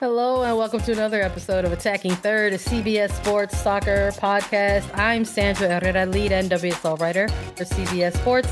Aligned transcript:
Hello 0.00 0.44
and 0.44 0.56
welcome 0.56 0.80
to 0.80 0.92
another 0.92 1.20
episode 1.20 1.66
of 1.66 1.72
Attacking 1.72 2.12
Third, 2.12 2.54
a 2.54 2.56
CBS 2.56 3.12
Sports 3.22 3.60
Soccer 3.60 4.12
podcast. 4.12 4.88
I'm 4.96 5.26
Sandra 5.26 5.78
Herrera, 5.78 6.06
lead 6.06 6.30
NWSL 6.30 6.98
writer 6.98 7.28
for 7.28 7.64
CBS 7.64 8.16
Sports. 8.16 8.48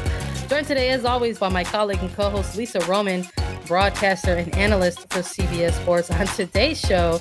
Joined 0.51 0.67
today, 0.67 0.91
as 0.91 1.07
always, 1.07 1.39
by 1.39 1.49
my 1.49 1.65
colleague 1.65 2.01
and 2.03 2.13
co-host 2.13 2.55
Lisa 2.55 2.81
Roman, 2.81 3.25
broadcaster 3.67 4.35
and 4.35 4.55
analyst 4.57 5.11
for 5.11 5.21
CBS 5.21 5.73
Sports. 5.73 6.11
On 6.11 6.27
today's 6.27 6.79
show, 6.79 7.19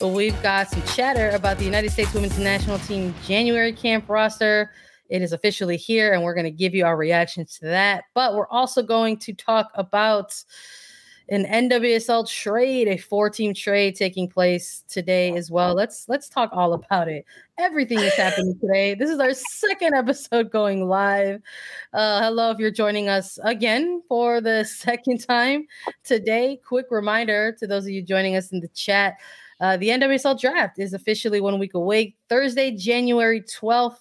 we've 0.00 0.42
got 0.42 0.68
some 0.70 0.82
chatter 0.96 1.30
about 1.30 1.58
the 1.58 1.64
United 1.64 1.92
States 1.92 2.12
Women's 2.12 2.36
National 2.36 2.80
Team 2.80 3.14
January 3.24 3.72
camp 3.72 4.08
roster. 4.08 4.72
It 5.08 5.22
is 5.22 5.32
officially 5.32 5.76
here, 5.76 6.14
and 6.14 6.24
we're 6.24 6.34
going 6.34 6.46
to 6.46 6.50
give 6.50 6.74
you 6.74 6.84
our 6.84 6.96
reactions 6.96 7.56
to 7.58 7.66
that. 7.66 8.06
But 8.12 8.34
we're 8.34 8.48
also 8.48 8.82
going 8.82 9.18
to 9.18 9.32
talk 9.34 9.70
about 9.76 10.34
an 11.30 11.44
NWSL 11.44 12.28
trade, 12.28 12.88
a 12.88 12.96
four-team 12.96 13.52
trade 13.52 13.96
taking 13.96 14.28
place 14.28 14.82
today 14.88 15.36
as 15.36 15.50
well. 15.50 15.74
Let's 15.74 16.08
let's 16.08 16.28
talk 16.28 16.50
all 16.52 16.72
about 16.72 17.08
it. 17.08 17.26
Everything 17.58 17.98
is 17.98 18.14
happening 18.14 18.58
today. 18.58 18.94
This 18.94 19.10
is 19.10 19.20
our 19.20 19.34
second 19.34 19.94
episode 19.94 20.50
going 20.50 20.88
live. 20.88 21.42
Uh, 21.92 22.22
hello, 22.22 22.50
if 22.50 22.58
you're 22.58 22.70
joining 22.70 23.08
us 23.08 23.38
again 23.44 24.02
for 24.08 24.40
the 24.40 24.64
second 24.68 25.18
time 25.18 25.66
today. 26.02 26.60
Quick 26.66 26.86
reminder 26.90 27.54
to 27.58 27.66
those 27.66 27.84
of 27.84 27.90
you 27.90 28.02
joining 28.02 28.36
us 28.36 28.50
in 28.50 28.60
the 28.60 28.68
chat: 28.68 29.16
uh, 29.60 29.76
the 29.76 29.88
NWSL 29.88 30.40
draft 30.40 30.78
is 30.78 30.94
officially 30.94 31.40
one 31.40 31.58
week 31.58 31.74
away, 31.74 32.16
Thursday, 32.28 32.70
January 32.70 33.42
12th. 33.42 33.98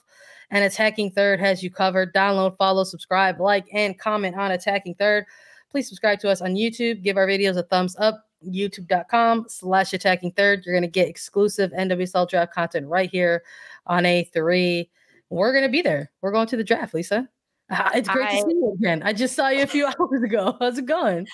And 0.50 0.64
Attacking 0.64 1.12
Third 1.12 1.42
has 1.42 1.62
you 1.62 1.70
covered. 1.70 2.14
Download, 2.14 2.56
follow, 2.56 2.86
subscribe, 2.86 3.42
like, 3.42 3.68
and 3.74 4.00
comment 4.00 4.38
on 4.38 4.52
Attacking 4.52 4.96
Third. 4.96 5.26
Please 5.72 5.88
subscribe 5.88 6.20
to 6.20 6.30
us 6.30 6.42
on 6.42 6.56
YouTube. 6.56 7.04
Give 7.04 7.18
our 7.18 7.28
videos 7.28 7.58
a 7.58 7.64
thumbs 7.64 7.96
up. 8.00 8.24
YouTube.com 8.46 9.46
slash 9.50 9.94
attacking 9.94 10.32
third. 10.32 10.64
You're 10.64 10.76
going 10.76 10.84
to 10.84 10.88
get 10.88 11.08
exclusive 11.08 11.72
NWSL 11.72 12.30
draft 12.30 12.54
content 12.54 12.88
right 12.88 13.10
here 13.10 13.44
on 13.88 14.04
A3. 14.04 14.88
We're 15.30 15.52
going 15.52 15.64
to 15.64 15.70
be 15.70 15.82
there. 15.82 16.12
We're 16.22 16.32
going 16.32 16.48
to 16.48 16.58
the 16.58 16.64
draft, 16.64 16.94
Lisa. 16.94 17.28
Ah, 17.70 17.92
it's 17.94 18.08
great 18.08 18.30
I, 18.30 18.36
to 18.36 18.42
see 18.44 18.56
you 18.56 18.76
again. 18.80 19.04
I 19.04 19.12
just 19.12 19.36
saw 19.36 19.50
you 19.50 19.64
a 19.64 19.68
few 19.68 19.86
hours 20.00 20.24
ago. 20.24 20.56
How's 20.60 20.78
it 20.78 20.86
going? 20.86 21.28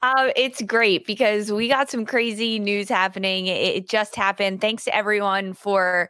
Uh, 0.00 0.30
it's 0.34 0.62
great 0.62 1.06
because 1.06 1.52
we 1.52 1.68
got 1.68 1.90
some 1.90 2.06
crazy 2.06 2.58
news 2.58 2.88
happening. 2.88 3.48
It, 3.48 3.76
it, 3.76 3.88
just 3.88 4.16
happened. 4.16 4.62
Thanks 4.62 4.84
to 4.84 4.96
everyone 4.96 5.52
for 5.52 6.08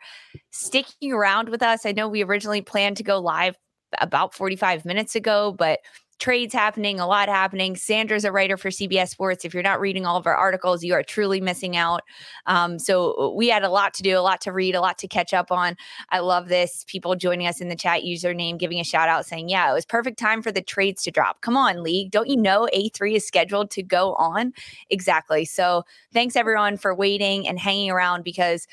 sticking 0.53 1.13
around 1.13 1.49
with 1.49 1.63
us. 1.63 1.85
I 1.85 1.93
know 1.93 2.09
we 2.09 2.23
originally 2.23 2.63
planned 2.63 2.99
to 2.99 3.03
go 3.03 3.19
live 3.19 3.57
about 4.01 4.35
45 4.35 4.85
minutes 4.85 5.17
ago, 5.17 5.53
but 5.59 5.81
trades 6.19 6.55
happening, 6.55 7.01
a 7.01 7.07
lot 7.07 7.29
happening. 7.29 7.77
Sandra's 7.77 8.25
a 8.25 8.33
writer 8.33 8.57
for 8.57 8.71
CBS 8.71 9.09
Sports. 9.09 9.45
If 9.45 9.55
you're 9.55 9.63
not 9.63 9.81
reading 9.81 10.07
all 10.07 10.17
of 10.17 10.27
our 10.27 10.35
articles, 10.35 10.83
you 10.85 10.95
are 10.95 11.03
truly 11.03 11.41
missing 11.41 11.77
out. 11.77 12.03
Um, 12.47 12.79
so 12.79 13.35
we 13.37 13.49
had 13.49 13.65
a 13.65 13.69
lot 13.69 13.95
to 13.95 14.03
do, 14.03 14.19
a 14.19 14.21
lot 14.21 14.41
to 14.43 14.53
read, 14.53 14.75
a 14.75 14.81
lot 14.81 14.99
to 14.99 15.09
catch 15.09 15.35
up 15.35 15.51
on. 15.51 15.77
I 16.11 16.21
love 16.21 16.49
this. 16.49 16.85
People 16.87 17.17
joining 17.17 17.47
us 17.47 17.61
in 17.61 17.69
the 17.69 17.77
chat 17.77 18.03
username, 18.03 18.59
giving 18.59 18.81
a 18.81 18.85
shout 18.85 19.09
out 19.09 19.27
saying, 19.27 19.49
yeah, 19.49 19.71
it 19.71 19.75
was 19.75 19.87
perfect 19.87 20.19
time 20.19 20.43
for 20.43 20.53
the 20.53 20.63
trades 20.63 21.03
to 21.05 21.11
drop. 21.11 21.41
Come 21.41 21.57
on, 21.57 21.83
league. 21.83 22.11
Don't 22.11 22.29
you 22.29 22.37
know 22.37 22.69
A3 22.75 23.17
is 23.17 23.27
scheduled 23.27 23.71
to 23.73 23.83
go 23.83 24.15
on? 24.15 24.53
Exactly. 24.91 25.45
So 25.45 25.85
thanks 26.13 26.37
everyone 26.37 26.77
for 26.77 26.95
waiting 26.95 27.49
and 27.49 27.59
hanging 27.59 27.91
around 27.91 28.25
because 28.25 28.67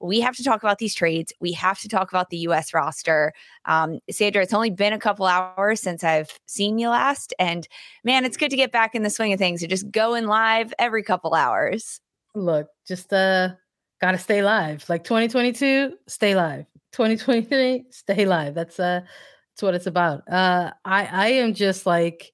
we 0.00 0.20
have 0.20 0.36
to 0.36 0.44
talk 0.44 0.62
about 0.62 0.78
these 0.78 0.94
trades. 0.94 1.32
We 1.40 1.52
have 1.52 1.78
to 1.80 1.88
talk 1.88 2.10
about 2.10 2.30
the 2.30 2.36
U.S. 2.38 2.74
roster. 2.74 3.32
Um, 3.64 4.00
Sandra, 4.10 4.42
it's 4.42 4.52
only 4.52 4.70
been 4.70 4.92
a 4.92 4.98
couple 4.98 5.26
hours 5.26 5.80
since 5.80 6.04
I've 6.04 6.38
seen 6.46 6.78
you 6.78 6.90
last, 6.90 7.34
and 7.38 7.66
man, 8.04 8.24
it's 8.24 8.36
good 8.36 8.50
to 8.50 8.56
get 8.56 8.72
back 8.72 8.94
in 8.94 9.02
the 9.02 9.10
swing 9.10 9.32
of 9.32 9.38
things. 9.38 9.60
To 9.60 9.66
just 9.66 9.90
going 9.90 10.26
live 10.26 10.72
every 10.78 11.02
couple 11.02 11.34
hours. 11.34 12.00
Look, 12.34 12.68
just 12.86 13.12
uh, 13.12 13.50
gotta 14.00 14.18
stay 14.18 14.42
live. 14.42 14.88
Like 14.88 15.04
2022, 15.04 15.94
stay 16.06 16.34
live. 16.34 16.66
2023, 16.92 17.84
stay 17.90 18.26
live. 18.26 18.54
That's 18.54 18.78
uh, 18.78 19.00
that's 19.00 19.62
what 19.62 19.74
it's 19.74 19.86
about. 19.86 20.22
Uh, 20.30 20.72
I 20.84 21.06
I 21.06 21.26
am 21.28 21.54
just 21.54 21.86
like, 21.86 22.32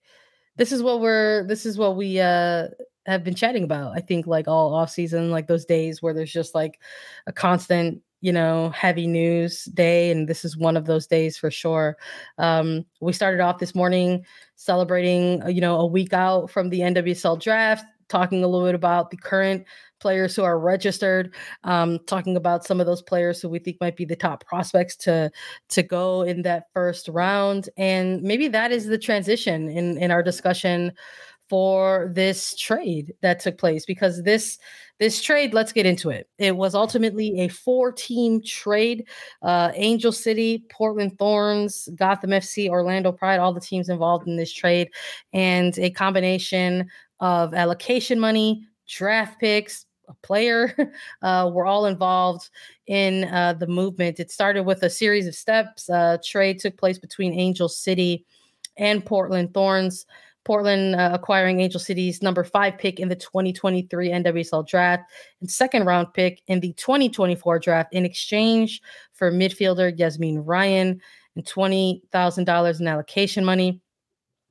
this 0.57 0.73
is 0.73 0.83
what 0.83 1.01
we're. 1.01 1.47
This 1.47 1.65
is 1.67 1.79
what 1.79 1.97
we 1.97 2.21
uh 2.21 2.69
have 3.07 3.25
been 3.25 3.35
chatting 3.35 3.65
about. 3.65 3.97
I 3.97 4.01
think 4.01 4.27
like 4.27 4.49
all 4.49 4.75
off 4.75 4.91
season, 4.91 5.31
like 5.31 5.47
those 5.47 5.65
days 5.65 6.03
where 6.03 6.15
there's 6.15 6.33
just 6.33 6.55
like 6.55 6.81
a 7.27 7.33
constant, 7.33 8.01
you 8.21 8.33
know, 8.33 8.71
heavy 8.71 9.07
news 9.07 9.65
day, 9.65 10.11
and 10.11 10.29
this 10.29 10.45
is 10.45 10.57
one 10.57 10.77
of 10.77 10.87
those 10.87 11.07
days 11.07 11.37
for 11.37 11.51
sure. 11.51 11.97
Um, 12.39 12.85
we 13.01 13.13
started 13.13 13.41
off 13.41 13.59
this 13.59 13.75
morning 13.75 14.25
celebrating, 14.57 15.43
uh, 15.43 15.49
you 15.49 15.61
know, 15.61 15.81
a 15.81 15.87
week 15.87 16.13
out 16.13 16.51
from 16.51 16.71
the 16.71 16.81
NWSL 16.81 17.41
draft, 17.41 17.85
talking 18.09 18.45
a 18.45 18.47
little 18.47 18.67
bit 18.67 18.75
about 18.75 19.11
the 19.11 19.17
current 19.17 19.65
players 19.99 20.37
who 20.37 20.43
are 20.43 20.59
registered, 20.59 21.33
um, 21.65 21.99
talking 22.07 22.37
about 22.37 22.65
some 22.65 22.81
of 22.81 22.87
those 22.87 23.03
players 23.03 23.41
who 23.41 23.49
we 23.49 23.59
think 23.59 23.79
might 23.81 23.97
be 23.97 24.05
the 24.05 24.17
top 24.17 24.45
prospects 24.45 24.97
to 24.97 25.31
to 25.71 25.83
go 25.83 26.23
in 26.23 26.43
that 26.43 26.65
first 26.75 27.09
round, 27.09 27.69
and 27.77 28.23
maybe 28.23 28.49
that 28.49 28.71
is 28.71 28.87
the 28.87 28.99
transition 28.99 29.69
in 29.69 29.99
in 29.99 30.11
our 30.11 30.23
discussion 30.23 30.93
for 31.49 32.11
this 32.15 32.57
trade 32.57 33.15
that 33.21 33.41
took 33.41 33.59
place 33.59 33.85
because 33.85 34.23
this 34.23 34.59
this 34.99 35.21
trade 35.21 35.53
let's 35.53 35.73
get 35.73 35.85
into 35.85 36.11
it. 36.11 36.29
It 36.39 36.57
was 36.57 36.75
ultimately 36.75 37.41
a 37.41 37.49
four 37.49 37.93
team 37.93 38.41
trade. 38.43 39.07
Uh, 39.43 39.73
angel 39.75 40.13
city 40.13 40.65
portland 40.71 41.19
thorns 41.19 41.89
gotham 41.97 42.31
fc 42.31 42.69
orlando 42.69 43.13
pride 43.13 43.41
all 43.41 43.53
the 43.53 43.61
teams 43.61 43.89
involved 43.89 44.27
in 44.27 44.37
this 44.37 44.53
trade 44.53 44.89
and 45.33 45.79
a 45.79 45.91
combination 45.91 46.89
of 47.21 47.55
allocation 47.55 48.19
money 48.19 48.67
draft 48.87 49.41
picks 49.41 49.87
a 50.09 50.15
player 50.27 50.75
uh, 51.23 51.51
were 51.53 51.67
all 51.67 51.87
involved 51.87 52.51
in 52.87 53.25
uh, 53.25 53.53
the 53.55 53.67
movement. 53.67 54.21
It 54.21 54.31
started 54.31 54.65
with 54.65 54.83
a 54.83 54.91
series 54.91 55.27
of 55.27 55.35
steps. 55.35 55.89
Uh, 55.89 56.19
trade 56.25 56.59
took 56.59 56.77
place 56.77 56.99
between 56.99 57.39
angel 57.39 57.69
city 57.69 58.25
and 58.79 59.05
portland 59.05 59.53
thorns 59.53 60.07
Portland 60.45 60.97
uh, 60.97 61.11
acquiring 61.13 61.61
Angel 61.61 61.81
City's 61.81 62.23
number 62.23 62.45
five 62.45 62.79
pick 62.79 62.99
in 62.99 63.09
the 63.09 63.17
2023 63.17 64.11
NWSL 64.11 64.67
draft 64.67 65.05
and 65.41 65.51
second 65.51 65.87
round 65.87 66.13
pick 66.15 66.43
in 66.49 66.61
the 66.61 66.73
2024 66.75 67.59
draft 67.59 67.93
in 67.93 68.05
exchange 68.05 68.81
for 69.13 69.31
midfielder 69.31 69.97
Yazmeen 69.97 70.43
Ryan 70.45 71.01
and 71.37 71.45
$20,000 71.45 72.81
in 72.81 72.89
allocation 72.89 73.45
money. 73.45 73.81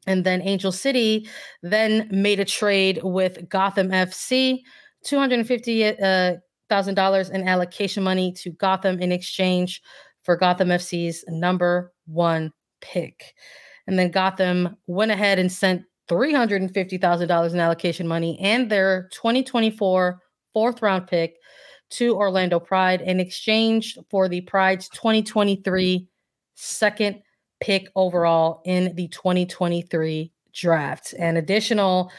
And 0.07 0.23
then 0.23 0.41
Angel 0.41 0.71
City 0.71 1.29
then 1.61 2.07
made 2.11 2.39
a 2.39 2.45
trade 2.45 3.01
with 3.03 3.47
Gotham 3.49 3.89
FC, 3.89 4.61
two 5.03 5.19
hundred 5.19 5.45
fifty 5.45 5.85
uh, 5.85 6.37
thousand 6.69 6.95
dollars 6.95 7.29
in 7.29 7.47
allocation 7.47 8.01
money 8.01 8.31
to 8.33 8.49
Gotham 8.51 8.99
in 8.99 9.11
exchange 9.11 9.81
for 10.23 10.35
Gotham 10.35 10.69
FC's 10.69 11.23
number 11.27 11.93
one 12.07 12.51
pick. 12.81 13.35
And 13.87 13.97
then 13.97 14.11
Gotham 14.11 14.77
went 14.87 15.11
ahead 15.11 15.39
and 15.39 15.51
sent 15.51 15.83
$350,000 16.09 17.53
in 17.53 17.59
allocation 17.59 18.07
money 18.07 18.37
and 18.41 18.69
their 18.69 19.09
2024 19.13 20.19
fourth 20.53 20.81
round 20.81 21.07
pick 21.07 21.37
to 21.91 22.15
Orlando 22.15 22.59
Pride 22.59 23.01
in 23.01 23.19
exchange 23.19 23.97
for 24.09 24.27
the 24.27 24.41
Pride's 24.41 24.89
2023 24.89 26.07
second 26.55 27.21
pick 27.59 27.89
overall 27.95 28.61
in 28.65 28.95
the 28.95 29.07
2023 29.09 30.31
draft. 30.53 31.13
And 31.17 31.37
additional 31.37 32.11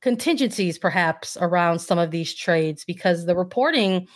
contingencies 0.00 0.78
perhaps 0.78 1.36
around 1.40 1.78
some 1.78 1.98
of 1.98 2.10
these 2.10 2.34
trades 2.34 2.84
because 2.84 3.26
the 3.26 3.36
reporting 3.36 4.08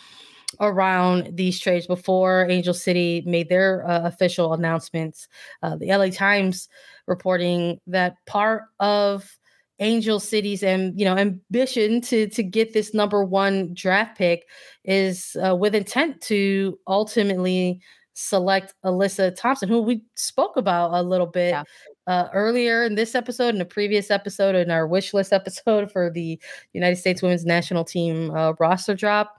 around 0.59 1.35
these 1.35 1.59
trades 1.59 1.87
before 1.87 2.47
Angel 2.49 2.73
City 2.73 3.23
made 3.25 3.49
their 3.49 3.87
uh, 3.87 4.01
official 4.03 4.53
announcements. 4.53 5.27
Uh, 5.63 5.75
the 5.75 5.87
LA 5.87 6.09
Times 6.09 6.69
reporting 7.07 7.79
that 7.87 8.15
part 8.25 8.63
of 8.79 9.37
Angel 9.79 10.19
City's 10.19 10.63
and 10.63 10.97
you 10.97 11.05
know 11.05 11.17
ambition 11.17 11.99
to 12.01 12.27
to 12.29 12.43
get 12.43 12.73
this 12.73 12.93
number 12.93 13.23
one 13.23 13.73
draft 13.73 14.17
pick 14.17 14.45
is 14.85 15.35
uh, 15.45 15.55
with 15.55 15.75
intent 15.75 16.21
to 16.21 16.79
ultimately 16.87 17.81
select 18.15 18.73
Alyssa 18.85 19.35
Thompson, 19.35 19.67
who 19.69 19.81
we 19.81 20.03
spoke 20.15 20.55
about 20.55 20.93
a 20.93 21.03
little 21.03 21.27
bit 21.27 21.51
yeah. 21.51 21.63
uh, 22.07 22.29
earlier 22.33 22.85
in 22.85 22.95
this 22.95 23.13
episode, 23.13 23.49
in 23.49 23.59
the 23.59 23.65
previous 23.65 24.09
episode, 24.09 24.55
in 24.55 24.71
our 24.71 24.87
wish 24.87 25.13
list 25.13 25.33
episode 25.33 25.91
for 25.91 26.09
the 26.09 26.39
United 26.73 26.95
States 26.95 27.21
Women's 27.21 27.45
National 27.45 27.83
Team 27.83 28.31
uh, 28.31 28.53
roster 28.59 28.95
drop. 28.95 29.35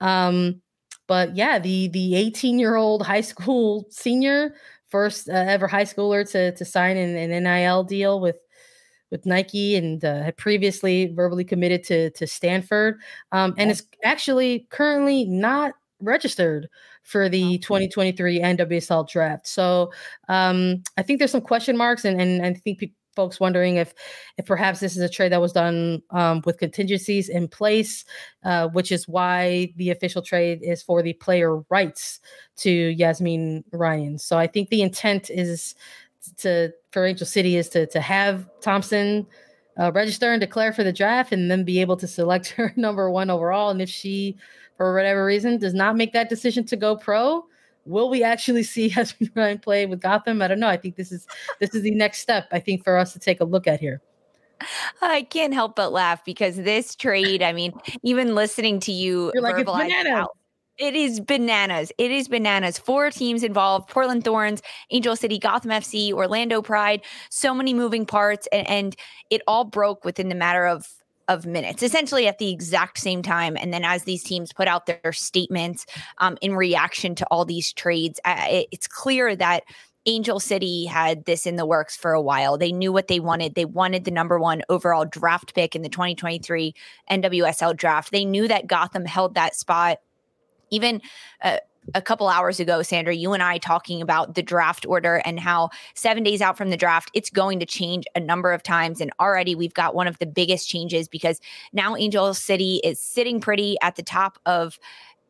Um, 0.00 0.62
but 1.06 1.36
yeah, 1.36 1.58
the 1.58 1.88
the 1.88 2.14
18 2.16 2.58
year 2.58 2.76
old 2.76 3.04
high 3.06 3.20
school 3.20 3.86
senior, 3.90 4.54
first 4.88 5.28
uh, 5.28 5.32
ever 5.32 5.66
high 5.66 5.84
schooler 5.84 6.28
to 6.30 6.52
to 6.52 6.64
sign 6.64 6.96
an, 6.96 7.16
an 7.16 7.44
NIL 7.44 7.84
deal 7.84 8.20
with 8.20 8.36
with 9.10 9.26
Nike 9.26 9.76
and 9.76 10.04
uh, 10.04 10.22
had 10.22 10.36
previously 10.36 11.06
verbally 11.06 11.44
committed 11.44 11.84
to 11.84 12.10
to 12.10 12.26
Stanford, 12.26 12.98
um, 13.32 13.54
and 13.58 13.70
is 13.70 13.86
actually 14.02 14.66
currently 14.70 15.24
not 15.24 15.74
registered 16.00 16.68
for 17.02 17.28
the 17.28 17.58
2023 17.58 18.40
NWSL 18.40 19.08
draft. 19.08 19.46
So 19.46 19.92
um, 20.28 20.82
I 20.96 21.02
think 21.02 21.18
there's 21.18 21.30
some 21.30 21.40
question 21.40 21.76
marks, 21.76 22.04
and 22.04 22.20
and, 22.20 22.44
and 22.44 22.56
I 22.56 22.58
think 22.60 22.78
people 22.78 22.96
folks 23.14 23.40
wondering 23.40 23.76
if 23.76 23.94
if 24.38 24.46
perhaps 24.46 24.80
this 24.80 24.96
is 24.96 25.02
a 25.02 25.08
trade 25.08 25.32
that 25.32 25.40
was 25.40 25.52
done 25.52 26.02
um, 26.10 26.42
with 26.44 26.58
contingencies 26.58 27.28
in 27.28 27.48
place, 27.48 28.04
uh, 28.44 28.68
which 28.68 28.92
is 28.92 29.08
why 29.08 29.72
the 29.76 29.90
official 29.90 30.22
trade 30.22 30.60
is 30.62 30.82
for 30.82 31.02
the 31.02 31.12
player 31.14 31.58
rights 31.70 32.20
to 32.56 32.94
Yazmeen 32.96 33.64
Ryan. 33.72 34.18
So 34.18 34.38
I 34.38 34.46
think 34.46 34.68
the 34.68 34.82
intent 34.82 35.30
is 35.30 35.74
to 36.38 36.72
for 36.90 37.04
Angel 37.04 37.26
City 37.26 37.56
is 37.56 37.68
to 37.70 37.86
to 37.86 38.00
have 38.00 38.48
Thompson 38.60 39.26
uh, 39.78 39.92
register 39.92 40.32
and 40.32 40.40
declare 40.40 40.72
for 40.72 40.84
the 40.84 40.92
draft, 40.92 41.32
and 41.32 41.50
then 41.50 41.64
be 41.64 41.80
able 41.80 41.96
to 41.96 42.06
select 42.06 42.48
her 42.50 42.72
number 42.76 43.10
one 43.10 43.30
overall. 43.30 43.70
And 43.70 43.82
if 43.82 43.88
she, 43.88 44.36
for 44.76 44.94
whatever 44.94 45.24
reason, 45.24 45.58
does 45.58 45.74
not 45.74 45.96
make 45.96 46.12
that 46.12 46.28
decision 46.28 46.64
to 46.66 46.76
go 46.76 46.96
pro, 46.96 47.44
will 47.84 48.08
we 48.08 48.22
actually 48.22 48.62
see 48.62 48.90
Yazmeen 48.94 49.30
Ryan 49.34 49.58
play 49.58 49.86
with 49.86 50.00
Gotham? 50.00 50.42
I 50.42 50.48
don't 50.48 50.60
know. 50.60 50.68
I 50.68 50.76
think 50.76 50.96
this 50.96 51.12
is 51.12 51.26
this 51.60 51.74
is 51.74 51.82
the 51.82 51.94
next 51.94 52.20
step. 52.20 52.48
I 52.52 52.60
think 52.60 52.84
for 52.84 52.96
us 52.96 53.12
to 53.12 53.18
take 53.18 53.40
a 53.40 53.44
look 53.44 53.66
at 53.66 53.80
here. 53.80 54.00
I 55.02 55.22
can't 55.22 55.52
help 55.52 55.76
but 55.76 55.92
laugh 55.92 56.24
because 56.24 56.56
this 56.56 56.94
trade. 56.94 57.42
I 57.42 57.52
mean, 57.52 57.72
even 58.02 58.34
listening 58.34 58.80
to 58.80 58.92
you 58.92 59.30
You're 59.34 59.42
like, 59.42 59.56
verbalize 59.56 60.06
out, 60.06 60.36
it 60.78 60.94
is 60.94 61.20
bananas. 61.20 61.92
It 61.98 62.10
is 62.10 62.28
bananas. 62.28 62.78
Four 62.78 63.10
teams 63.10 63.42
involved 63.42 63.88
Portland 63.88 64.24
Thorns, 64.24 64.62
Angel 64.90 65.14
City, 65.14 65.38
Gotham 65.38 65.70
FC, 65.70 66.12
Orlando 66.12 66.62
Pride. 66.62 67.02
So 67.30 67.54
many 67.54 67.74
moving 67.74 68.06
parts. 68.06 68.48
And, 68.52 68.68
and 68.68 68.96
it 69.30 69.42
all 69.46 69.64
broke 69.64 70.04
within 70.04 70.28
the 70.28 70.34
matter 70.34 70.66
of 70.66 70.88
of 71.28 71.46
minutes, 71.46 71.82
essentially 71.82 72.26
at 72.26 72.38
the 72.38 72.50
exact 72.50 72.98
same 72.98 73.22
time. 73.22 73.56
And 73.58 73.72
then 73.72 73.84
as 73.84 74.04
these 74.04 74.22
teams 74.22 74.52
put 74.52 74.68
out 74.68 74.86
their 74.86 75.12
statements 75.12 75.86
um, 76.18 76.36
in 76.40 76.54
reaction 76.54 77.14
to 77.16 77.26
all 77.26 77.44
these 77.44 77.72
trades, 77.72 78.20
it, 78.26 78.68
it's 78.70 78.86
clear 78.86 79.34
that 79.36 79.64
Angel 80.06 80.38
City 80.38 80.84
had 80.84 81.24
this 81.24 81.46
in 81.46 81.56
the 81.56 81.64
works 81.64 81.96
for 81.96 82.12
a 82.12 82.20
while. 82.20 82.58
They 82.58 82.72
knew 82.72 82.92
what 82.92 83.08
they 83.08 83.20
wanted. 83.20 83.54
They 83.54 83.64
wanted 83.64 84.04
the 84.04 84.10
number 84.10 84.38
one 84.38 84.62
overall 84.68 85.06
draft 85.06 85.54
pick 85.54 85.74
in 85.74 85.82
the 85.82 85.88
2023 85.88 86.74
NWSL 87.10 87.76
draft. 87.76 88.10
They 88.10 88.24
knew 88.24 88.46
that 88.48 88.66
Gotham 88.66 89.06
held 89.06 89.34
that 89.34 89.56
spot. 89.56 89.98
Even 90.70 91.00
uh, 91.42 91.58
a 91.94 92.00
couple 92.00 92.28
hours 92.28 92.60
ago, 92.60 92.82
Sandra, 92.82 93.14
you 93.14 93.32
and 93.32 93.42
I 93.42 93.58
talking 93.58 94.00
about 94.00 94.34
the 94.34 94.42
draft 94.42 94.86
order 94.86 95.20
and 95.24 95.38
how 95.38 95.70
seven 95.94 96.22
days 96.22 96.40
out 96.40 96.56
from 96.56 96.70
the 96.70 96.76
draft, 96.76 97.10
it's 97.14 97.30
going 97.30 97.60
to 97.60 97.66
change 97.66 98.04
a 98.14 98.20
number 98.20 98.52
of 98.52 98.62
times. 98.62 99.00
And 99.00 99.12
already 99.20 99.54
we've 99.54 99.74
got 99.74 99.94
one 99.94 100.06
of 100.06 100.18
the 100.18 100.26
biggest 100.26 100.68
changes 100.68 101.08
because 101.08 101.40
now 101.72 101.96
Angel 101.96 102.32
City 102.34 102.80
is 102.84 103.00
sitting 103.00 103.40
pretty 103.40 103.76
at 103.82 103.96
the 103.96 104.02
top 104.02 104.38
of 104.46 104.78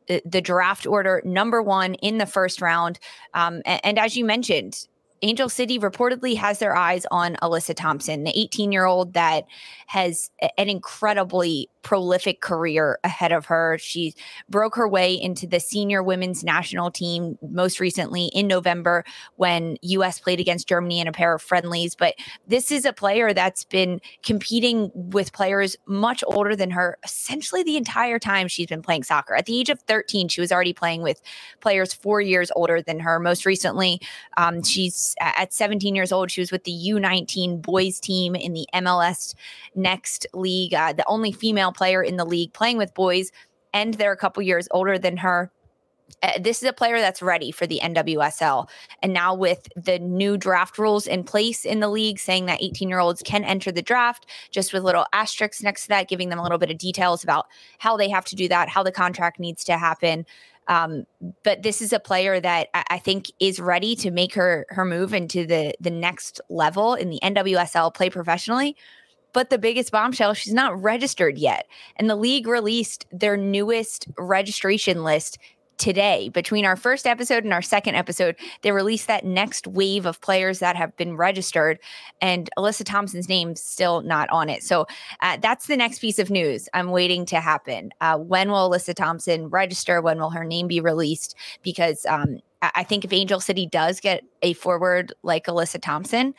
the, 0.07 0.21
the 0.25 0.41
draft 0.41 0.85
order, 0.85 1.21
number 1.25 1.61
one 1.61 1.95
in 1.95 2.19
the 2.19 2.25
first 2.25 2.61
round. 2.61 2.99
Um, 3.33 3.61
and, 3.65 3.81
and 3.83 3.99
as 3.99 4.15
you 4.15 4.23
mentioned, 4.23 4.87
Angel 5.21 5.49
City 5.49 5.79
reportedly 5.79 6.35
has 6.37 6.59
their 6.59 6.75
eyes 6.75 7.05
on 7.09 7.35
Alyssa 7.41 7.75
Thompson, 7.75 8.23
the 8.23 8.37
18 8.37 8.71
year 8.71 8.85
old 8.85 9.13
that 9.13 9.45
has 9.87 10.29
an 10.57 10.69
incredibly 10.69 11.69
prolific 11.85 12.41
career 12.41 12.97
ahead 13.03 13.31
of 13.31 13.45
her. 13.45 13.77
She 13.79 14.15
broke 14.49 14.75
her 14.75 14.87
way 14.87 15.13
into 15.13 15.45
the 15.45 15.59
senior 15.59 16.01
women's 16.01 16.43
national 16.43 16.89
team 16.89 17.37
most 17.47 17.79
recently 17.79 18.31
in 18.33 18.47
November 18.47 19.05
when 19.35 19.77
US 19.83 20.19
played 20.19 20.39
against 20.39 20.67
Germany 20.67 20.99
in 20.99 21.07
a 21.07 21.11
pair 21.11 21.35
of 21.35 21.43
friendlies. 21.43 21.93
But 21.93 22.15
this 22.47 22.71
is 22.71 22.85
a 22.85 22.91
player 22.91 23.33
that's 23.33 23.63
been 23.63 24.01
competing 24.23 24.89
with 24.95 25.31
players 25.31 25.77
much 25.85 26.23
older 26.25 26.55
than 26.55 26.71
her 26.71 26.97
essentially 27.03 27.61
the 27.61 27.77
entire 27.77 28.17
time 28.17 28.47
she's 28.47 28.65
been 28.65 28.81
playing 28.81 29.03
soccer. 29.03 29.35
At 29.35 29.45
the 29.45 29.59
age 29.59 29.69
of 29.69 29.79
13, 29.81 30.27
she 30.27 30.41
was 30.41 30.51
already 30.51 30.73
playing 30.73 31.03
with 31.03 31.21
players 31.61 31.93
four 31.93 32.19
years 32.19 32.51
older 32.55 32.81
than 32.81 32.99
her. 33.01 33.19
Most 33.19 33.45
recently, 33.45 34.01
um, 34.37 34.63
she's 34.63 35.13
at 35.21 35.53
17 35.53 35.93
years 35.93 36.11
old, 36.11 36.31
she 36.31 36.41
was 36.41 36.51
with 36.51 36.63
the 36.63 36.71
U19 36.71 37.61
boys 37.61 37.99
team 37.99 38.33
in 38.35 38.53
the 38.53 38.65
MLS 38.73 39.35
Next 39.75 40.25
League, 40.33 40.73
uh, 40.73 40.91
the 40.91 41.05
only 41.07 41.31
female 41.31 41.73
player 41.75 42.01
in 42.01 42.17
the 42.17 42.25
league 42.25 42.53
playing 42.53 42.77
with 42.77 42.93
boys, 42.93 43.31
and 43.73 43.93
they're 43.95 44.11
a 44.11 44.17
couple 44.17 44.41
years 44.43 44.67
older 44.71 44.97
than 44.97 45.17
her. 45.17 45.51
Uh, 46.21 46.31
this 46.39 46.61
is 46.61 46.69
a 46.69 46.73
player 46.73 46.99
that's 46.99 47.21
ready 47.21 47.51
for 47.51 47.67
the 47.67 47.79
NWSL. 47.83 48.67
And 49.01 49.13
now, 49.13 49.33
with 49.33 49.67
the 49.75 49.99
new 49.99 50.37
draft 50.37 50.77
rules 50.77 51.07
in 51.07 51.23
place 51.23 51.65
in 51.65 51.79
the 51.79 51.89
league, 51.89 52.19
saying 52.19 52.45
that 52.45 52.61
18 52.61 52.89
year 52.89 52.99
olds 52.99 53.21
can 53.23 53.43
enter 53.43 53.71
the 53.71 53.81
draft, 53.81 54.27
just 54.51 54.71
with 54.71 54.83
little 54.83 55.05
asterisks 55.13 55.61
next 55.61 55.83
to 55.83 55.87
that, 55.89 56.07
giving 56.07 56.29
them 56.29 56.39
a 56.39 56.43
little 56.43 56.57
bit 56.57 56.71
of 56.71 56.77
details 56.77 57.23
about 57.23 57.47
how 57.79 57.97
they 57.97 58.09
have 58.09 58.25
to 58.25 58.35
do 58.35 58.47
that, 58.47 58.69
how 58.69 58.83
the 58.83 58.91
contract 58.91 59.39
needs 59.39 59.63
to 59.65 59.77
happen. 59.77 60.25
Um, 60.67 61.05
but 61.43 61.61
this 61.61 61.81
is 61.81 61.93
a 61.93 61.99
player 61.99 62.39
that 62.39 62.69
I, 62.73 62.83
I 62.91 62.99
think 62.99 63.31
is 63.39 63.59
ready 63.59 63.95
to 63.97 64.11
make 64.11 64.33
her 64.33 64.65
her 64.69 64.85
move 64.85 65.13
into 65.13 65.45
the 65.45 65.75
the 65.79 65.91
next 65.91 66.41
level 66.49 66.93
in 66.95 67.09
the 67.09 67.19
NWSL, 67.21 67.93
play 67.93 68.09
professionally. 68.09 68.75
But 69.35 69.49
the 69.49 69.57
biggest 69.57 69.91
bombshell, 69.91 70.33
she's 70.33 70.53
not 70.53 70.81
registered 70.81 71.37
yet. 71.37 71.67
And 71.97 72.09
the 72.09 72.15
league 72.15 72.47
released 72.47 73.05
their 73.11 73.35
newest 73.35 74.07
registration 74.17 75.03
list 75.03 75.37
today. 75.77 76.29
Between 76.29 76.63
our 76.63 76.77
first 76.77 77.05
episode 77.05 77.43
and 77.43 77.51
our 77.51 77.61
second 77.61 77.95
episode, 77.95 78.37
they 78.61 78.71
released 78.71 79.07
that 79.07 79.25
next 79.25 79.67
wave 79.67 80.05
of 80.05 80.21
players 80.21 80.59
that 80.59 80.77
have 80.77 80.95
been 80.95 81.17
registered, 81.17 81.79
and 82.21 82.49
Alyssa 82.57 82.85
Thompson's 82.85 83.27
name's 83.27 83.61
still 83.61 84.01
not 84.03 84.29
on 84.29 84.47
it. 84.47 84.63
So 84.63 84.87
uh, 85.21 85.35
that's 85.41 85.67
the 85.67 85.75
next 85.75 85.99
piece 85.99 86.17
of 86.17 86.29
news 86.29 86.69
I'm 86.73 86.91
waiting 86.91 87.25
to 87.25 87.41
happen. 87.41 87.91
Uh, 87.99 88.17
when 88.17 88.49
will 88.49 88.69
Alyssa 88.69 88.93
Thompson 88.93 89.49
register? 89.49 90.01
When 90.01 90.17
will 90.17 90.29
her 90.29 90.45
name 90.45 90.67
be 90.67 90.79
released? 90.79 91.35
Because 91.61 92.05
um, 92.07 92.39
I 92.61 92.83
think 92.83 93.03
if 93.03 93.11
Angel 93.11 93.41
City 93.41 93.65
does 93.65 93.99
get 93.99 94.23
a 94.43 94.53
forward 94.53 95.11
like 95.23 95.47
Alyssa 95.47 95.81
Thompson, 95.81 96.33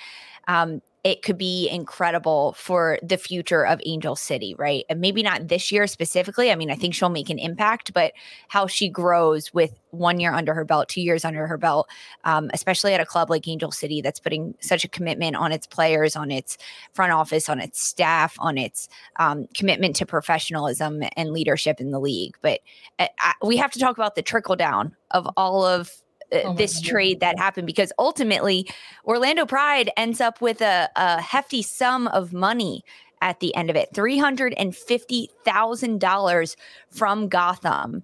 um, 0.48 0.80
it 1.06 1.22
could 1.22 1.38
be 1.38 1.68
incredible 1.68 2.52
for 2.54 2.98
the 3.00 3.16
future 3.16 3.64
of 3.64 3.80
Angel 3.86 4.16
City, 4.16 4.56
right? 4.58 4.84
And 4.88 5.00
maybe 5.00 5.22
not 5.22 5.46
this 5.46 5.70
year 5.70 5.86
specifically. 5.86 6.50
I 6.50 6.56
mean, 6.56 6.68
I 6.68 6.74
think 6.74 6.94
she'll 6.94 7.10
make 7.10 7.30
an 7.30 7.38
impact, 7.38 7.92
but 7.92 8.12
how 8.48 8.66
she 8.66 8.88
grows 8.88 9.54
with 9.54 9.78
one 9.90 10.18
year 10.18 10.32
under 10.32 10.52
her 10.52 10.64
belt, 10.64 10.88
two 10.88 11.00
years 11.00 11.24
under 11.24 11.46
her 11.46 11.58
belt, 11.58 11.88
um, 12.24 12.50
especially 12.52 12.92
at 12.92 13.00
a 13.00 13.06
club 13.06 13.30
like 13.30 13.46
Angel 13.46 13.70
City 13.70 14.00
that's 14.00 14.18
putting 14.18 14.56
such 14.58 14.82
a 14.82 14.88
commitment 14.88 15.36
on 15.36 15.52
its 15.52 15.64
players, 15.64 16.16
on 16.16 16.32
its 16.32 16.58
front 16.92 17.12
office, 17.12 17.48
on 17.48 17.60
its 17.60 17.80
staff, 17.80 18.34
on 18.40 18.58
its 18.58 18.88
um, 19.20 19.46
commitment 19.54 19.94
to 19.94 20.06
professionalism 20.06 21.04
and 21.16 21.30
leadership 21.30 21.80
in 21.80 21.92
the 21.92 22.00
league. 22.00 22.36
But 22.42 22.62
uh, 22.98 23.06
I, 23.20 23.34
we 23.44 23.56
have 23.58 23.70
to 23.70 23.78
talk 23.78 23.96
about 23.96 24.16
the 24.16 24.22
trickle 24.22 24.56
down 24.56 24.96
of 25.12 25.28
all 25.36 25.64
of 25.64 26.02
oh 26.32 26.54
this 26.54 26.80
trade 26.80 27.20
that 27.20 27.38
happened 27.38 27.66
because 27.66 27.92
ultimately 27.98 28.66
Orlando 29.04 29.44
Pride 29.46 29.90
ends 29.96 30.20
up 30.20 30.40
with 30.40 30.60
a, 30.60 30.88
a 30.96 31.20
hefty 31.20 31.62
sum 31.62 32.08
of 32.08 32.32
money 32.32 32.84
at 33.20 33.38
the 33.40 33.54
end 33.54 33.68
of 33.70 33.76
it 33.76 33.92
$350,000 33.94 36.56
from 36.90 37.28
Gotham 37.28 38.02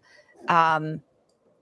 um, 0.49 1.03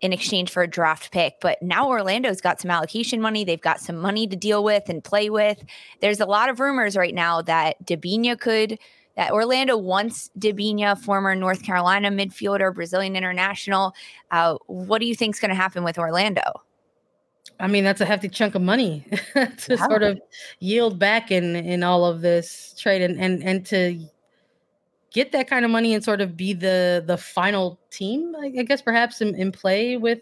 in 0.00 0.12
exchange 0.12 0.50
for 0.50 0.62
a 0.62 0.68
draft 0.68 1.12
pick. 1.12 1.34
But 1.40 1.62
now 1.62 1.88
Orlando's 1.88 2.40
got 2.40 2.60
some 2.60 2.70
allocation 2.70 3.20
money. 3.20 3.44
They've 3.44 3.60
got 3.60 3.80
some 3.80 3.96
money 3.96 4.26
to 4.26 4.36
deal 4.36 4.64
with 4.64 4.88
and 4.88 5.04
play 5.04 5.30
with. 5.30 5.62
There's 6.00 6.20
a 6.20 6.26
lot 6.26 6.48
of 6.48 6.60
rumors 6.60 6.96
right 6.96 7.14
now 7.14 7.42
that 7.42 7.84
Debinha 7.84 8.40
could. 8.40 8.78
That 9.20 9.32
Orlando 9.32 9.76
wants 9.76 10.30
Debinha, 10.38 10.96
former 10.98 11.34
North 11.34 11.62
Carolina 11.62 12.10
midfielder, 12.10 12.74
Brazilian 12.74 13.16
international. 13.16 13.92
Uh, 14.30 14.56
what 14.66 14.98
do 14.98 15.04
you 15.04 15.14
think 15.14 15.36
is 15.36 15.40
going 15.40 15.50
to 15.50 15.54
happen 15.54 15.84
with 15.84 15.98
Orlando? 15.98 16.40
I 17.60 17.66
mean, 17.66 17.84
that's 17.84 18.00
a 18.00 18.06
hefty 18.06 18.30
chunk 18.30 18.54
of 18.54 18.62
money 18.62 19.04
to 19.34 19.76
wow. 19.76 19.88
sort 19.88 20.02
of 20.04 20.18
yield 20.60 20.98
back 20.98 21.30
in 21.30 21.54
in 21.54 21.82
all 21.82 22.06
of 22.06 22.22
this 22.22 22.74
trade 22.78 23.02
and 23.02 23.20
and 23.20 23.42
and 23.42 23.66
to 23.66 24.02
get 25.12 25.32
that 25.32 25.48
kind 25.48 25.66
of 25.66 25.70
money 25.70 25.92
and 25.92 26.02
sort 26.02 26.22
of 26.22 26.34
be 26.34 26.54
the 26.54 27.04
the 27.06 27.18
final 27.18 27.78
team 27.90 28.34
i, 28.40 28.48
guess 28.48 28.80
perhaps 28.80 29.20
in, 29.20 29.34
in 29.34 29.50
play 29.50 29.96
with 29.96 30.20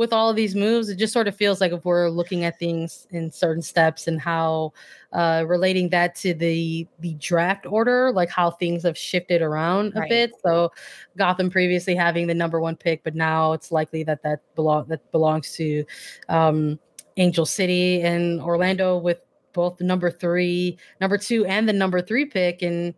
with 0.00 0.14
all 0.14 0.30
of 0.30 0.34
these 0.34 0.54
moves 0.54 0.88
it 0.88 0.96
just 0.96 1.12
sort 1.12 1.28
of 1.28 1.36
feels 1.36 1.60
like 1.60 1.72
if 1.72 1.84
we're 1.84 2.08
looking 2.08 2.42
at 2.42 2.58
things 2.58 3.06
in 3.10 3.30
certain 3.30 3.60
steps 3.60 4.06
and 4.08 4.18
how 4.18 4.72
uh 5.12 5.44
relating 5.46 5.90
that 5.90 6.14
to 6.14 6.32
the 6.32 6.86
the 7.00 7.12
draft 7.20 7.66
order 7.66 8.10
like 8.10 8.30
how 8.30 8.50
things 8.50 8.82
have 8.82 8.96
shifted 8.96 9.42
around 9.42 9.92
a 9.96 10.00
right. 10.00 10.08
bit 10.08 10.32
so 10.42 10.72
gotham 11.18 11.50
previously 11.50 11.94
having 11.94 12.26
the 12.26 12.34
number 12.34 12.62
one 12.62 12.74
pick 12.74 13.04
but 13.04 13.14
now 13.14 13.52
it's 13.52 13.70
likely 13.70 14.02
that 14.02 14.22
that 14.22 14.40
belong 14.54 14.86
that 14.88 15.12
belongs 15.12 15.52
to 15.52 15.84
um 16.30 16.78
angel 17.18 17.44
city 17.44 18.00
and 18.00 18.40
orlando 18.40 18.96
with 18.96 19.18
both 19.52 19.76
the 19.76 19.84
number 19.84 20.10
three 20.10 20.78
number 21.02 21.18
two 21.18 21.44
and 21.44 21.68
the 21.68 21.74
number 21.74 22.00
three 22.00 22.24
pick 22.24 22.62
and 22.62 22.94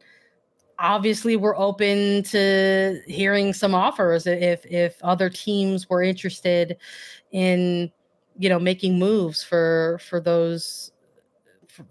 obviously 0.82 1.36
we're 1.36 1.56
open 1.56 2.24
to 2.24 3.00
hearing 3.06 3.52
some 3.52 3.74
offers 3.74 4.26
if 4.26 4.66
if 4.66 5.02
other 5.02 5.30
teams 5.30 5.88
were 5.88 6.02
interested 6.02 6.76
in 7.30 7.90
you 8.38 8.48
know 8.48 8.58
making 8.58 8.98
moves 8.98 9.42
for 9.42 9.98
for 10.02 10.20
those 10.20 10.92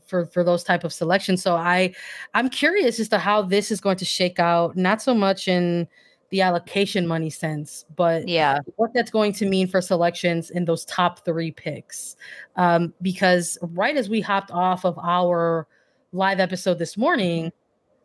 for 0.05 0.25
for 0.25 0.43
those 0.43 0.63
type 0.63 0.83
of 0.83 0.93
selections. 0.93 1.41
So 1.41 1.55
i 1.55 1.93
i'm 2.33 2.49
curious 2.49 2.99
as 2.99 3.07
to 3.09 3.17
how 3.17 3.41
this 3.41 3.71
is 3.71 3.81
going 3.81 3.97
to 3.97 4.05
shake 4.05 4.39
out 4.39 4.75
not 4.75 5.01
so 5.01 5.15
much 5.15 5.47
in 5.47 5.87
the 6.29 6.41
allocation 6.41 7.07
money 7.07 7.29
sense 7.29 7.83
but 7.95 8.27
yeah. 8.27 8.59
what 8.77 8.93
that's 8.93 9.11
going 9.11 9.33
to 9.33 9.45
mean 9.45 9.67
for 9.67 9.81
selections 9.81 10.49
in 10.49 10.63
those 10.63 10.85
top 10.85 11.25
three 11.25 11.51
picks. 11.51 12.15
Um 12.57 12.93
because 13.01 13.57
right 13.61 13.95
as 13.95 14.09
we 14.09 14.21
hopped 14.21 14.51
off 14.51 14.85
of 14.85 14.99
our 14.99 15.67
live 16.13 16.39
episode 16.39 16.77
this 16.77 16.97
morning 16.97 17.51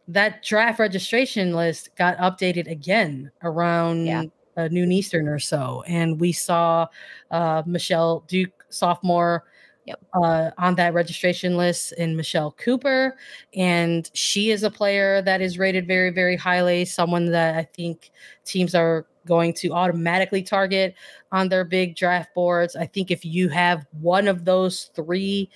that 0.09 0.43
draft 0.43 0.79
registration 0.79 1.53
list 1.53 1.91
got 1.97 2.17
updated 2.19 2.71
again 2.71 3.31
around 3.43 4.07
yeah. 4.07 4.25
uh, 4.57 4.69
noon 4.71 4.93
Eastern 4.93 5.29
or 5.29 5.39
so, 5.39 5.83
and 5.87 6.21
we 6.21 6.33
saw 6.33 6.87
uh, 7.31 7.63
Michelle 7.67 8.25
Duke, 8.29 8.65
sophomore, 8.69 9.45
yep. 9.85 10.01
uh, 10.15 10.51
on 10.59 10.75
that 10.77 10.95
registration 10.95 11.57
list, 11.57 11.93
and 11.99 12.17
Michelle 12.17 12.53
Cooper, 12.53 13.17
and 13.55 14.11
she 14.15 14.51
is 14.51 14.63
a 14.63 14.71
player 14.71 15.23
that 15.23 15.41
is 15.41 15.59
rated 15.59 15.87
very, 15.87 16.11
very 16.11 16.37
highly. 16.37 16.85
Someone 16.85 17.27
that 17.33 17.57
I 17.57 17.65
think 17.65 18.11
teams 18.45 18.75
are 18.75 19.07
going 19.27 19.53
to 19.53 19.73
automatically 19.73 20.43
target 20.43 20.95
on 21.33 21.49
their 21.49 21.65
big 21.65 21.97
draft 21.97 22.33
boards. 22.35 22.77
I 22.77 22.87
think 22.87 23.11
if 23.11 23.25
you 23.25 23.49
have 23.49 23.87
one 24.01 24.29
of 24.29 24.45
those 24.45 24.91
three 24.95 25.51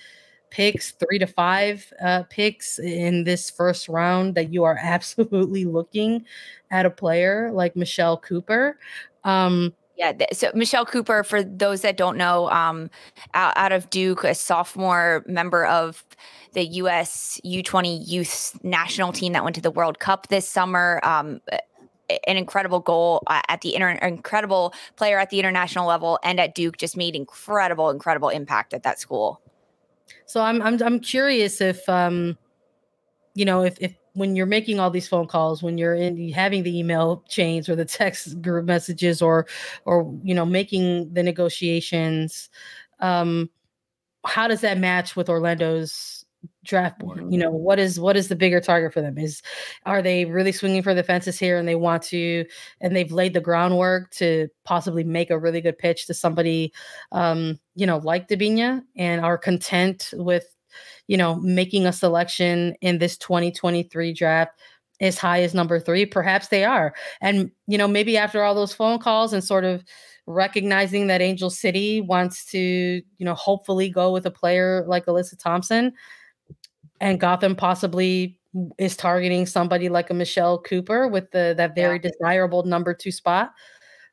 picks, 0.51 0.91
three 0.91 1.17
to 1.17 1.25
five 1.25 1.91
uh, 2.01 2.23
picks 2.29 2.77
in 2.77 3.23
this 3.23 3.49
first 3.49 3.89
round, 3.89 4.35
that 4.35 4.53
you 4.53 4.63
are 4.63 4.77
absolutely 4.81 5.65
looking 5.65 6.25
at 6.69 6.85
a 6.85 6.89
player 6.89 7.51
like 7.51 7.75
Michelle 7.75 8.17
Cooper. 8.17 8.77
Um, 9.23 9.73
yeah. 9.97 10.13
So 10.33 10.51
Michelle 10.55 10.85
Cooper, 10.85 11.23
for 11.23 11.43
those 11.43 11.81
that 11.81 11.97
don't 11.97 12.17
know, 12.17 12.49
um, 12.49 12.89
out, 13.33 13.53
out 13.55 13.71
of 13.71 13.89
Duke, 13.89 14.23
a 14.23 14.33
sophomore 14.33 15.23
member 15.27 15.65
of 15.65 16.03
the 16.53 16.65
U.S. 16.65 17.39
U20 17.45 18.07
youth 18.07 18.59
national 18.63 19.13
team 19.13 19.33
that 19.33 19.43
went 19.43 19.55
to 19.55 19.61
the 19.61 19.71
World 19.71 19.99
Cup 19.99 20.27
this 20.27 20.47
summer. 20.47 20.99
Um, 21.03 21.39
an 22.27 22.35
incredible 22.35 22.79
goal 22.79 23.23
at 23.29 23.61
the 23.61 23.73
inter- 23.75 23.91
incredible 23.91 24.73
player 24.95 25.17
at 25.17 25.29
the 25.29 25.39
international 25.39 25.87
level 25.87 26.19
and 26.23 26.39
at 26.39 26.55
Duke 26.55 26.77
just 26.77 26.97
made 26.97 27.15
incredible, 27.15 27.89
incredible 27.89 28.29
impact 28.29 28.73
at 28.73 28.83
that 28.83 28.99
school. 28.99 29.39
So 30.25 30.41
I'm 30.41 30.61
I'm 30.61 30.81
I'm 30.81 30.99
curious 30.99 31.61
if 31.61 31.87
um 31.89 32.37
you 33.33 33.45
know 33.45 33.63
if 33.63 33.77
if 33.79 33.95
when 34.13 34.35
you're 34.35 34.45
making 34.45 34.79
all 34.79 34.89
these 34.89 35.07
phone 35.07 35.27
calls 35.27 35.63
when 35.63 35.77
you're 35.77 35.95
in 35.95 36.29
having 36.29 36.63
the 36.63 36.77
email 36.77 37.23
chains 37.29 37.69
or 37.69 37.75
the 37.75 37.85
text 37.85 38.41
group 38.41 38.65
messages 38.65 39.21
or 39.21 39.47
or 39.85 40.13
you 40.23 40.33
know 40.33 40.45
making 40.45 41.13
the 41.13 41.23
negotiations 41.23 42.49
um 42.99 43.49
how 44.25 44.47
does 44.47 44.61
that 44.61 44.77
match 44.77 45.15
with 45.15 45.29
Orlando's 45.29 46.20
draft 46.63 46.99
board 46.99 47.17
mm-hmm. 47.17 47.31
you 47.31 47.39
know 47.39 47.49
what 47.49 47.79
is 47.79 47.99
what 47.99 48.15
is 48.15 48.27
the 48.27 48.35
bigger 48.35 48.59
target 48.59 48.93
for 48.93 49.01
them? 49.01 49.17
Is 49.17 49.41
are 49.85 50.01
they 50.01 50.25
really 50.25 50.51
swinging 50.51 50.83
for 50.83 50.93
the 50.93 51.03
fences 51.03 51.39
here 51.39 51.57
and 51.57 51.67
they 51.67 51.75
want 51.75 52.03
to 52.03 52.45
and 52.79 52.95
they've 52.95 53.11
laid 53.11 53.33
the 53.33 53.41
groundwork 53.41 54.11
to 54.11 54.47
possibly 54.63 55.03
make 55.03 55.29
a 55.29 55.39
really 55.39 55.61
good 55.61 55.77
pitch 55.77 56.05
to 56.07 56.13
somebody 56.13 56.71
um 57.11 57.59
you 57.75 57.85
know 57.85 57.97
like 57.97 58.27
Debinha 58.27 58.81
and 58.95 59.25
are 59.25 59.37
content 59.37 60.13
with 60.13 60.45
you 61.07 61.17
know 61.17 61.35
making 61.35 61.85
a 61.85 61.93
selection 61.93 62.75
in 62.81 62.99
this 62.99 63.17
2023 63.17 64.13
draft 64.13 64.51
as 64.99 65.17
high 65.17 65.41
as 65.41 65.55
number 65.55 65.79
3 65.79 66.05
perhaps 66.05 66.49
they 66.49 66.63
are. 66.63 66.93
And 67.21 67.51
you 67.67 67.77
know 67.77 67.87
maybe 67.87 68.17
after 68.17 68.43
all 68.43 68.53
those 68.53 68.73
phone 68.73 68.99
calls 68.99 69.33
and 69.33 69.43
sort 69.43 69.63
of 69.63 69.83
recognizing 70.27 71.07
that 71.07 71.21
Angel 71.21 71.49
City 71.49 72.01
wants 72.01 72.45
to 72.51 72.59
you 72.59 73.25
know 73.25 73.33
hopefully 73.33 73.89
go 73.89 74.11
with 74.11 74.27
a 74.27 74.31
player 74.31 74.85
like 74.87 75.07
Alyssa 75.07 75.37
Thompson 75.39 75.93
and 77.01 77.19
Gotham 77.19 77.55
possibly 77.55 78.37
is 78.77 78.95
targeting 78.95 79.45
somebody 79.45 79.89
like 79.89 80.09
a 80.09 80.13
Michelle 80.13 80.59
Cooper 80.59 81.07
with 81.07 81.31
the 81.31 81.53
that 81.57 81.75
very 81.75 81.99
yeah. 82.01 82.09
desirable 82.11 82.63
number 82.63 82.93
two 82.93 83.11
spot. 83.11 83.51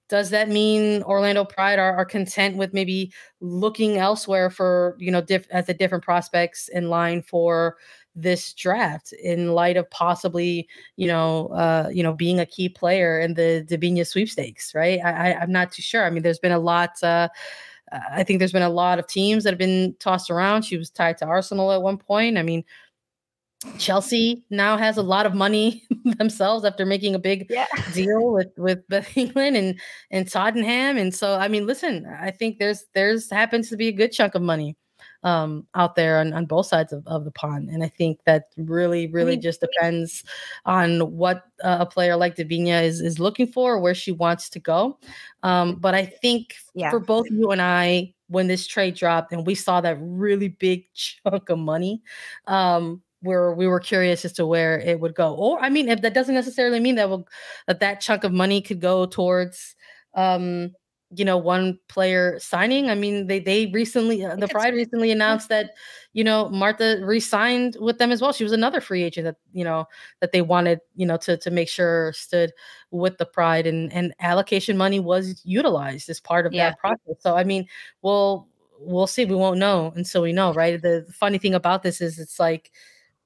Does 0.08 0.30
that 0.30 0.48
mean 0.48 1.02
Orlando 1.02 1.44
Pride 1.44 1.78
are, 1.78 1.94
are 1.94 2.06
content 2.06 2.56
with 2.56 2.72
maybe 2.72 3.12
looking 3.40 3.98
elsewhere 3.98 4.48
for 4.48 4.96
you 4.98 5.10
know 5.10 5.20
diff, 5.20 5.46
at 5.50 5.66
the 5.66 5.74
different 5.74 6.02
prospects 6.02 6.68
in 6.68 6.88
line 6.88 7.22
for 7.22 7.76
this 8.14 8.52
draft 8.54 9.12
in 9.12 9.52
light 9.52 9.76
of 9.76 9.88
possibly 9.90 10.66
you 10.96 11.06
know 11.06 11.48
uh, 11.48 11.90
you 11.92 12.02
know 12.02 12.14
being 12.14 12.40
a 12.40 12.46
key 12.46 12.70
player 12.70 13.20
in 13.20 13.34
the 13.34 13.66
Debinha 13.68 14.06
sweepstakes? 14.06 14.74
Right, 14.74 14.98
I, 15.04 15.32
I, 15.32 15.42
am 15.42 15.52
not 15.52 15.72
too 15.72 15.82
sure. 15.82 16.06
I 16.06 16.10
mean, 16.10 16.22
there's 16.22 16.38
been 16.38 16.52
a 16.52 16.58
lot. 16.58 17.02
Uh, 17.02 17.28
I 17.92 18.22
think 18.22 18.38
there's 18.38 18.52
been 18.52 18.62
a 18.62 18.68
lot 18.68 18.98
of 18.98 19.06
teams 19.06 19.44
that 19.44 19.50
have 19.50 19.58
been 19.58 19.94
tossed 19.98 20.30
around. 20.30 20.62
She 20.62 20.76
was 20.76 20.90
tied 20.90 21.18
to 21.18 21.26
Arsenal 21.26 21.72
at 21.72 21.82
one 21.82 21.98
point. 21.98 22.38
I 22.38 22.42
mean, 22.42 22.64
Chelsea 23.78 24.44
now 24.50 24.76
has 24.76 24.96
a 24.96 25.02
lot 25.02 25.26
of 25.26 25.34
money 25.34 25.82
themselves 26.18 26.64
after 26.64 26.86
making 26.86 27.14
a 27.14 27.18
big 27.18 27.46
yeah. 27.50 27.66
deal 27.92 28.32
with 28.32 28.48
with 28.56 28.86
Beth 28.88 29.16
England 29.16 29.56
and 29.56 29.80
and 30.10 30.30
Tottenham. 30.30 30.96
And 30.96 31.14
so, 31.14 31.34
I 31.34 31.48
mean, 31.48 31.66
listen, 31.66 32.06
I 32.20 32.30
think 32.30 32.58
there's 32.58 32.84
there's 32.94 33.30
happens 33.30 33.68
to 33.70 33.76
be 33.76 33.88
a 33.88 33.92
good 33.92 34.12
chunk 34.12 34.34
of 34.34 34.42
money 34.42 34.76
um, 35.22 35.66
out 35.74 35.94
there 35.94 36.20
on, 36.20 36.32
on 36.32 36.46
both 36.46 36.66
sides 36.66 36.92
of, 36.92 37.06
of 37.06 37.24
the 37.24 37.30
pond. 37.30 37.68
And 37.70 37.82
I 37.82 37.88
think 37.88 38.20
that 38.24 38.44
really, 38.56 39.06
really 39.08 39.32
I 39.32 39.36
mean, 39.36 39.42
just 39.42 39.60
depends 39.60 40.24
on 40.64 41.00
what 41.16 41.44
uh, 41.62 41.78
a 41.80 41.86
player 41.86 42.16
like 42.16 42.36
Debinha 42.36 42.84
is, 42.84 43.00
is 43.00 43.18
looking 43.18 43.46
for, 43.46 43.78
where 43.78 43.94
she 43.94 44.12
wants 44.12 44.48
to 44.50 44.60
go. 44.60 44.98
Um, 45.42 45.76
but 45.76 45.94
I 45.94 46.06
think 46.06 46.54
yeah. 46.74 46.90
for 46.90 47.00
both 47.00 47.26
you 47.30 47.50
and 47.50 47.62
I, 47.62 48.14
when 48.28 48.46
this 48.46 48.66
trade 48.66 48.94
dropped 48.94 49.32
and 49.32 49.46
we 49.46 49.54
saw 49.54 49.80
that 49.80 49.98
really 50.00 50.48
big 50.48 50.84
chunk 50.94 51.48
of 51.48 51.58
money, 51.58 52.02
um, 52.46 53.02
where 53.20 53.52
we 53.52 53.66
were 53.66 53.80
curious 53.80 54.24
as 54.24 54.32
to 54.34 54.46
where 54.46 54.78
it 54.78 55.00
would 55.00 55.14
go. 55.14 55.34
Or 55.34 55.60
I 55.60 55.70
mean, 55.70 55.88
if 55.88 56.02
that 56.02 56.14
doesn't 56.14 56.34
necessarily 56.34 56.78
mean 56.78 56.94
that 56.96 57.08
will 57.08 57.26
that 57.66 57.80
that 57.80 58.00
chunk 58.00 58.22
of 58.22 58.32
money 58.32 58.60
could 58.60 58.80
go 58.80 59.06
towards 59.06 59.74
um 60.14 60.72
you 61.14 61.24
know 61.24 61.38
one 61.38 61.78
player 61.88 62.38
signing 62.38 62.90
i 62.90 62.94
mean 62.94 63.26
they 63.26 63.38
they 63.40 63.66
recently 63.66 64.24
uh, 64.24 64.36
the 64.36 64.48
pride 64.48 64.74
recently 64.74 65.10
announced 65.10 65.48
that 65.48 65.70
you 66.12 66.24
know 66.24 66.48
Marta 66.48 67.00
re-signed 67.02 67.76
with 67.80 67.98
them 67.98 68.10
as 68.10 68.20
well. 68.20 68.32
She 68.32 68.42
was 68.42 68.52
another 68.52 68.80
free 68.80 69.02
agent 69.02 69.24
that 69.26 69.36
you 69.52 69.62
know 69.62 69.86
that 70.20 70.32
they 70.32 70.42
wanted 70.42 70.80
you 70.96 71.06
know 71.06 71.16
to 71.18 71.36
to 71.36 71.50
make 71.50 71.68
sure 71.68 72.12
stood 72.12 72.52
with 72.90 73.18
the 73.18 73.26
pride 73.26 73.66
and 73.66 73.92
and 73.92 74.14
allocation 74.18 74.76
money 74.76 75.00
was 75.00 75.40
utilized 75.44 76.08
as 76.08 76.18
part 76.18 76.46
of 76.46 76.52
yeah. 76.52 76.70
that 76.70 76.78
process. 76.78 77.22
So 77.22 77.36
i 77.36 77.44
mean 77.44 77.66
we'll 78.02 78.48
we'll 78.80 79.06
see. 79.06 79.24
We 79.24 79.34
won't 79.34 79.58
know 79.58 79.92
until 79.96 80.22
we 80.22 80.32
know 80.32 80.52
right? 80.52 80.80
The 80.80 81.06
funny 81.12 81.38
thing 81.38 81.54
about 81.54 81.82
this 81.82 82.00
is 82.00 82.18
it's 82.18 82.40
like 82.40 82.70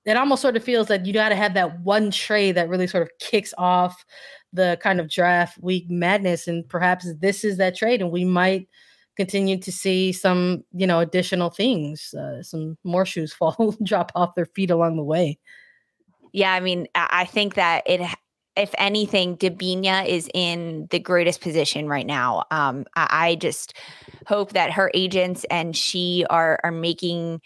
it 0.05 0.17
almost 0.17 0.43
sort 0.43 0.57
of 0.57 0.65
feels 0.65 0.89
that 0.89 1.07
you 1.07 1.13
got 1.13 1.29
to 1.29 1.37
have 1.37 1.55
that 1.55 1.81
one 1.81 2.11
trade 2.11 2.57
that 2.57 2.69
really 2.69 2.87
sort 2.87 3.05
of 3.05 3.11
kicks 3.21 3.55
off 3.57 4.05
the 4.53 4.79
kind 4.83 5.01
of 5.01 5.09
draft 5.09 5.59
week 5.63 5.89
madness 5.89 6.47
and 6.47 6.69
perhaps 6.69 7.07
this 7.21 7.45
is 7.45 7.57
that 7.57 7.77
trade 7.77 8.01
and 8.01 8.11
we 8.11 8.25
might 8.25 8.69
continue 9.17 9.59
to 9.59 9.71
see 9.73 10.13
some, 10.13 10.65
you 10.73 10.87
know, 10.87 11.01
additional 11.01 11.51
things, 11.51 12.15
uh, 12.15 12.43
some 12.43 12.77
more 12.85 13.05
shoes 13.05 13.33
fall, 13.39 13.75
drop 13.83 14.13
off 14.15 14.35
their 14.35 14.47
feet 14.47 14.71
along 14.71 14.97
the 14.97 15.03
way. 15.03 15.39
Yeah, 16.33 16.53
I 16.55 16.61
mean, 16.61 16.89
I 16.95 17.27
think 17.27 17.55
that 17.55 17.83
it 17.87 18.01
if 18.55 18.75
anything, 18.77 19.37
Debinha 19.37 20.07
is 20.07 20.29
in 20.35 20.87
the 20.91 20.99
greatest 20.99 21.41
position 21.41 21.89
right 21.89 22.07
now. 22.07 22.45
Um, 22.51 22.85
I, 22.97 23.09
I, 23.11 23.35
just 23.37 23.75
hope 24.27 24.53
that 24.53 24.71
her 24.73 24.91
agents 24.93 25.45
and 25.51 25.75
she 25.75 26.27
are 26.29 26.59
are 26.63 26.71
making 26.71 27.41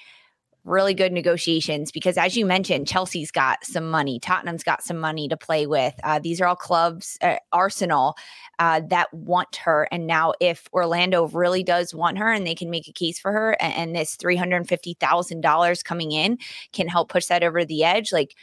really 0.66 0.92
good 0.92 1.12
negotiations 1.12 1.90
because, 1.90 2.18
as 2.18 2.36
you 2.36 2.44
mentioned, 2.44 2.86
Chelsea's 2.86 3.30
got 3.30 3.64
some 3.64 3.88
money, 3.90 4.18
Tottenham's 4.18 4.64
got 4.64 4.82
some 4.82 4.98
money 4.98 5.28
to 5.28 5.36
play 5.36 5.66
with. 5.66 5.94
Uh, 6.04 6.18
these 6.18 6.40
are 6.40 6.46
all 6.46 6.56
clubs, 6.56 7.16
uh, 7.22 7.36
Arsenal, 7.52 8.16
uh, 8.58 8.82
that 8.88 9.12
want 9.14 9.56
her. 9.56 9.88
And 9.90 10.06
now, 10.06 10.34
if 10.40 10.68
Orlando 10.72 11.28
really 11.28 11.62
does 11.62 11.94
want 11.94 12.18
her 12.18 12.30
and 12.30 12.46
they 12.46 12.54
can 12.54 12.68
make 12.68 12.88
a 12.88 12.92
case 12.92 13.18
for 13.18 13.32
her, 13.32 13.52
and, 13.60 13.74
and 13.74 13.96
this 13.96 14.16
three 14.16 14.36
hundred 14.36 14.68
fifty 14.68 14.94
thousand 15.00 15.40
dollars 15.40 15.82
coming 15.82 16.12
in 16.12 16.38
can 16.72 16.88
help 16.88 17.08
push 17.08 17.26
that 17.26 17.42
over 17.42 17.64
the 17.64 17.84
edge, 17.84 18.12
like 18.12 18.34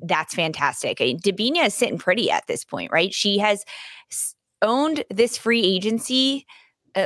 that's 0.00 0.34
fantastic. 0.34 1.00
I 1.00 1.16
mean, 1.36 1.56
is 1.56 1.74
sitting 1.74 1.98
pretty 1.98 2.30
at 2.30 2.46
this 2.46 2.64
point, 2.64 2.90
right? 2.92 3.12
She 3.12 3.38
has 3.38 3.64
owned 4.62 5.04
this 5.10 5.36
free 5.36 5.62
agency 5.62 6.46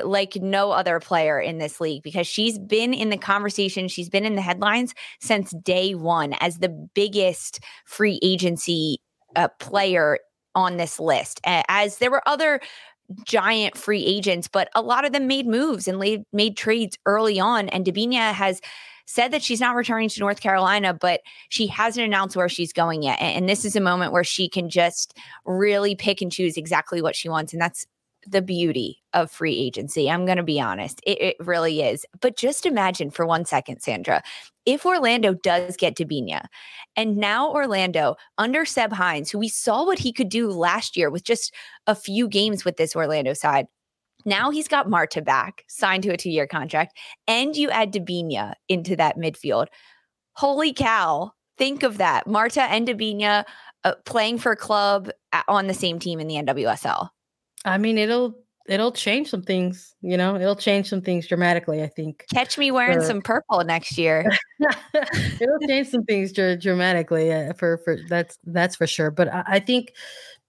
like 0.04 0.36
no 0.36 0.70
other 0.70 1.00
player 1.00 1.38
in 1.38 1.58
this 1.58 1.80
league 1.80 2.02
because 2.02 2.26
she's 2.26 2.58
been 2.58 2.92
in 2.92 3.10
the 3.10 3.16
conversation, 3.16 3.88
she's 3.88 4.08
been 4.08 4.24
in 4.24 4.34
the 4.34 4.42
headlines 4.42 4.94
since 5.20 5.52
day 5.62 5.94
one 5.94 6.34
as 6.40 6.58
the 6.58 6.68
biggest 6.68 7.60
free 7.84 8.18
agency 8.22 8.98
uh, 9.36 9.48
player 9.58 10.18
on 10.54 10.76
this 10.76 10.98
list. 10.98 11.40
As 11.44 11.98
there 11.98 12.10
were 12.10 12.26
other 12.26 12.60
giant 13.24 13.76
free 13.76 14.04
agents, 14.04 14.48
but 14.48 14.68
a 14.74 14.82
lot 14.82 15.04
of 15.04 15.12
them 15.12 15.26
made 15.26 15.46
moves 15.46 15.86
and 15.86 15.98
made, 15.98 16.24
made 16.32 16.56
trades 16.56 16.98
early 17.06 17.38
on. 17.38 17.68
And 17.68 17.84
Debinha 17.84 18.32
has 18.32 18.60
said 19.06 19.30
that 19.30 19.42
she's 19.42 19.60
not 19.60 19.76
returning 19.76 20.08
to 20.08 20.20
North 20.20 20.40
Carolina, 20.40 20.92
but 20.92 21.20
she 21.48 21.68
hasn't 21.68 22.04
announced 22.04 22.34
where 22.34 22.48
she's 22.48 22.72
going 22.72 23.02
yet. 23.04 23.20
And 23.20 23.48
this 23.48 23.64
is 23.64 23.76
a 23.76 23.80
moment 23.80 24.12
where 24.12 24.24
she 24.24 24.48
can 24.48 24.68
just 24.68 25.16
really 25.44 25.94
pick 25.94 26.20
and 26.20 26.32
choose 26.32 26.56
exactly 26.56 27.00
what 27.00 27.14
she 27.14 27.28
wants. 27.28 27.52
And 27.52 27.62
that's 27.62 27.86
the 28.26 28.42
beauty 28.42 29.02
of 29.12 29.30
free 29.30 29.56
agency. 29.56 30.10
I'm 30.10 30.26
going 30.26 30.36
to 30.36 30.42
be 30.42 30.60
honest. 30.60 31.00
It, 31.06 31.20
it, 31.20 31.36
really 31.40 31.82
is. 31.82 32.04
But 32.20 32.36
just 32.36 32.66
imagine 32.66 33.10
for 33.10 33.26
one 33.26 33.44
second, 33.44 33.80
Sandra, 33.80 34.22
if 34.64 34.84
Orlando 34.84 35.34
does 35.34 35.76
get 35.76 35.96
Debinha, 35.96 36.46
and 36.96 37.16
now 37.16 37.50
Orlando 37.50 38.16
under 38.38 38.64
Seb 38.64 38.92
Hines, 38.92 39.30
who 39.30 39.38
we 39.38 39.48
saw 39.48 39.84
what 39.84 39.98
he 39.98 40.12
could 40.12 40.28
do 40.28 40.50
last 40.50 40.96
year 40.96 41.10
with 41.10 41.24
just 41.24 41.54
a 41.86 41.94
few 41.94 42.28
games 42.28 42.64
with 42.64 42.76
this 42.76 42.96
Orlando 42.96 43.32
side, 43.32 43.66
now 44.24 44.50
he's 44.50 44.68
got 44.68 44.90
Marta 44.90 45.22
back, 45.22 45.64
signed 45.68 46.02
to 46.02 46.12
a 46.12 46.16
two 46.16 46.30
year 46.30 46.46
contract, 46.46 46.98
and 47.28 47.56
you 47.56 47.70
add 47.70 47.92
Debinha 47.92 48.54
into 48.68 48.96
that 48.96 49.16
midfield. 49.16 49.68
Holy 50.32 50.72
cow. 50.72 51.32
Think 51.56 51.82
of 51.82 51.98
that. 51.98 52.26
Marta 52.26 52.62
and 52.64 52.86
Debinha 52.86 53.44
uh, 53.84 53.94
playing 54.04 54.38
for 54.38 54.52
a 54.52 54.56
club 54.56 55.10
on 55.48 55.68
the 55.68 55.74
same 55.74 55.98
team 55.98 56.20
in 56.20 56.26
the 56.26 56.34
NWSL. 56.34 57.08
I 57.66 57.78
mean, 57.78 57.98
it'll 57.98 58.34
it'll 58.68 58.92
change 58.92 59.30
some 59.30 59.42
things, 59.42 59.94
you 60.00 60.16
know, 60.16 60.36
it'll 60.36 60.56
change 60.56 60.88
some 60.88 61.00
things 61.00 61.26
dramatically, 61.26 61.82
I 61.82 61.88
think. 61.88 62.24
Catch 62.32 62.58
me 62.58 62.70
wearing 62.70 63.00
for... 63.00 63.06
some 63.06 63.22
purple 63.22 63.62
next 63.64 63.98
year. 63.98 64.30
it'll 64.94 65.58
change 65.66 65.88
some 65.88 66.04
things 66.04 66.32
dr- 66.32 66.60
dramatically 66.60 67.32
uh, 67.32 67.52
for 67.54 67.78
for 67.78 67.98
that's 68.08 68.38
that's 68.44 68.76
for 68.76 68.86
sure. 68.86 69.10
But 69.10 69.32
I, 69.32 69.44
I 69.46 69.58
think 69.60 69.92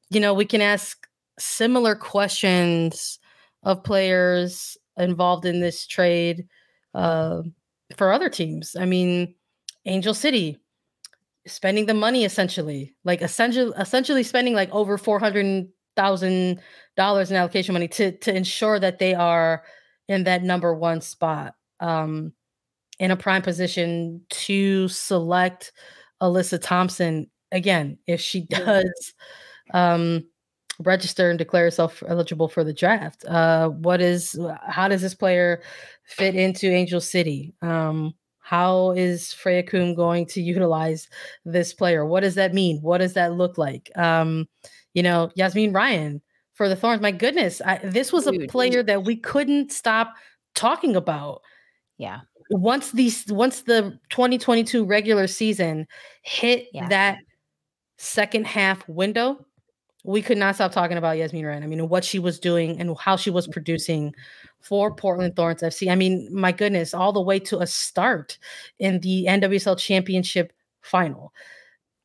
you 0.09 0.19
know, 0.19 0.33
we 0.33 0.45
can 0.45 0.61
ask 0.61 1.07
similar 1.37 1.95
questions 1.95 3.19
of 3.63 3.83
players 3.83 4.77
involved 4.97 5.45
in 5.45 5.59
this 5.59 5.85
trade 5.85 6.47
uh, 6.93 7.41
for 7.97 8.13
other 8.13 8.29
teams. 8.29 8.75
I 8.79 8.85
mean, 8.85 9.35
Angel 9.85 10.13
City 10.13 10.57
spending 11.45 11.85
the 11.85 11.93
money 11.93 12.25
essentially, 12.25 12.93
like 13.03 13.21
essentially, 13.21 13.73
essentially 13.77 14.23
spending 14.23 14.53
like 14.53 14.71
over 14.71 14.97
four 14.97 15.19
hundred 15.19 15.67
thousand 15.97 16.61
dollars 16.95 17.29
in 17.29 17.35
allocation 17.35 17.73
money 17.73 17.89
to 17.89 18.13
to 18.19 18.33
ensure 18.33 18.79
that 18.79 18.99
they 18.99 19.13
are 19.13 19.63
in 20.07 20.23
that 20.23 20.43
number 20.43 20.73
one 20.73 21.01
spot, 21.01 21.55
um, 21.81 22.31
in 22.99 23.11
a 23.11 23.17
prime 23.17 23.41
position 23.41 24.21
to 24.29 24.87
select 24.87 25.73
Alyssa 26.21 26.61
Thompson 26.61 27.29
again 27.51 27.97
if 28.07 28.21
she 28.21 28.41
does. 28.41 29.13
Um, 29.73 30.23
register 30.79 31.29
and 31.29 31.39
declare 31.39 31.63
herself 31.63 32.03
eligible 32.07 32.47
for 32.47 32.63
the 32.63 32.73
draft. 32.73 33.25
Uh, 33.25 33.69
what 33.69 34.01
is 34.01 34.39
how 34.65 34.87
does 34.87 35.01
this 35.01 35.15
player 35.15 35.61
fit 36.03 36.35
into 36.35 36.69
Angel 36.69 37.01
City? 37.01 37.53
Um, 37.61 38.13
how 38.39 38.91
is 38.91 39.33
Freya 39.33 39.63
Coombe 39.63 39.95
going 39.95 40.25
to 40.27 40.41
utilize 40.41 41.09
this 41.43 41.73
player? 41.73 42.05
What 42.05 42.21
does 42.21 42.35
that 42.35 42.53
mean? 42.53 42.79
What 42.81 42.99
does 42.99 43.13
that 43.13 43.33
look 43.33 43.57
like? 43.57 43.91
Um, 43.97 44.47
you 44.97 45.03
know, 45.03 45.29
Yazmeen 45.37 45.75
Ryan 45.75 46.23
for 46.55 46.67
the 46.67 46.75
Thorns. 46.75 47.03
My 47.03 47.11
goodness, 47.11 47.61
I, 47.63 47.77
this 47.83 48.11
was 48.11 48.25
a 48.25 48.47
player 48.47 48.81
that 48.81 49.03
we 49.03 49.15
couldn't 49.15 49.71
stop 49.71 50.15
talking 50.55 50.95
about. 50.95 51.43
Yeah. 51.99 52.21
Once 52.49 52.93
these, 52.93 53.27
once 53.27 53.61
the 53.61 53.99
2022 54.09 54.83
regular 54.83 55.27
season 55.27 55.85
hit 56.23 56.69
yeah. 56.73 56.87
that 56.87 57.19
second 57.99 58.47
half 58.47 58.89
window, 58.89 59.45
we 60.03 60.23
could 60.23 60.39
not 60.39 60.55
stop 60.55 60.71
talking 60.71 60.97
about 60.97 61.17
Yazmeen 61.17 61.45
Ryan. 61.45 61.61
I 61.61 61.67
mean, 61.67 61.89
what 61.89 62.03
she 62.03 62.17
was 62.17 62.39
doing 62.39 62.81
and 62.81 62.97
how 62.97 63.17
she 63.17 63.29
was 63.29 63.47
producing 63.47 64.15
for 64.61 64.91
Portland 64.91 65.35
Thorns 65.35 65.61
FC. 65.61 65.91
I 65.91 65.95
mean, 65.95 66.27
my 66.31 66.51
goodness, 66.51 66.95
all 66.95 67.13
the 67.13 67.21
way 67.21 67.37
to 67.37 67.59
a 67.59 67.67
start 67.67 68.39
in 68.79 68.99
the 69.01 69.27
NWSL 69.29 69.77
Championship 69.77 70.53
final. 70.81 71.33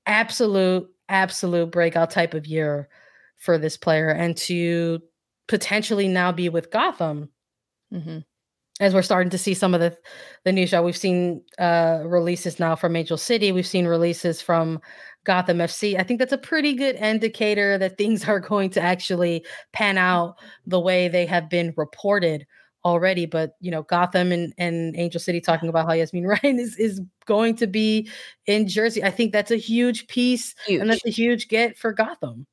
Absolute, 0.04 0.91
absolute 1.08 1.70
breakout 1.70 2.10
type 2.10 2.34
of 2.34 2.46
year 2.46 2.88
for 3.38 3.58
this 3.58 3.76
player. 3.76 4.08
And 4.08 4.36
to 4.38 5.00
potentially 5.48 6.08
now 6.08 6.32
be 6.32 6.48
with 6.48 6.70
Gotham. 6.70 7.30
Mm-hmm 7.92 8.18
as 8.80 8.94
we're 8.94 9.02
starting 9.02 9.30
to 9.30 9.38
see 9.38 9.54
some 9.54 9.74
of 9.74 9.80
the 9.80 9.96
the 10.44 10.52
new 10.52 10.66
show. 10.66 10.82
We've 10.82 10.96
seen 10.96 11.42
uh, 11.58 12.02
releases 12.04 12.58
now 12.58 12.74
from 12.74 12.96
Angel 12.96 13.16
City. 13.16 13.52
We've 13.52 13.66
seen 13.66 13.86
releases 13.86 14.42
from 14.42 14.80
Gotham 15.24 15.58
FC. 15.58 15.98
I 15.98 16.02
think 16.02 16.18
that's 16.18 16.32
a 16.32 16.38
pretty 16.38 16.74
good 16.74 16.96
indicator 16.96 17.78
that 17.78 17.96
things 17.96 18.24
are 18.28 18.40
going 18.40 18.70
to 18.70 18.80
actually 18.80 19.44
pan 19.72 19.98
out 19.98 20.36
the 20.66 20.80
way 20.80 21.08
they 21.08 21.26
have 21.26 21.48
been 21.48 21.74
reported 21.76 22.46
already. 22.84 23.26
But 23.26 23.56
you 23.60 23.70
know, 23.70 23.82
Gotham 23.82 24.32
and, 24.32 24.52
and 24.58 24.96
Angel 24.96 25.20
City 25.20 25.40
talking 25.40 25.68
about 25.68 25.86
how 25.86 25.92
Yazmeen 25.92 26.26
Ryan 26.42 26.58
is 26.58 26.76
is 26.76 27.00
going 27.26 27.56
to 27.56 27.66
be 27.66 28.08
in 28.46 28.68
Jersey. 28.68 29.02
I 29.02 29.10
think 29.10 29.32
that's 29.32 29.50
a 29.50 29.56
huge 29.56 30.06
piece, 30.08 30.54
huge. 30.66 30.80
and 30.80 30.90
that's 30.90 31.06
a 31.06 31.10
huge 31.10 31.48
get 31.48 31.76
for 31.76 31.92
Gotham. 31.92 32.46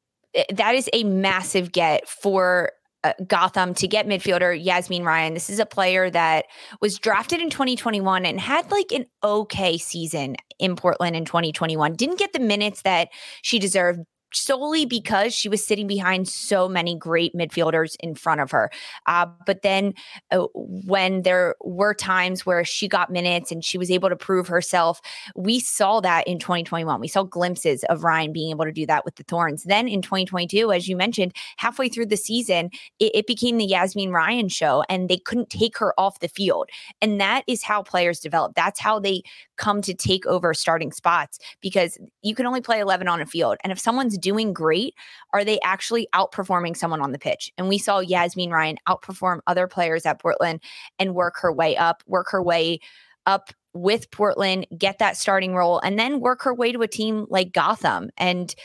That 0.54 0.76
is 0.76 0.90
a 0.94 1.04
massive 1.04 1.72
get 1.72 2.08
for 2.08 2.72
uh, 3.04 3.14
Gotham 3.28 3.74
to 3.76 3.88
get 3.88 4.08
midfielder 4.08 4.64
Yazmeen 4.64 5.04
Ryan. 5.04 5.34
This 5.34 5.50
is 5.50 5.60
a 5.60 5.66
player 5.66 6.10
that 6.10 6.46
was 6.82 7.00
drafted 7.00 7.42
in 7.42 7.50
2021 7.50 8.26
and 8.26 8.40
had 8.40 8.70
like 8.72 8.92
an 8.92 9.06
okay 9.24 9.78
season 9.78 10.36
in 10.60 10.76
Portland 10.76 11.16
in 11.16 11.26
2021. 11.26 11.94
Didn't 11.94 12.20
get 12.20 12.34
the 12.34 12.40
minutes 12.40 12.82
that 12.84 13.10
she 13.42 13.58
deserved 13.58 14.02
solely 14.34 14.86
because 14.86 15.34
she 15.34 15.50
was 15.50 15.66
sitting 15.66 15.88
behind 15.88 16.28
so 16.28 16.68
many 16.68 16.96
great 16.96 17.34
midfielders 17.34 17.96
in 18.00 18.16
front 18.16 18.42
of 18.42 18.52
her. 18.52 18.70
Uh, 19.06 19.26
but 19.46 19.62
then 19.62 19.94
uh, 20.32 20.48
when 20.54 21.24
there 21.24 21.56
were 21.62 21.94
times 21.94 22.46
where 22.46 22.64
she 22.64 22.88
got 22.88 23.12
minutes 23.12 23.52
and 23.52 23.64
she 23.64 23.78
was 23.78 23.90
able 23.92 24.10
to 24.10 24.16
prove 24.16 24.48
herself, 24.48 25.02
we 25.36 25.60
saw 25.60 26.00
that 26.00 26.28
in 26.28 26.40
2021. 26.40 27.00
We 27.00 27.08
saw 27.08 27.24
glimpses 27.24 27.84
of 27.86 28.04
Ryan 28.04 28.34
being 28.34 28.52
able 28.52 28.66
to 28.66 28.72
do 28.72 28.86
that 28.86 29.06
with 29.06 29.16
the 29.16 29.24
Thorns. 29.24 29.64
Then 29.64 29.88
in 29.88 30.02
2022, 30.02 30.72
as 30.72 30.88
you 30.88 30.96
mentioned, 30.96 31.34
halfway 31.58 31.90
through 31.90 32.08
the 32.08 32.18
season, 32.18 32.70
it, 33.00 33.12
it 33.14 33.28
became 33.28 33.58
the 33.58 33.68
Yazmeen 33.68 34.12
Ryan 34.12 34.50
show 34.50 34.84
and 34.90 35.10
they 35.10 35.18
couldn't 35.18 35.50
take 35.50 35.78
her 35.78 35.94
off 36.00 36.20
the 36.20 36.28
field. 36.28 36.70
And 37.02 37.20
that 37.20 37.44
is 37.48 37.64
how 37.64 37.84
players 37.84 38.20
develop. 38.20 38.56
That's 38.56 38.80
how 38.80 39.00
they 39.00 39.24
come 39.60 39.82
to 39.84 39.94
take 39.94 40.26
over 40.26 40.54
starting 40.56 40.92
spots 40.92 41.38
because 41.62 42.00
you 42.24 42.34
can 42.34 42.48
only 42.48 42.62
play 42.62 42.80
11 42.80 43.08
on 43.08 43.22
a 43.22 43.26
field. 43.26 43.58
And 43.64 43.72
if 43.72 43.80
someone's 43.80 44.18
doing 44.18 44.54
great, 44.54 44.96
are 45.34 45.44
they 45.44 45.60
actually 45.62 46.08
outperforming 46.16 46.76
someone 46.76 47.02
on 47.02 47.12
the 47.12 47.20
pitch? 47.20 47.54
And 47.58 47.70
we 47.70 47.78
saw 47.78 48.02
Yazmeen 48.02 48.50
Ryan 48.50 48.78
outperform 48.88 49.42
other 49.46 49.68
players 49.68 50.06
at 50.08 50.20
Portland 50.20 50.62
and 50.98 51.14
work 51.14 51.36
her 51.42 51.54
way 51.54 51.78
up, 51.78 52.02
work 52.08 52.32
her 52.32 52.42
way 52.42 52.80
up 53.28 53.54
with 53.74 54.10
Portland, 54.10 54.66
get 54.76 54.98
that 54.98 55.18
starting 55.18 55.54
role, 55.54 55.80
and 55.80 56.00
then 56.00 56.20
work 56.20 56.42
her 56.42 56.54
way 56.54 56.72
to 56.72 56.82
a 56.82 56.88
team 56.88 57.28
like 57.30 57.52
Gotham. 57.52 58.10
And 58.18 58.56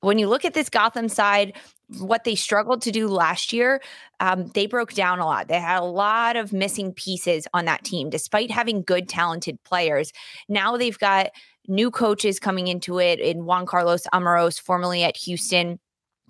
when 0.00 0.18
you 0.18 0.28
look 0.28 0.44
at 0.44 0.54
this 0.54 0.68
Gotham 0.68 1.08
side, 1.08 1.56
what 1.98 2.24
they 2.24 2.34
struggled 2.34 2.82
to 2.82 2.90
do 2.90 3.08
last 3.08 3.52
year, 3.52 3.80
um, 4.20 4.50
they 4.54 4.66
broke 4.66 4.94
down 4.94 5.18
a 5.18 5.26
lot. 5.26 5.48
They 5.48 5.60
had 5.60 5.80
a 5.80 5.84
lot 5.84 6.36
of 6.36 6.52
missing 6.52 6.92
pieces 6.92 7.48
on 7.52 7.64
that 7.64 7.84
team, 7.84 8.10
despite 8.10 8.50
having 8.50 8.82
good, 8.82 9.08
talented 9.08 9.62
players. 9.64 10.12
Now 10.48 10.76
they've 10.76 10.98
got 10.98 11.30
new 11.68 11.90
coaches 11.90 12.38
coming 12.38 12.68
into 12.68 12.98
it 12.98 13.20
in 13.20 13.44
Juan 13.44 13.66
Carlos 13.66 14.06
Amoros, 14.12 14.60
formerly 14.60 15.02
at 15.02 15.16
Houston. 15.16 15.78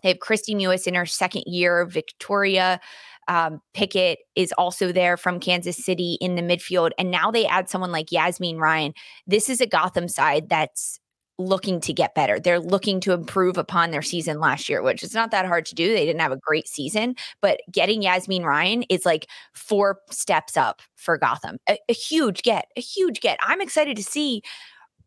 They 0.03 0.11
have 0.11 0.19
Kristie 0.19 0.57
Mewis 0.57 0.87
in 0.87 0.95
her 0.95 1.07
second 1.07 1.45
year, 1.47 1.85
Victoria 1.85 2.81
um, 3.29 3.61
Pickett 3.75 4.19
is 4.35 4.53
also 4.59 4.93
there 4.93 5.17
from 5.17 5.41
Kansas 5.41 5.77
City 5.77 6.19
in 6.21 6.35
the 6.35 6.43
midfield. 6.43 6.91
And 6.99 7.11
now 7.11 7.31
they 7.31 7.47
add 7.47 7.69
someone 7.69 7.93
like 7.93 8.07
Yazmeen 8.07 8.59
Ryan. 8.59 8.93
This 9.27 9.49
is 9.49 9.61
a 9.61 9.67
Gotham 9.67 10.09
side 10.09 10.49
that's 10.49 11.00
looking 11.41 11.81
to 11.81 11.93
get 11.93 12.15
better. 12.15 12.39
They're 12.39 12.61
looking 12.61 13.01
to 13.01 13.13
improve 13.13 13.59
upon 13.59 13.91
their 13.91 14.03
season 14.03 14.39
last 14.39 14.69
year, 14.69 14.83
which 14.83 15.03
is 15.03 15.15
not 15.15 15.31
that 15.33 15.47
hard 15.47 15.67
to 15.67 15.75
do. 15.75 15.93
They 15.93 16.07
didn't 16.07 16.21
have 16.21 16.33
a 16.33 16.37
great 16.37 16.69
season, 16.69 17.17
but 17.41 17.61
getting 17.73 18.03
Yazmeen 18.03 18.45
Ryan 18.45 18.83
is 18.85 19.05
like 19.05 19.27
four 19.55 19.99
steps 20.11 20.57
up 20.57 20.83
for 20.97 21.19
Gotham. 21.19 21.59
A, 21.69 21.79
a 21.89 21.93
huge 21.93 22.43
get, 22.43 22.67
a 22.77 22.81
huge 22.81 23.21
get. 23.21 23.39
I'm 23.43 23.61
excited 23.61 23.97
to 23.97 24.05
see 24.05 24.43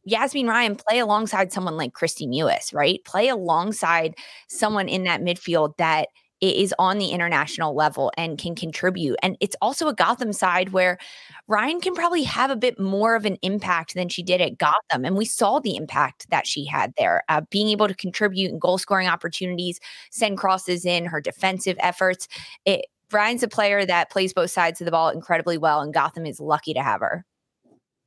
Yazmeen 0.09 0.47
Ryan 0.49 0.75
play 0.75 0.99
alongside 0.99 1.53
someone 1.53 1.77
like 1.77 1.93
Kristie 1.93 2.27
Mewis, 2.27 2.73
right? 2.73 3.03
Play 3.05 3.29
alongside 3.29 4.15
someone 4.49 4.89
in 4.89 5.03
that 5.03 5.21
midfield 5.21 5.77
that– 5.77 6.09
is 6.51 6.73
on 6.79 6.97
the 6.97 7.09
international 7.09 7.75
level 7.75 8.11
and 8.17 8.37
can 8.37 8.55
contribute. 8.55 9.17
And 9.23 9.37
it's 9.39 9.55
also 9.61 9.87
a 9.87 9.93
Gotham 9.93 10.33
side 10.33 10.69
where 10.69 10.97
Ryan 11.47 11.81
can 11.81 11.93
probably 11.93 12.23
have 12.23 12.51
a 12.51 12.55
bit 12.55 12.79
more 12.79 13.15
of 13.15 13.25
an 13.25 13.37
impact 13.41 13.95
than 13.95 14.09
she 14.09 14.23
did 14.23 14.41
at 14.41 14.57
Gotham. 14.57 15.05
And 15.05 15.15
we 15.15 15.25
saw 15.25 15.59
the 15.59 15.75
impact 15.75 16.29
that 16.29 16.47
she 16.47 16.65
had 16.65 16.93
there, 16.97 17.23
uh, 17.29 17.41
being 17.49 17.69
able 17.69 17.87
to 17.87 17.95
contribute 17.95 18.51
in 18.51 18.59
goal 18.59 18.77
scoring 18.77 19.07
opportunities, 19.07 19.79
send 20.11 20.37
crosses 20.37 20.85
in, 20.85 21.05
her 21.05 21.21
defensive 21.21 21.77
efforts. 21.79 22.27
It, 22.65 22.85
Ryan's 23.11 23.43
a 23.43 23.47
player 23.47 23.85
that 23.85 24.09
plays 24.09 24.33
both 24.33 24.51
sides 24.51 24.81
of 24.81 24.85
the 24.85 24.91
ball 24.91 25.09
incredibly 25.09 25.57
well, 25.57 25.81
and 25.81 25.93
Gotham 25.93 26.25
is 26.25 26.39
lucky 26.39 26.73
to 26.73 26.81
have 26.81 27.01
her. 27.01 27.25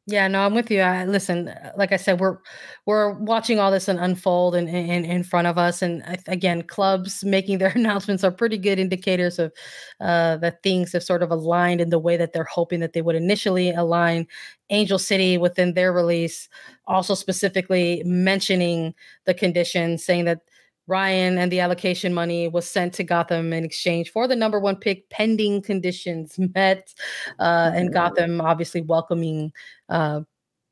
Yeah, 0.09 0.29
no, 0.29 0.47
I'm 0.47 0.55
with 0.55 0.71
you. 0.71 0.83
I 0.83 1.05
listen, 1.05 1.53
like 1.77 1.91
I 1.91 1.97
said, 1.97 2.21
we're 2.21 2.39
we're 2.87 3.11
watching 3.15 3.59
all 3.59 3.73
this 3.73 3.89
unfold 3.89 4.55
and 4.55 4.69
in, 4.69 4.89
in, 4.89 5.05
in, 5.05 5.25
front 5.25 5.49
of 5.49 5.59
us. 5.59 5.83
And 5.83 6.05
again, 6.29 6.63
clubs 6.63 7.25
making 7.25 7.59
their 7.59 7.71
announcements 7.75 8.23
are 8.23 8.31
pretty 8.31 8.57
good 8.57 8.79
indicators 8.79 9.41
of 9.41 9.53
uh, 10.01 10.37
that 10.37 10.63
things 10.63 10.93
have 10.93 11.03
sort 11.03 11.25
of 11.25 11.33
aligned 11.33 11.81
in 11.81 11.91
the 11.91 11.99
way 11.99 12.17
that 12.17 12.33
they're 12.33 12.45
hoping 12.45 12.79
that 12.81 12.93
they 12.93 13.03
would 13.03 13.17
initially 13.17 13.73
align. 13.73 14.29
Angel 14.71 14.99
City 14.99 15.39
within 15.39 15.75
their 15.75 15.93
release, 15.93 16.49
also 16.87 17.15
specifically 17.15 18.03
mentioning 18.05 18.95
the 19.25 19.35
conditions, 19.35 20.05
saying 20.05 20.25
that 20.27 20.41
Ryan 20.87 21.39
and 21.39 21.51
the 21.51 21.61
allocation 21.61 22.15
money 22.15 22.49
was 22.49 22.69
sent 22.69 22.95
to 22.95 23.05
Gotham 23.05 23.53
in 23.53 23.65
exchange 23.65 24.11
for 24.11 24.29
the 24.29 24.37
number 24.37 24.61
one 24.61 24.77
pick, 24.77 25.09
pending 25.11 25.63
conditions 25.63 26.39
met. 26.55 26.95
Uh, 27.39 27.73
and 27.75 27.93
Gotham 27.93 28.41
obviously 28.41 28.83
welcoming, 28.83 29.53
uh, 29.89 30.21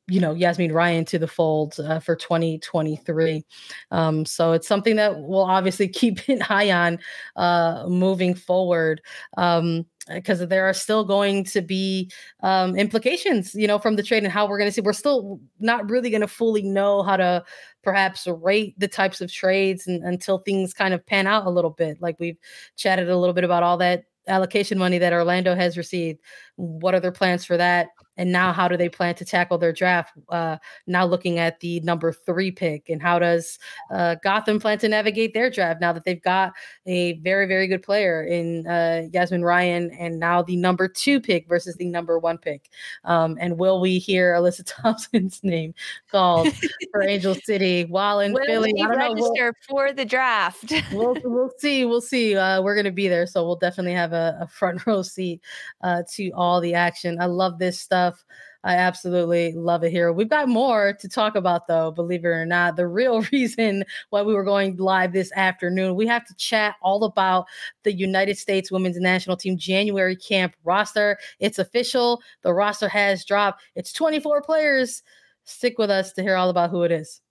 you 0.07 0.19
know, 0.19 0.33
Yazmeen 0.33 0.73
Ryan 0.73 1.03
to 1.05 1.19
the 1.19 1.27
fold 1.27 1.75
uh, 1.79 1.99
for 1.99 2.15
2023. 2.15 3.43
Um, 3.91 4.25
so 4.25 4.53
it's 4.53 4.67
something 4.67 4.95
that 4.97 5.19
we'll 5.19 5.43
obviously 5.43 5.87
keep 5.89 6.27
an 6.29 6.43
eye 6.49 6.71
on 6.71 6.99
uh, 7.35 7.85
moving 7.87 8.35
forward. 8.35 9.01
Um, 9.37 9.85
because 10.07 10.45
there 10.47 10.67
are 10.67 10.73
still 10.73 11.03
going 11.03 11.43
to 11.45 11.61
be 11.61 12.11
um, 12.41 12.75
implications, 12.75 13.55
you 13.55 13.67
know, 13.67 13.79
from 13.79 13.95
the 13.95 14.03
trade 14.03 14.23
and 14.23 14.31
how 14.31 14.47
we're 14.47 14.57
going 14.57 14.69
to 14.69 14.71
see. 14.71 14.81
We're 14.81 14.93
still 14.93 15.39
not 15.59 15.89
really 15.89 16.09
going 16.09 16.21
to 16.21 16.27
fully 16.27 16.61
know 16.61 17.01
how 17.03 17.17
to 17.17 17.43
perhaps 17.83 18.27
rate 18.27 18.79
the 18.79 18.87
types 18.87 19.21
of 19.21 19.31
trades 19.31 19.87
and, 19.87 20.03
until 20.03 20.39
things 20.39 20.73
kind 20.73 20.93
of 20.93 21.05
pan 21.05 21.27
out 21.27 21.45
a 21.45 21.49
little 21.49 21.71
bit. 21.71 22.01
Like 22.01 22.19
we've 22.19 22.37
chatted 22.75 23.09
a 23.09 23.17
little 23.17 23.33
bit 23.33 23.43
about 23.43 23.63
all 23.63 23.77
that 23.77 24.05
allocation 24.27 24.77
money 24.77 24.97
that 24.97 25.13
Orlando 25.13 25.55
has 25.55 25.77
received. 25.77 26.19
What 26.55 26.93
are 26.95 26.99
their 26.99 27.11
plans 27.11 27.45
for 27.45 27.57
that? 27.57 27.89
And 28.17 28.31
now 28.31 28.53
how 28.53 28.67
do 28.67 28.77
they 28.77 28.89
plan 28.89 29.15
to 29.15 29.25
tackle 29.25 29.57
their 29.57 29.73
draft 29.73 30.13
uh, 30.29 30.57
now 30.87 31.05
looking 31.05 31.39
at 31.39 31.59
the 31.59 31.79
number 31.81 32.11
three 32.11 32.51
pick? 32.51 32.89
And 32.89 33.01
how 33.01 33.19
does 33.19 33.59
uh, 33.91 34.15
gotham 34.23 34.59
plan 34.59 34.79
to 34.79 34.87
navigate 34.87 35.33
their 35.33 35.49
draft 35.49 35.81
now 35.81 35.93
that 35.93 36.05
they've 36.05 36.21
got 36.21 36.53
a 36.85 37.13
very 37.19 37.45
very 37.47 37.67
good 37.67 37.83
player 37.83 38.23
in 38.23 38.65
uh, 38.67 39.07
yazmeen 39.11 39.43
ryan 39.43 39.91
and 39.91 40.19
now 40.19 40.41
the 40.41 40.55
number 40.55 40.87
two 40.87 41.19
pick 41.19 41.47
versus 41.47 41.75
the 41.75 41.85
number 41.85 42.17
one 42.19 42.37
pick? 42.37 42.69
Um, 43.03 43.37
and 43.39 43.57
will 43.57 43.79
we 43.79 43.99
hear 43.99 44.33
alyssa 44.33 44.63
thompson's 44.81 45.43
name 45.43 45.73
called 46.09 46.47
for 46.91 47.03
angel 47.03 47.35
city 47.43 47.85
while 47.85 48.19
in 48.19 48.33
will 48.33 48.45
philly? 48.45 48.73
I 48.81 48.87
don't 48.87 48.97
register 48.97 49.45
know, 49.45 49.53
we'll, 49.69 49.89
for 49.89 49.93
the 49.93 50.05
draft? 50.05 50.73
We'll, 50.91 51.17
we'll 51.23 51.51
see 51.57 51.85
we'll 51.85 52.01
see. 52.01 52.35
Uh, 52.35 52.61
we're 52.61 52.75
going 52.75 52.85
to 52.85 52.91
be 52.91 53.07
there 53.07 53.27
so 53.27 53.45
we'll 53.45 53.55
definitely 53.55 53.93
have 53.93 54.13
a, 54.13 54.37
a 54.41 54.47
front 54.47 54.85
row 54.85 55.01
seat 55.01 55.41
uh, 55.81 56.03
to 56.13 56.29
all 56.31 56.61
the 56.61 56.73
action. 56.73 57.17
I 57.19 57.25
love 57.25 57.59
this 57.59 57.79
stuff 57.79 58.04
stuff. 58.05 58.25
I 58.63 58.75
absolutely 58.75 59.53
love 59.53 59.83
it 59.83 59.91
here. 59.91 60.11
We've 60.11 60.29
got 60.29 60.49
more 60.49 60.93
to 60.99 61.07
talk 61.07 61.35
about, 61.35 61.67
though, 61.67 61.91
believe 61.91 62.25
it 62.25 62.29
or 62.29 62.45
not. 62.45 62.75
The 62.75 62.87
real 62.87 63.21
reason 63.31 63.83
why 64.09 64.23
we 64.23 64.33
were 64.33 64.43
going 64.43 64.77
live 64.77 65.13
this 65.13 65.31
afternoon, 65.35 65.95
we 65.95 66.07
have 66.07 66.25
to 66.25 66.35
chat 66.35 66.75
all 66.81 67.03
about 67.03 67.45
the 67.83 67.93
United 67.93 68.37
States 68.37 68.71
women's 68.71 68.97
national 68.97 69.37
team 69.37 69.57
January 69.57 70.15
camp 70.15 70.55
roster. 70.63 71.17
It's 71.39 71.59
official. 71.59 72.21
The 72.41 72.53
roster 72.53 72.89
has 72.89 73.23
dropped. 73.23 73.61
It's 73.75 73.93
24 73.93 74.41
players. 74.41 75.03
Stick 75.43 75.77
with 75.77 75.91
us 75.91 76.11
to 76.13 76.23
hear 76.23 76.35
all 76.35 76.49
about 76.49 76.71
who 76.71 76.83
it 76.83 76.91
is. 76.91 77.21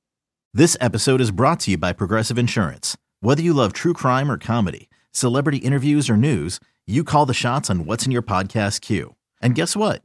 This 0.53 0.77
episode 0.81 1.21
is 1.21 1.33
brought 1.33 1.59
to 1.61 1.73
you 1.73 1.79
by 1.79 1.93
Progressive 1.93 2.39
Insurance. 2.39 2.97
Whether 3.21 3.43
you 3.43 3.55
love 3.55 3.73
true 3.73 3.93
crime 3.93 4.31
or 4.31 4.39
comedy, 4.39 4.89
celebrity 5.11 5.59
interviews 5.59 6.09
or 6.09 6.17
news, 6.17 6.61
you 6.87 7.03
call 7.03 7.27
the 7.27 7.35
shots 7.35 7.71
on 7.71 7.87
what's 7.87 8.07
in 8.07 8.13
your 8.13 8.23
podcast 8.23 8.83
queue. 8.83 9.17
And 9.43 9.57
guess 9.57 9.75
what? 9.75 10.05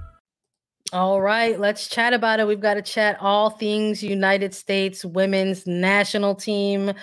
All 0.91 1.21
right, 1.21 1.59
let's 1.59 1.87
chat 1.87 2.13
about 2.13 2.39
it. 2.39 2.47
We've 2.47 2.59
got 2.59 2.73
to 2.73 2.81
chat 2.81 3.17
all 3.21 3.51
things 3.51 4.01
United 4.01 4.55
States 4.55 5.05
women's 5.05 5.67
national 5.67 6.33
team. 6.33 6.93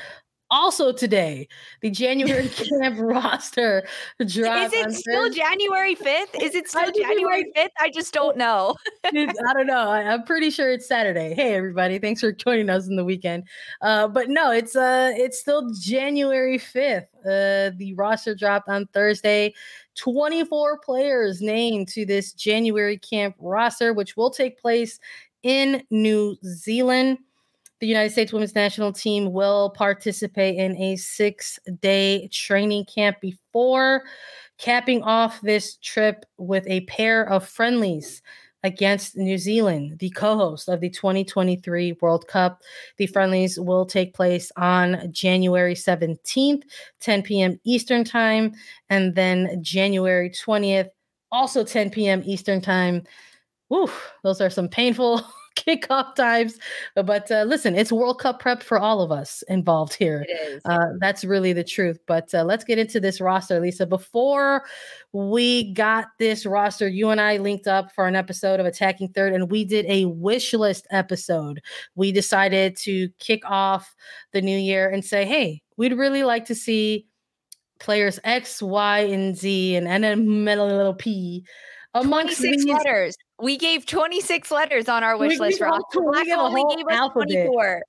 Also 0.50 0.92
today, 0.92 1.46
the 1.82 1.90
January 1.90 2.48
camp 2.80 2.98
roster 2.98 3.86
dropped. 4.24 4.72
Is 4.74 4.86
it 4.86 4.92
still 4.92 5.30
January 5.30 5.94
5th? 5.94 6.42
Is 6.42 6.54
it 6.54 6.68
still 6.68 6.90
January 6.90 7.44
5th? 7.56 7.68
I 7.78 7.90
just 7.90 8.14
don't 8.14 8.36
know. 8.38 8.74
I 9.04 9.10
don't 9.52 9.66
know. 9.66 9.90
I, 9.90 10.00
am 10.00 10.24
pretty 10.24 10.50
sure 10.50 10.72
it's 10.72 10.88
Saturday. 10.88 11.34
Hey 11.34 11.54
everybody, 11.54 11.98
thanks 11.98 12.20
for 12.20 12.32
joining 12.32 12.70
us 12.70 12.88
in 12.88 12.96
the 12.96 13.04
weekend. 13.04 13.44
Uh, 13.82 14.08
but 14.08 14.30
no, 14.30 14.50
it's 14.50 14.74
uh 14.74 15.12
it's 15.14 15.38
still 15.38 15.68
January 15.80 16.58
5th. 16.58 17.06
Uh, 17.26 17.70
the 17.76 17.94
roster 17.96 18.34
dropped 18.34 18.68
on 18.68 18.86
Thursday. 18.86 19.54
24 19.96 20.78
players 20.78 21.42
named 21.42 21.88
to 21.88 22.06
this 22.06 22.32
January 22.32 22.96
camp 22.96 23.34
roster, 23.38 23.92
which 23.92 24.16
will 24.16 24.30
take 24.30 24.58
place 24.58 24.98
in 25.42 25.82
New 25.90 26.36
Zealand. 26.44 27.18
The 27.80 27.86
United 27.86 28.10
States 28.10 28.32
women's 28.32 28.54
national 28.54 28.92
team 28.92 29.32
will 29.32 29.70
participate 29.70 30.56
in 30.56 30.76
a 30.76 30.96
six 30.96 31.58
day 31.80 32.28
training 32.32 32.86
camp 32.86 33.20
before 33.20 34.02
capping 34.58 35.02
off 35.04 35.40
this 35.42 35.76
trip 35.76 36.24
with 36.38 36.66
a 36.66 36.80
pair 36.82 37.22
of 37.28 37.48
friendlies 37.48 38.20
against 38.64 39.16
New 39.16 39.38
Zealand, 39.38 40.00
the 40.00 40.10
co 40.10 40.36
host 40.36 40.68
of 40.68 40.80
the 40.80 40.90
2023 40.90 41.96
World 42.00 42.26
Cup. 42.26 42.62
The 42.96 43.06
friendlies 43.06 43.58
will 43.60 43.86
take 43.86 44.14
place 44.14 44.50
on 44.56 45.12
January 45.12 45.74
17th, 45.74 46.62
10 47.00 47.22
p.m. 47.22 47.60
Eastern 47.64 48.02
Time, 48.02 48.52
and 48.90 49.14
then 49.14 49.62
January 49.62 50.30
20th, 50.30 50.88
also 51.30 51.64
10 51.64 51.90
p.m. 51.90 52.22
Eastern 52.26 52.60
Time. 52.60 53.04
Woo, 53.68 53.88
those 54.24 54.40
are 54.40 54.50
some 54.50 54.68
painful 54.68 55.22
kickoff 55.66 56.14
times. 56.14 56.58
But 56.94 57.30
uh, 57.30 57.44
listen, 57.46 57.74
it's 57.74 57.92
World 57.92 58.20
Cup 58.20 58.40
prep 58.40 58.62
for 58.62 58.78
all 58.78 59.00
of 59.00 59.10
us 59.10 59.42
involved 59.48 59.94
here. 59.94 60.26
Uh, 60.64 60.86
that's 61.00 61.24
really 61.24 61.52
the 61.52 61.64
truth. 61.64 61.98
But 62.06 62.32
uh, 62.34 62.44
let's 62.44 62.64
get 62.64 62.78
into 62.78 63.00
this 63.00 63.20
roster, 63.20 63.60
Lisa. 63.60 63.86
Before 63.86 64.64
we 65.12 65.72
got 65.74 66.08
this 66.18 66.46
roster, 66.46 66.88
you 66.88 67.10
and 67.10 67.20
I 67.20 67.38
linked 67.38 67.66
up 67.66 67.92
for 67.92 68.06
an 68.06 68.16
episode 68.16 68.60
of 68.60 68.66
Attacking 68.66 69.08
Third, 69.08 69.32
and 69.32 69.50
we 69.50 69.64
did 69.64 69.86
a 69.86 70.06
wish 70.06 70.52
list 70.54 70.86
episode. 70.90 71.60
We 71.94 72.12
decided 72.12 72.76
to 72.78 73.08
kick 73.18 73.42
off 73.44 73.94
the 74.32 74.42
new 74.42 74.58
year 74.58 74.88
and 74.88 75.04
say, 75.04 75.24
hey, 75.24 75.62
we'd 75.76 75.92
really 75.92 76.24
like 76.24 76.44
to 76.46 76.54
see 76.54 77.06
players 77.78 78.18
X, 78.24 78.60
Y, 78.60 78.98
and 79.00 79.36
Z, 79.36 79.76
and 79.76 79.86
NMLP 79.86 81.44
amongst 81.94 82.38
26 82.38 82.64
these 82.64 82.72
letters. 82.74 83.16
We 83.40 83.56
gave 83.56 83.86
26 83.86 84.50
letters 84.50 84.88
on 84.88 85.04
our 85.04 85.16
wish 85.16 85.32
We 85.32 85.38
list. 85.38 85.58
gave 85.60 85.66
a 85.68 85.70
Ross. 85.70 85.82
we 85.94 86.02
Black 86.02 86.24
gave 86.26 86.36
a 86.36 86.40
only 86.40 86.60
whole 86.62 86.76
gave 86.76 86.86
us 86.86 86.92
alphabet. 86.92 87.46
24. 87.46 87.82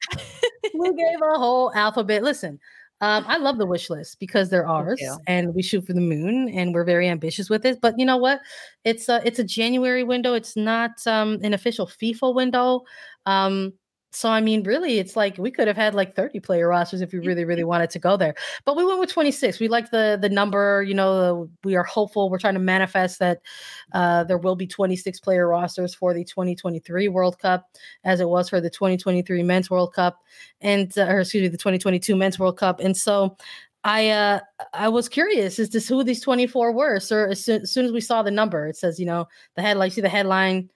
we 0.75 0.93
gave 0.95 1.19
a 1.21 1.39
whole 1.39 1.73
alphabet. 1.73 2.23
Listen, 2.23 2.59
um, 3.01 3.23
I 3.27 3.37
love 3.37 3.57
the 3.57 3.65
wish 3.65 3.89
list 3.89 4.19
because 4.19 4.49
they're 4.49 4.67
ours, 4.67 5.01
and 5.25 5.55
we 5.55 5.61
shoot 5.63 5.85
for 5.87 5.93
the 5.93 6.01
moon, 6.01 6.49
and 6.49 6.73
we're 6.73 6.83
very 6.83 7.07
ambitious 7.07 7.49
with 7.49 7.65
it. 7.65 7.79
But 7.81 7.95
you 7.97 8.05
know 8.05 8.17
what? 8.17 8.41
It's 8.83 9.07
a 9.09 9.21
it's 9.25 9.39
a 9.39 9.43
January 9.43 10.03
window. 10.03 10.33
It's 10.33 10.55
not 10.57 10.91
um, 11.07 11.39
an 11.41 11.53
official 11.53 11.87
FIFA 11.87 12.35
window. 12.35 12.81
Um, 13.25 13.73
so 14.11 14.29
I 14.29 14.41
mean, 14.41 14.63
really, 14.63 14.97
it's 14.97 15.15
like 15.15 15.37
we 15.37 15.51
could 15.51 15.67
have 15.67 15.77
had 15.77 15.93
like 15.93 16.15
30 16.15 16.39
player 16.39 16.67
rosters 16.67 17.01
if 17.01 17.11
we 17.13 17.19
really, 17.19 17.45
really 17.45 17.63
wanted 17.63 17.91
to 17.91 17.99
go 17.99 18.17
there. 18.17 18.33
But 18.65 18.75
we 18.75 18.83
went 18.83 18.99
with 18.99 19.11
26. 19.11 19.59
We 19.59 19.67
like 19.67 19.91
the 19.91 20.17
the 20.19 20.29
number. 20.29 20.83
You 20.83 20.95
know, 20.95 21.49
we 21.63 21.75
are 21.75 21.83
hopeful. 21.83 22.29
We're 22.29 22.39
trying 22.39 22.55
to 22.55 22.59
manifest 22.59 23.19
that 23.19 23.41
uh, 23.93 24.23
there 24.23 24.39
will 24.39 24.55
be 24.55 24.65
26 24.65 25.19
player 25.19 25.47
rosters 25.47 25.93
for 25.93 26.13
the 26.13 26.23
2023 26.23 27.07
World 27.07 27.37
Cup, 27.39 27.67
as 28.03 28.19
it 28.19 28.29
was 28.29 28.49
for 28.49 28.59
the 28.59 28.69
2023 28.69 29.43
Men's 29.43 29.69
World 29.69 29.93
Cup, 29.93 30.19
and 30.61 30.91
uh, 30.97 31.05
or 31.05 31.19
excuse 31.19 31.43
me, 31.43 31.47
the 31.47 31.57
2022 31.57 32.15
Men's 32.15 32.39
World 32.39 32.57
Cup. 32.57 32.79
And 32.79 32.97
so, 32.97 33.37
I 33.83 34.09
uh, 34.09 34.39
I 34.73 34.89
was 34.89 35.07
curious 35.07 35.57
as 35.57 35.69
to 35.69 35.79
who 35.79 36.03
these 36.03 36.21
24 36.21 36.73
were. 36.73 36.99
So 36.99 37.25
as 37.25 37.43
soon, 37.43 37.61
as 37.61 37.71
soon 37.71 37.85
as 37.85 37.91
we 37.91 38.01
saw 38.01 38.21
the 38.21 38.31
number, 38.31 38.67
it 38.67 38.75
says, 38.75 38.99
you 38.99 39.05
know, 39.05 39.27
the 39.55 39.61
headline. 39.61 39.87
You 39.87 39.91
see 39.91 40.01
the 40.01 40.09
headline. 40.09 40.69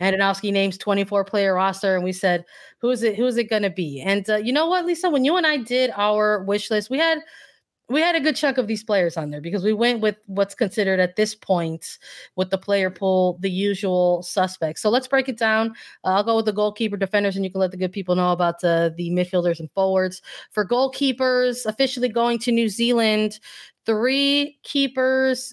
Andonovski 0.00 0.52
names 0.52 0.76
24 0.78 1.24
player 1.24 1.54
roster, 1.54 1.94
and 1.94 2.04
we 2.04 2.12
said, 2.12 2.44
who 2.80 2.90
is 2.90 3.02
it? 3.02 3.16
Who 3.16 3.26
is 3.26 3.36
it 3.36 3.48
going 3.48 3.62
to 3.62 3.70
be? 3.70 4.00
And 4.00 4.28
uh, 4.28 4.36
you 4.36 4.52
know 4.52 4.66
what, 4.66 4.84
Lisa, 4.84 5.08
when 5.08 5.24
you 5.24 5.36
and 5.36 5.46
I 5.46 5.58
did 5.58 5.90
our 5.96 6.42
wish 6.42 6.70
list, 6.70 6.90
we 6.90 6.98
had 6.98 7.18
we 7.90 8.00
had 8.00 8.14
a 8.14 8.20
good 8.20 8.36
chunk 8.36 8.56
of 8.56 8.68
these 8.68 8.84
players 8.84 9.16
on 9.16 9.30
there 9.30 9.40
because 9.40 9.64
we 9.64 9.72
went 9.72 10.00
with 10.00 10.16
what's 10.26 10.54
considered 10.54 11.00
at 11.00 11.16
this 11.16 11.34
point 11.34 11.98
with 12.36 12.48
the 12.50 12.56
player 12.56 12.88
pool 12.88 13.36
the 13.40 13.50
usual 13.50 14.22
suspects. 14.22 14.80
So 14.80 14.90
let's 14.90 15.08
break 15.08 15.28
it 15.28 15.36
down. 15.36 15.70
Uh, 16.04 16.14
I'll 16.14 16.24
go 16.24 16.36
with 16.36 16.44
the 16.46 16.52
goalkeeper, 16.52 16.96
defenders, 16.96 17.34
and 17.34 17.44
you 17.44 17.50
can 17.50 17.60
let 17.60 17.72
the 17.72 17.76
good 17.76 17.92
people 17.92 18.14
know 18.14 18.30
about 18.30 18.60
the 18.60 18.94
midfielders 18.98 19.58
and 19.58 19.70
forwards. 19.72 20.22
For 20.52 20.64
goalkeepers, 20.64 21.66
officially 21.66 22.08
going 22.08 22.38
to 22.40 22.52
New 22.52 22.68
Zealand, 22.68 23.40
three 23.84 24.58
keepers. 24.62 25.52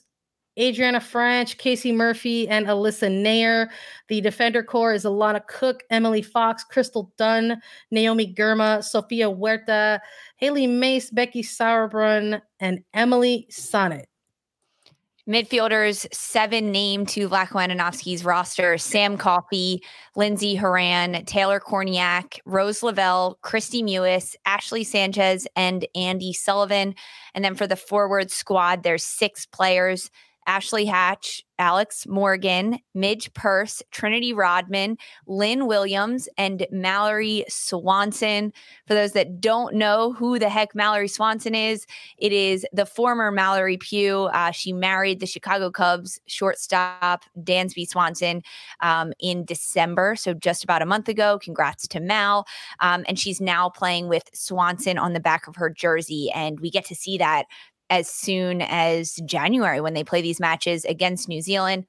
Adrianna 0.58 1.00
Franch, 1.00 1.58
Casey 1.58 1.92
Murphy, 1.92 2.48
and 2.48 2.68
Alyssa 2.68 3.10
Naeher. 3.10 3.68
The 4.08 4.22
defender 4.22 4.64
core 4.64 4.94
is 4.94 5.06
Alana 5.06 5.46
Cook, 5.48 5.84
Emily 5.90 6.22
Fox, 6.22 6.64
Crystal 6.64 7.12
Dunn, 7.18 7.62
Naomi 7.92 8.34
Girma, 8.34 8.84
Sofia 8.84 9.30
Huerta, 9.30 10.00
Hailie 10.38 10.68
Mace, 10.68 11.12
Becky 11.12 11.44
Sauerbrunn, 11.44 12.42
and 12.60 12.84
Emily 12.94 13.48
Sonnett. 13.52 14.06
Midfielders, 15.28 16.08
seven 16.14 16.72
named 16.72 17.10
to 17.10 17.28
Andonovski's 17.28 18.24
roster 18.24 18.78
Sam 18.78 19.18
Coffey, 19.18 19.84
Lindsey 20.16 20.56
Horan, 20.56 21.26
Taylor 21.26 21.60
Kornieck, 21.60 22.40
Rose 22.46 22.82
Lavelle, 22.82 23.38
Kristie 23.44 23.84
Mewis, 23.84 24.38
Ashley 24.46 24.86
Sanchez, 24.86 25.46
and 25.58 25.86
Andi 25.98 26.34
Sullivan. 26.34 26.96
And 27.36 27.44
then 27.44 27.56
for 27.56 27.68
the 27.68 27.76
forward 27.76 28.32
squad, 28.32 28.84
there's 28.84 29.04
six 29.04 29.46
players 29.46 30.10
Ashley 30.48 30.86
Hatch, 30.86 31.44
Alex 31.60 32.08
Morgan, 32.08 32.80
Midge 32.94 33.34
Purce, 33.34 33.84
Trinity 33.92 34.32
Rodman, 34.32 34.98
Lynn 35.26 35.68
Williams, 35.68 36.30
and 36.38 36.66
Mallory 36.72 37.44
Swanson. 37.50 38.54
For 38.88 38.94
those 38.94 39.12
that 39.12 39.42
don't 39.42 39.76
know 39.76 40.14
who 40.14 40.40
the 40.40 40.50
heck 40.50 40.74
Mallory 40.74 41.10
Swanson 41.10 41.54
is, 41.54 41.86
it 42.18 42.32
is 42.32 42.66
the 42.72 42.86
former 42.86 43.32
Mallory 43.32 43.78
Pugh. 43.78 44.26
Uh, 44.26 44.52
she 44.52 44.72
married 44.72 45.20
the 45.20 45.26
Chicago 45.26 45.70
Cubs 45.70 46.20
shortstop 46.28 47.24
Dansby 47.40 47.88
Swanson 47.88 48.42
um, 48.80 49.12
in 49.20 49.44
December, 49.46 50.16
so 50.16 50.34
just 50.34 50.64
about 50.64 50.82
a 50.82 50.86
month 50.86 51.10
ago. 51.10 51.40
Congrats 51.40 51.88
to 51.90 52.00
Mal. 52.00 52.48
Um, 52.80 53.04
and 53.08 53.20
she's 53.20 53.42
now 53.42 53.70
playing 53.70 54.08
with 54.08 54.30
Swanson 54.34 54.98
on 54.98 55.14
the 55.14 55.20
back 55.20 55.48
of 55.48 55.56
her 55.58 55.70
jersey, 55.70 56.32
and 56.34 56.60
we 56.62 56.70
get 56.70 56.86
to 56.86 56.96
see 56.96 57.18
that 57.18 57.48
as 57.90 58.10
soon 58.10 58.62
as 58.62 59.16
January 59.26 59.82
when 59.82 59.94
they 59.94 60.04
play 60.04 60.22
these 60.22 60.40
matches 60.40 60.86
against 60.86 61.30
New 61.30 61.42
Zealand. 61.42 61.86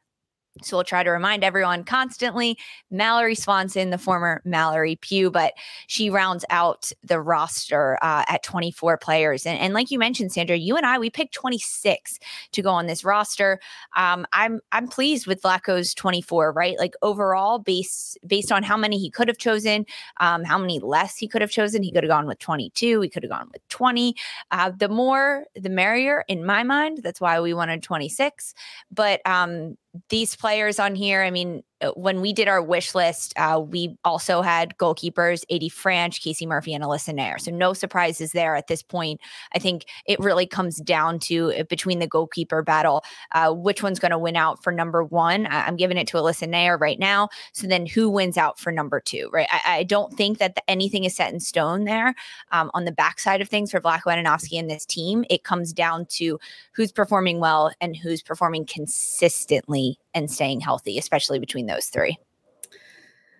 So 0.62 0.76
we'll 0.76 0.84
try 0.84 1.02
to 1.02 1.10
remind 1.10 1.44
everyone 1.44 1.84
constantly 1.84 2.58
Mallory 2.90 3.34
Swanson, 3.34 3.90
the 3.90 3.98
former 3.98 4.42
Mallory 4.44 4.96
Pugh, 4.96 5.30
but 5.30 5.54
she 5.86 6.10
rounds 6.10 6.44
out 6.50 6.90
the 7.02 7.20
roster 7.20 7.98
uh, 8.02 8.24
at 8.28 8.42
24 8.42 8.98
players. 8.98 9.46
And, 9.46 9.58
and 9.58 9.74
like 9.74 9.90
you 9.90 9.98
mentioned, 9.98 10.32
Sandra, 10.32 10.56
you 10.56 10.76
and 10.76 10.86
I, 10.86 10.98
we 10.98 11.10
picked 11.10 11.34
26 11.34 12.18
to 12.52 12.62
go 12.62 12.70
on 12.70 12.86
this 12.86 13.04
roster. 13.04 13.60
Um, 13.96 14.26
I'm 14.32 14.60
I'm 14.72 14.88
pleased 14.88 15.26
with 15.26 15.42
Vlatko's 15.42 15.94
24, 15.94 16.52
right? 16.52 16.78
Like 16.78 16.94
overall, 17.02 17.58
based 17.58 18.18
based 18.26 18.52
on 18.52 18.62
how 18.62 18.76
many 18.76 18.98
he 18.98 19.10
could 19.10 19.28
have 19.28 19.38
chosen, 19.38 19.86
um, 20.20 20.44
how 20.44 20.58
many 20.58 20.80
less 20.80 21.16
he 21.16 21.28
could 21.28 21.42
have 21.42 21.50
chosen. 21.50 21.82
He 21.82 21.92
could 21.92 22.04
have 22.04 22.10
gone 22.10 22.26
with 22.26 22.38
22. 22.38 23.00
He 23.00 23.08
could 23.08 23.22
have 23.22 23.30
gone 23.30 23.48
with 23.52 23.66
20. 23.68 24.14
Uh, 24.50 24.70
the 24.76 24.88
more, 24.88 25.44
the 25.54 25.68
merrier 25.68 26.24
in 26.28 26.44
my 26.44 26.62
mind. 26.62 27.00
That's 27.02 27.20
why 27.20 27.40
we 27.40 27.54
wanted 27.54 27.82
26. 27.82 28.54
But 28.90 29.20
um, 29.26 29.76
these 30.08 30.36
players 30.36 30.78
on 30.78 30.94
here, 30.94 31.22
I 31.22 31.30
mean, 31.30 31.62
when 31.94 32.20
we 32.20 32.32
did 32.32 32.48
our 32.48 32.62
wish 32.62 32.94
list, 32.94 33.32
uh, 33.36 33.60
we 33.64 33.96
also 34.04 34.42
had 34.42 34.76
goalkeepers, 34.78 35.42
AD 35.50 35.70
Franch, 35.70 36.20
Casey 36.20 36.46
Murphy, 36.46 36.74
and 36.74 36.82
Alyssa 36.82 37.14
Naeher. 37.14 37.40
So 37.40 37.50
no 37.50 37.72
surprises 37.72 38.32
there 38.32 38.56
at 38.56 38.66
this 38.66 38.82
point. 38.82 39.20
I 39.54 39.58
think 39.58 39.86
it 40.06 40.18
really 40.18 40.46
comes 40.46 40.76
down 40.78 41.18
to 41.20 41.52
uh, 41.52 41.62
between 41.64 41.98
the 41.98 42.06
goalkeeper 42.06 42.62
battle, 42.62 43.04
uh, 43.32 43.52
which 43.52 43.82
one's 43.82 43.98
going 43.98 44.10
to 44.10 44.18
win 44.18 44.36
out 44.36 44.62
for 44.62 44.72
number 44.72 45.04
one. 45.04 45.46
I- 45.46 45.66
I'm 45.66 45.76
giving 45.76 45.98
it 45.98 46.08
to 46.08 46.16
Alyssa 46.16 46.48
Naeher 46.48 46.80
right 46.80 46.98
now. 46.98 47.28
So 47.52 47.66
then 47.66 47.86
who 47.86 48.10
wins 48.10 48.36
out 48.36 48.58
for 48.58 48.72
number 48.72 49.00
two, 49.00 49.30
right? 49.32 49.48
I, 49.50 49.78
I 49.78 49.82
don't 49.84 50.12
think 50.14 50.38
that 50.38 50.56
the, 50.56 50.70
anything 50.70 51.04
is 51.04 51.14
set 51.14 51.32
in 51.32 51.40
stone 51.40 51.84
there 51.84 52.14
um, 52.50 52.70
on 52.74 52.84
the 52.84 52.92
backside 52.92 53.40
of 53.40 53.48
things 53.48 53.70
for 53.70 53.80
Vlatko 53.80 54.06
Andonovski 54.06 54.58
and 54.58 54.68
this 54.68 54.84
team. 54.84 55.24
It 55.30 55.44
comes 55.44 55.72
down 55.72 56.06
to 56.06 56.40
who's 56.72 56.90
performing 56.90 57.38
well 57.38 57.72
and 57.80 57.96
who's 57.96 58.22
performing 58.22 58.66
consistently 58.66 59.98
and 60.18 60.30
staying 60.30 60.60
healthy, 60.60 60.98
especially 60.98 61.38
between 61.38 61.66
those 61.66 61.86
three. 61.86 62.18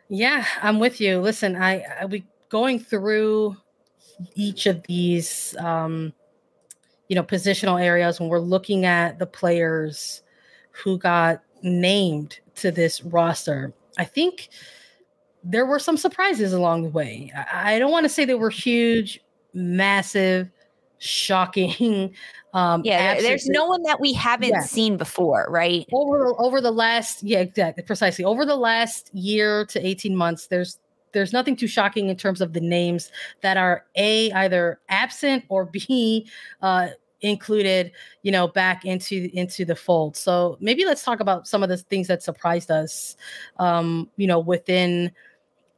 Yeah, 0.09 0.45
I'm 0.62 0.79
with 0.79 1.01
you. 1.01 1.21
Listen, 1.21 1.57
I, 1.57 1.85
I 2.01 2.07
we 2.07 2.25
going 2.49 2.79
through 2.79 3.57
each 4.35 4.67
of 4.67 4.83
these 4.88 5.55
um 5.59 6.12
you 7.09 7.14
know 7.14 7.23
positional 7.23 7.83
areas 7.83 8.19
when 8.19 8.29
we're 8.29 8.38
looking 8.41 8.85
at 8.85 9.19
the 9.19 9.27
players 9.27 10.23
who 10.71 10.99
got 10.99 11.43
named 11.62 12.41
to 12.57 12.71
this 12.71 13.03
roster. 13.05 13.73
I 13.99 14.05
think 14.05 14.49
there 15.45 15.67
were 15.67 15.79
some 15.79 15.97
surprises 15.97 16.53
along 16.53 16.83
the 16.83 16.91
way. 16.91 17.33
I, 17.37 17.75
I 17.75 17.79
don't 17.79 17.91
want 17.91 18.05
to 18.05 18.09
say 18.09 18.25
they 18.25 18.35
were 18.35 18.51
huge, 18.51 19.21
massive, 19.55 20.51
shocking. 20.99 22.14
Um, 22.59 22.83
Yeah, 22.85 23.14
there- 23.14 23.23
there's 23.23 23.47
no 23.47 23.66
one 23.66 23.83
that 23.85 24.01
we 24.01 24.12
haven't 24.12 24.51
Yeah. 24.51 24.61
seen 24.61 24.97
before, 24.97 25.47
right? 25.49 25.87
over 25.92 26.35
over 26.40 26.61
the 26.61 26.71
last 26.73 27.23
yeah 27.23 27.38
exactly 27.40 27.83
precisely 27.85 28.25
over 28.25 28.44
the 28.44 28.57
last 28.57 29.11
year 29.14 29.64
to 29.66 29.85
18 29.87 30.14
months 30.16 30.47
there's 30.49 30.79
there's 31.12 31.33
nothing 31.33 31.57
too 31.57 31.66
shocking 31.66 32.09
in 32.09 32.16
terms 32.16 32.40
of 32.40 32.53
the 32.53 32.61
names 32.61 33.11
that 33.42 33.57
are 33.57 33.85
a 33.97 34.31
either 34.33 34.79
absent 34.88 35.44
or 35.49 35.64
b 35.66 36.27
uh 36.62 36.88
included 37.21 37.90
you 38.23 38.31
know 38.31 38.47
back 38.47 38.85
into 38.85 39.29
into 39.33 39.64
the 39.64 39.75
fold 39.75 40.16
so 40.16 40.57
maybe 40.61 40.85
let's 40.85 41.03
talk 41.03 41.21
about 41.21 41.47
some 41.49 41.62
of 41.62 41.68
the 41.68 41.77
things 41.77 42.07
that 42.09 42.23
surprised 42.23 42.71
us 42.71 43.16
um 43.59 44.09
you 44.16 44.27
know 44.27 44.38
within 44.38 45.11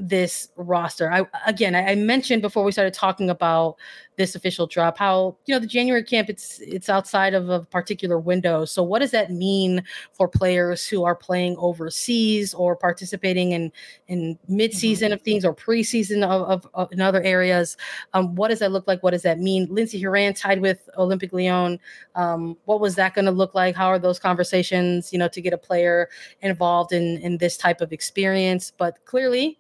this 0.01 0.49
roster. 0.57 1.13
I 1.13 1.27
again, 1.47 1.75
I, 1.75 1.93
I 1.93 1.95
mentioned 1.95 2.41
before 2.41 2.65
we 2.65 2.73
started 2.73 2.95
talking 2.95 3.29
about 3.29 3.77
this 4.17 4.35
official 4.35 4.67
drop 4.67 4.99
how 4.99 5.37
you 5.47 5.55
know 5.55 5.59
the 5.59 5.67
January 5.67 6.03
camp 6.03 6.29
it's 6.29 6.59
it's 6.61 6.89
outside 6.89 7.35
of 7.35 7.49
a 7.49 7.61
particular 7.61 8.19
window. 8.19 8.65
So 8.65 8.83
what 8.83 9.01
does 9.01 9.11
that 9.13 9.31
mean 9.31 9.85
for 10.13 10.27
players 10.27 10.87
who 10.87 11.05
are 11.05 11.15
playing 11.15 11.57
overseas 11.59 12.55
or 12.55 12.77
participating 12.77 13.53
in 13.53 13.73
in 14.09 14.39
mid-season 14.49 15.13
of 15.13 15.21
things 15.21 15.45
or 15.45 15.55
preseason 15.55 16.25
of, 16.25 16.43
of, 16.49 16.71
of 16.73 16.93
in 16.93 17.01
other 17.01 17.23
areas? 17.23 17.77
Um, 18.15 18.35
what 18.35 18.49
does 18.49 18.61
that 18.61 18.73
look 18.73 18.89
like? 18.89 19.03
What 19.03 19.11
does 19.11 19.23
that 19.23 19.39
mean? 19.39 19.69
Lindsey 19.71 20.01
Horan 20.01 20.33
tied 20.35 20.61
with 20.61 20.89
Olympique 20.99 21.33
Lyon. 21.33 21.79
Um, 22.15 22.57
what 22.65 22.81
was 22.81 22.95
that 22.95 23.15
going 23.15 23.27
to 23.27 23.31
look 23.31 23.55
like? 23.55 23.77
How 23.77 23.89
are 23.89 23.99
those 23.99 24.19
conversations? 24.19 25.13
You 25.13 25.19
know, 25.19 25.29
to 25.29 25.41
get 25.43 25.53
a 25.53 25.59
player 25.59 26.09
involved 26.41 26.93
in 26.93 27.19
in 27.19 27.37
this 27.37 27.59
type 27.59 27.83
of 27.83 27.93
experience, 27.93 28.73
but 28.77 29.05
clearly 29.05 29.60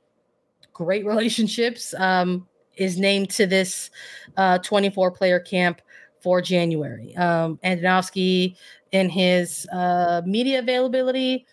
great 0.80 1.04
relationships, 1.04 1.94
um, 1.98 2.46
is 2.76 2.98
named 2.98 3.28
to 3.28 3.46
this 3.46 3.90
uh, 4.38 4.58
24 4.58 5.10
player 5.10 5.38
camp 5.38 5.82
for 6.22 6.40
January. 6.40 7.14
Um, 7.16 7.58
Andonovski, 7.62 8.56
in 8.92 9.10
his 9.10 9.66
uh, 9.72 10.22
media 10.24 10.60
availability, 10.60 11.46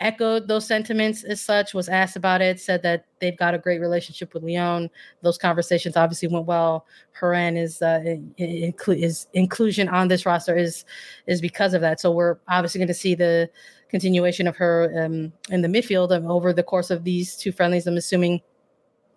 echoed 0.00 0.48
those 0.48 0.66
sentiments 0.66 1.24
as 1.24 1.40
such, 1.40 1.74
was 1.74 1.88
asked 1.88 2.16
about 2.16 2.40
it, 2.40 2.58
said 2.60 2.82
that 2.82 3.04
they've 3.20 3.36
got 3.36 3.54
a 3.54 3.58
great 3.58 3.80
relationship 3.80 4.32
with 4.32 4.42
Lyon. 4.42 4.88
Those 5.22 5.38
conversations 5.38 5.96
obviously 5.96 6.28
went 6.28 6.46
well. 6.46 6.86
Horan 7.18 7.56
is 7.56 7.82
uh, 7.82 8.00
inclu- 8.38 9.02
is 9.02 9.26
inclusion 9.34 9.88
on 9.88 10.08
this 10.08 10.24
roster 10.24 10.56
is 10.56 10.84
is 11.26 11.40
because 11.40 11.74
of 11.74 11.82
that. 11.82 12.00
So 12.00 12.10
we're 12.10 12.38
obviously 12.48 12.78
going 12.78 12.88
to 12.88 12.94
see 12.94 13.14
the 13.14 13.50
continuation 13.88 14.46
of 14.46 14.56
her 14.56 14.92
um, 15.04 15.32
in 15.50 15.62
the 15.62 15.68
midfield 15.68 16.10
over 16.28 16.52
the 16.52 16.62
course 16.62 16.90
of 16.90 17.04
these 17.04 17.36
two 17.36 17.52
friendlies. 17.52 17.86
I'm 17.86 17.96
assuming. 17.96 18.40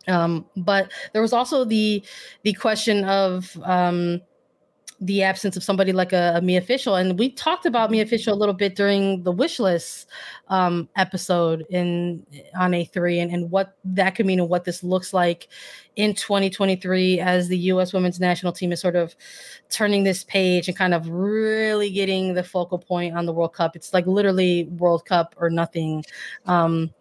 Um, 0.07 0.45
but 0.55 0.91
there 1.13 1.21
was 1.21 1.33
also 1.33 1.65
the 1.65 2.03
the 2.43 2.53
question 2.53 3.03
of 3.03 3.57
um, 3.63 4.21
the 5.01 5.23
absence 5.23 5.55
of 5.55 5.63
somebody 5.63 5.93
like 5.93 6.11
a, 6.11 6.33
a 6.35 6.41
Mia 6.41 6.61
Fishel. 6.61 6.95
And 6.95 7.17
we 7.17 7.29
talked 7.29 7.65
about 7.65 7.89
Mia 7.89 8.05
Fishel 8.05 8.33
a 8.33 8.35
little 8.35 8.53
bit 8.53 8.75
during 8.75 9.23
the 9.23 9.31
wish 9.31 9.59
list 9.59 10.07
um, 10.49 10.89
episode 10.97 11.65
in 11.69 12.25
on 12.57 12.71
A3 12.71 13.21
and, 13.21 13.31
and 13.31 13.51
what 13.51 13.77
that 13.85 14.15
could 14.15 14.25
mean 14.25 14.39
and 14.39 14.49
what 14.49 14.65
this 14.65 14.83
looks 14.83 15.13
like 15.13 15.47
in 15.95 16.13
2023 16.13 17.19
as 17.19 17.47
the 17.47 17.57
US 17.57 17.93
women's 17.93 18.19
national 18.19 18.51
team 18.51 18.71
is 18.71 18.81
sort 18.81 18.95
of 18.95 19.15
turning 19.69 20.03
this 20.03 20.23
page 20.23 20.67
and 20.67 20.77
kind 20.77 20.93
of 20.93 21.07
really 21.09 21.89
getting 21.89 22.33
the 22.33 22.43
focal 22.43 22.77
point 22.79 23.15
on 23.15 23.25
the 23.25 23.33
World 23.33 23.53
Cup. 23.53 23.75
It's 23.75 23.93
like 23.93 24.05
literally 24.05 24.65
World 24.65 25.05
Cup 25.05 25.33
or 25.37 25.49
nothing. 25.49 26.03
Um, 26.45 26.93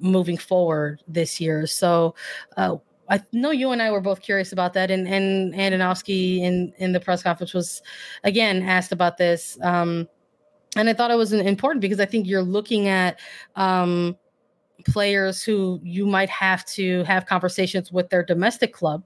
moving 0.00 0.36
forward 0.36 1.02
this 1.08 1.40
year. 1.40 1.66
So 1.66 2.14
uh, 2.56 2.76
I 3.12 3.20
know 3.32 3.50
you 3.50 3.72
and 3.72 3.82
I 3.82 3.90
were 3.90 4.00
both 4.00 4.22
curious 4.22 4.52
about 4.52 4.72
that, 4.72 4.90
and 4.90 5.06
and 5.06 5.52
Andonovski 5.52 6.40
in 6.40 6.72
in 6.78 6.92
the 6.92 6.98
press 6.98 7.22
conference 7.22 7.52
was 7.52 7.82
again 8.24 8.62
asked 8.62 8.90
about 8.90 9.18
this, 9.18 9.58
um, 9.62 10.08
and 10.76 10.88
I 10.88 10.94
thought 10.94 11.10
it 11.10 11.16
was 11.16 11.34
important 11.34 11.82
because 11.82 12.00
I 12.00 12.06
think 12.06 12.26
you're 12.26 12.42
looking 12.42 12.88
at 12.88 13.20
um, 13.54 14.16
players 14.86 15.42
who 15.42 15.78
you 15.82 16.06
might 16.06 16.30
have 16.30 16.64
to 16.66 17.04
have 17.04 17.26
conversations 17.26 17.92
with 17.92 18.08
their 18.08 18.22
domestic 18.22 18.72
club 18.72 19.04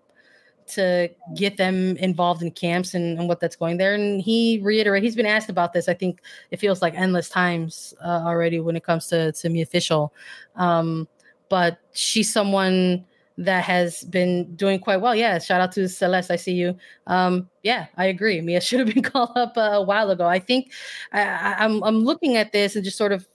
to 0.68 1.08
get 1.34 1.56
them 1.56 1.96
involved 1.96 2.42
in 2.42 2.50
camps 2.52 2.94
and, 2.94 3.18
and 3.18 3.28
what 3.28 3.40
that's 3.40 3.56
going 3.56 3.76
there. 3.76 3.94
And 3.94 4.20
he 4.20 4.60
reiterated, 4.62 5.04
he's 5.04 5.14
been 5.14 5.26
asked 5.26 5.48
about 5.48 5.72
this. 5.72 5.88
I 5.88 5.94
think 5.94 6.20
it 6.50 6.58
feels 6.58 6.82
like 6.82 6.94
endless 6.94 7.28
times 7.28 7.94
uh, 8.04 8.22
already 8.24 8.60
when 8.60 8.76
it 8.76 8.84
comes 8.84 9.08
to 9.08 9.32
to 9.32 9.48
Mia 9.48 9.66
Fishel, 9.66 10.14
um, 10.54 11.08
but 11.48 11.78
she's 11.92 12.32
someone 12.32 13.04
that 13.38 13.64
has 13.64 14.05
been 14.05 14.55
doing 14.57 14.79
quite 14.81 15.01
well. 15.01 15.14
Yeah, 15.14 15.38
shout 15.38 15.61
out 15.61 15.72
to 15.72 15.88
Celeste. 15.88 16.31
I 16.31 16.37
see 16.37 16.55
you. 16.55 16.77
Um, 17.07 17.49
yeah, 17.62 17.87
I 17.96 18.07
agree. 18.07 18.40
Mia 18.40 18.61
should 18.62 18.81
have 18.81 18.92
been 18.92 19.03
called 19.03 19.37
up 19.37 19.57
a 19.57 19.83
while 19.83 20.11
ago. 20.11 20.27
I 20.27 20.38
think 20.38 20.72
I, 21.12 21.57
I'm 21.59 21.83
I'm 21.83 21.99
looking 21.99 22.37
at 22.37 22.53
this 22.53 22.77
and 22.77 22.85
just 22.85 22.99
sort 22.99 23.12
of 23.12 23.27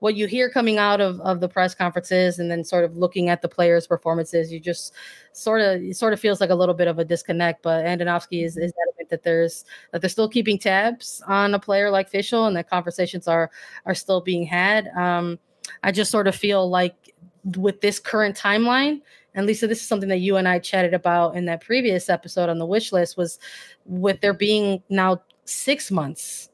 what 0.00 0.14
you 0.14 0.26
hear 0.26 0.50
coming 0.50 0.78
out 0.78 1.00
of, 1.00 1.20
of 1.20 1.40
the 1.40 1.48
press 1.48 1.74
conferences 1.74 2.38
and 2.38 2.50
then 2.50 2.64
sort 2.64 2.84
of 2.84 2.96
looking 2.96 3.28
at 3.28 3.42
the 3.42 3.48
players' 3.48 3.86
performances, 3.86 4.50
you 4.50 4.58
just 4.58 4.94
sort 5.32 5.60
of 5.60 5.82
it 5.82 5.96
sort 5.96 6.14
of 6.14 6.18
feels 6.18 6.40
like 6.40 6.50
a 6.50 6.54
little 6.54 6.74
bit 6.74 6.88
of 6.88 6.98
a 6.98 7.04
disconnect. 7.04 7.62
But 7.62 7.84
Andonovski 7.84 8.44
is 8.44 8.56
is 8.56 8.72
adamant 8.82 9.10
that 9.10 9.22
there's 9.22 9.64
that 9.92 10.00
they're 10.00 10.10
still 10.10 10.28
keeping 10.28 10.58
tabs 10.58 11.22
on 11.26 11.54
a 11.54 11.58
player 11.58 11.90
like 11.90 12.08
Fishel 12.08 12.46
and 12.46 12.56
that 12.56 12.68
conversations 12.68 13.28
are 13.28 13.50
are 13.84 13.94
still 13.94 14.20
being 14.20 14.44
had. 14.44 14.88
Um, 14.96 15.38
I 15.82 15.92
just 15.92 16.10
sort 16.10 16.26
of 16.26 16.34
feel 16.34 16.68
like 16.68 17.14
with 17.56 17.80
this 17.80 17.98
current 17.98 18.36
timeline, 18.36 19.02
and 19.34 19.46
Lisa, 19.46 19.66
this 19.66 19.80
is 19.80 19.86
something 19.86 20.08
that 20.08 20.18
you 20.18 20.36
and 20.36 20.48
I 20.48 20.58
chatted 20.58 20.94
about 20.94 21.36
in 21.36 21.44
that 21.46 21.60
previous 21.60 22.08
episode 22.08 22.48
on 22.48 22.58
the 22.58 22.66
wish 22.66 22.92
list 22.92 23.16
was 23.16 23.38
with 23.84 24.20
there 24.20 24.34
being 24.34 24.82
now 24.88 25.22
six 25.44 25.90
months 25.90 26.50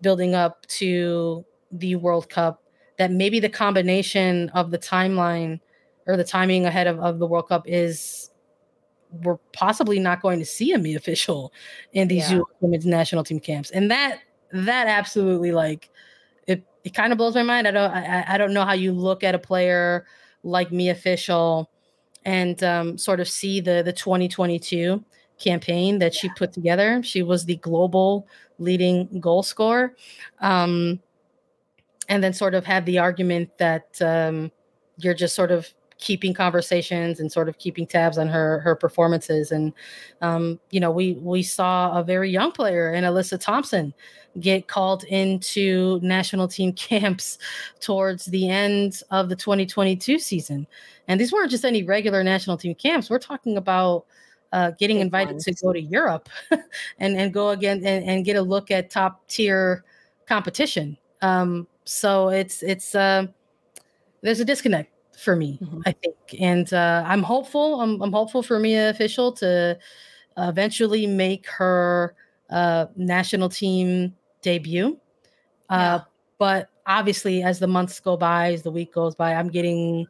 building 0.00 0.34
up 0.34 0.66
to 0.66 1.44
the 1.72 1.96
World 1.96 2.28
Cup, 2.28 2.62
that 2.98 3.10
maybe 3.10 3.40
the 3.40 3.48
combination 3.48 4.48
of 4.50 4.70
the 4.70 4.78
timeline 4.78 5.60
or 6.06 6.16
the 6.16 6.24
timing 6.24 6.64
ahead 6.64 6.86
of, 6.86 6.98
of 7.00 7.18
the 7.18 7.26
World 7.26 7.48
Cup 7.48 7.64
is 7.66 8.30
we're 9.22 9.38
possibly 9.52 9.98
not 9.98 10.20
going 10.22 10.38
to 10.38 10.44
see 10.44 10.72
a 10.72 10.78
me 10.78 10.94
official 10.96 11.52
in 11.92 12.08
these 12.08 12.30
yeah. 12.30 12.40
women's 12.60 12.86
national 12.86 13.24
team 13.24 13.40
camps. 13.40 13.70
And 13.70 13.90
that 13.90 14.20
that 14.52 14.86
absolutely 14.86 15.52
like 15.52 15.90
it 16.46 16.64
it 16.84 16.94
kind 16.94 17.12
of 17.12 17.18
blows 17.18 17.34
my 17.34 17.42
mind. 17.42 17.68
I 17.68 17.72
don't 17.72 17.90
I, 17.90 18.24
I 18.26 18.38
don't 18.38 18.54
know 18.54 18.64
how 18.64 18.72
you 18.72 18.92
look 18.92 19.22
at 19.22 19.34
a 19.34 19.38
player 19.38 20.06
like 20.42 20.72
Mia 20.72 20.94
Fishel 20.94 21.70
and 22.26 22.62
um, 22.64 22.98
sort 22.98 23.20
of 23.20 23.28
see 23.28 23.60
the 23.60 23.82
the 23.82 23.92
2022 23.92 25.02
campaign 25.38 25.98
that 26.00 26.12
she 26.12 26.28
put 26.30 26.52
together. 26.52 27.02
She 27.02 27.22
was 27.22 27.44
the 27.44 27.56
global 27.56 28.26
leading 28.58 29.20
goal 29.20 29.42
scorer, 29.42 29.94
um, 30.40 31.00
and 32.08 32.22
then 32.22 32.34
sort 32.34 32.54
of 32.54 32.66
had 32.66 32.84
the 32.84 32.98
argument 32.98 33.56
that 33.58 34.02
um, 34.02 34.50
you're 34.98 35.14
just 35.14 35.34
sort 35.34 35.52
of 35.52 35.72
keeping 35.98 36.34
conversations 36.34 37.20
and 37.20 37.32
sort 37.32 37.48
of 37.48 37.58
keeping 37.58 37.86
tabs 37.86 38.18
on 38.18 38.28
her 38.28 38.60
her 38.60 38.74
performances. 38.74 39.50
And 39.50 39.72
um, 40.20 40.60
you 40.70 40.80
know 40.80 40.90
we 40.90 41.14
we 41.14 41.42
saw 41.42 41.98
a 41.98 42.04
very 42.04 42.30
young 42.30 42.52
player 42.52 42.92
in 42.92 43.04
alyssa 43.04 43.40
thompson 43.40 43.94
get 44.40 44.68
called 44.68 45.04
into 45.04 45.98
national 46.02 46.48
team 46.48 46.72
camps 46.74 47.38
towards 47.80 48.26
the 48.26 48.48
end 48.48 49.02
of 49.10 49.28
the 49.28 49.36
2022 49.36 50.18
season. 50.18 50.66
And 51.08 51.20
these 51.20 51.32
weren't 51.32 51.50
just 51.50 51.64
any 51.64 51.82
regular 51.82 52.22
national 52.22 52.58
team 52.58 52.74
camps. 52.74 53.08
We're 53.08 53.18
talking 53.18 53.56
about 53.56 54.06
uh, 54.52 54.72
getting 54.72 55.00
invited 55.00 55.38
to 55.40 55.52
go 55.54 55.72
to 55.72 55.80
europe 55.80 56.28
and 56.98 57.16
and 57.16 57.32
go 57.32 57.50
again 57.50 57.78
and, 57.84 58.04
and 58.04 58.24
get 58.24 58.36
a 58.36 58.42
look 58.42 58.70
at 58.70 58.90
top 58.90 59.26
tier 59.28 59.84
competition. 60.26 60.96
Um, 61.22 61.66
so 61.84 62.28
it's 62.28 62.62
it's 62.62 62.94
uh, 62.94 63.26
there's 64.22 64.40
a 64.40 64.44
disconnect 64.44 64.90
for 65.16 65.36
me, 65.36 65.58
mm-hmm. 65.62 65.80
I 65.86 65.92
think. 65.92 66.16
And 66.38 66.72
uh, 66.72 67.04
I'm 67.06 67.22
hopeful. 67.22 67.80
I'm, 67.80 68.00
I'm, 68.02 68.12
hopeful 68.12 68.42
for 68.42 68.58
Mia 68.58 68.94
Fishel 68.94 69.32
to 69.32 69.78
eventually 70.36 71.06
make 71.06 71.48
her 71.48 72.14
uh, 72.50 72.86
national 72.96 73.48
team 73.48 74.14
debut. 74.42 74.98
Uh, 75.70 75.74
yeah. 75.74 76.00
But 76.38 76.70
obviously, 76.86 77.42
as 77.42 77.58
the 77.58 77.66
months 77.66 77.98
go 78.00 78.16
by, 78.16 78.52
as 78.52 78.62
the 78.62 78.70
week 78.70 78.92
goes 78.92 79.14
by, 79.14 79.34
I'm 79.34 79.48
getting 79.48 80.06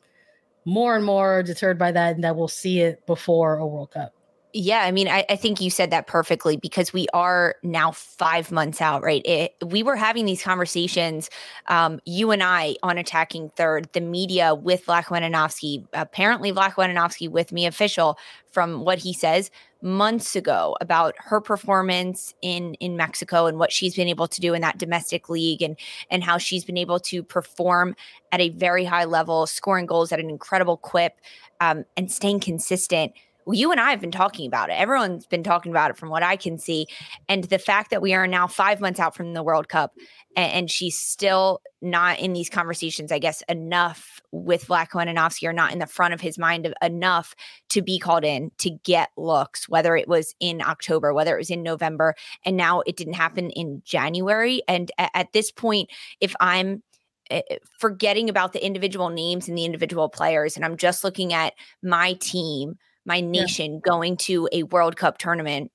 more 0.64 0.96
and 0.96 1.04
more 1.04 1.42
deterred 1.42 1.78
by 1.78 1.92
that, 1.92 2.16
and 2.16 2.24
that 2.24 2.34
we'll 2.34 2.48
see 2.48 2.80
it 2.80 3.06
before 3.06 3.58
a 3.58 3.66
World 3.66 3.92
Cup. 3.92 4.15
Yeah, 4.58 4.80
I 4.84 4.90
mean, 4.90 5.06
I, 5.06 5.22
I, 5.28 5.36
think 5.36 5.60
you 5.60 5.68
said 5.68 5.90
that 5.90 6.06
perfectly 6.06 6.56
because 6.56 6.90
we 6.90 7.06
are 7.12 7.56
now 7.62 7.92
five 7.92 8.50
months 8.50 8.80
out, 8.80 9.02
right? 9.02 9.20
It, 9.26 9.54
we 9.62 9.82
were 9.82 9.96
having 9.96 10.24
these 10.24 10.42
conversations, 10.42 11.28
um, 11.66 12.00
you 12.06 12.30
and 12.30 12.42
I, 12.42 12.76
on 12.82 12.96
attacking 12.96 13.50
third, 13.50 13.90
the 13.92 14.00
media 14.00 14.54
with 14.54 14.86
Andonovski, 14.86 15.86
apparently 15.92 16.52
Andonovski 16.52 17.28
with 17.28 17.52
Mia 17.52 17.70
Fishel 17.70 18.16
from 18.50 18.82
what 18.82 18.96
he 18.96 19.12
says 19.12 19.50
months 19.82 20.34
ago 20.34 20.74
about 20.80 21.14
her 21.18 21.38
performance 21.38 22.32
in 22.40 22.72
in 22.74 22.96
Mexico 22.96 23.44
and 23.44 23.58
what 23.58 23.70
she's 23.70 23.94
been 23.94 24.08
able 24.08 24.26
to 24.26 24.40
do 24.40 24.54
in 24.54 24.62
that 24.62 24.78
domestic 24.78 25.28
league 25.28 25.60
and 25.60 25.76
and 26.10 26.24
how 26.24 26.38
she's 26.38 26.64
been 26.64 26.78
able 26.78 26.98
to 26.98 27.22
perform 27.22 27.94
at 28.32 28.40
a 28.40 28.48
very 28.48 28.86
high 28.86 29.04
level, 29.04 29.46
scoring 29.46 29.84
goals 29.84 30.12
at 30.12 30.18
an 30.18 30.30
incredible 30.30 30.78
clip, 30.78 31.20
um, 31.60 31.84
and 31.94 32.10
staying 32.10 32.40
consistent 32.40 33.12
well, 33.46 33.54
you 33.54 33.70
and 33.70 33.80
I 33.80 33.90
have 33.90 34.00
been 34.00 34.10
talking 34.10 34.46
about 34.46 34.70
it. 34.70 34.72
Everyone's 34.72 35.24
been 35.24 35.44
talking 35.44 35.70
about 35.70 35.92
it 35.92 35.96
from 35.96 36.10
what 36.10 36.24
I 36.24 36.34
can 36.34 36.58
see. 36.58 36.88
And 37.28 37.44
the 37.44 37.60
fact 37.60 37.90
that 37.90 38.02
we 38.02 38.12
are 38.12 38.26
now 38.26 38.48
five 38.48 38.80
months 38.80 38.98
out 38.98 39.14
from 39.14 39.34
the 39.34 39.42
World 39.42 39.68
Cup 39.68 39.94
and, 40.36 40.52
and 40.52 40.70
she's 40.70 40.98
still 40.98 41.62
not 41.80 42.18
in 42.18 42.32
these 42.32 42.50
conversations, 42.50 43.12
I 43.12 43.20
guess, 43.20 43.42
enough 43.48 44.20
with 44.32 44.66
Vlatko 44.66 45.06
Andonovski 45.06 45.48
or 45.48 45.52
not 45.52 45.72
in 45.72 45.78
the 45.78 45.86
front 45.86 46.12
of 46.12 46.20
his 46.20 46.38
mind 46.38 46.74
enough 46.82 47.36
to 47.68 47.82
be 47.82 48.00
called 48.00 48.24
in 48.24 48.50
to 48.58 48.70
get 48.70 49.10
looks, 49.16 49.68
whether 49.68 49.96
it 49.96 50.08
was 50.08 50.34
in 50.40 50.60
October, 50.60 51.14
whether 51.14 51.34
it 51.34 51.38
was 51.38 51.50
in 51.50 51.62
November, 51.62 52.16
and 52.44 52.56
now 52.56 52.80
it 52.80 52.96
didn't 52.96 53.14
happen 53.14 53.50
in 53.50 53.80
January. 53.84 54.60
And 54.66 54.90
at, 54.98 55.10
at 55.14 55.32
this 55.32 55.52
point, 55.52 55.90
if 56.20 56.34
I'm 56.40 56.82
eh, 57.30 57.42
eh, 57.48 57.58
forgetting 57.78 58.28
about 58.28 58.52
the 58.52 58.64
individual 58.64 59.08
names 59.08 59.46
and 59.48 59.56
the 59.56 59.64
individual 59.64 60.08
players, 60.08 60.56
and 60.56 60.64
I'm 60.64 60.76
just 60.76 61.04
looking 61.04 61.32
at 61.32 61.54
my 61.80 62.14
team 62.14 62.76
my 63.06 63.20
nation 63.20 63.74
yeah. 63.74 63.80
going 63.84 64.16
to 64.18 64.48
a 64.52 64.64
World 64.64 64.96
Cup 64.96 65.18
tournament, 65.18 65.70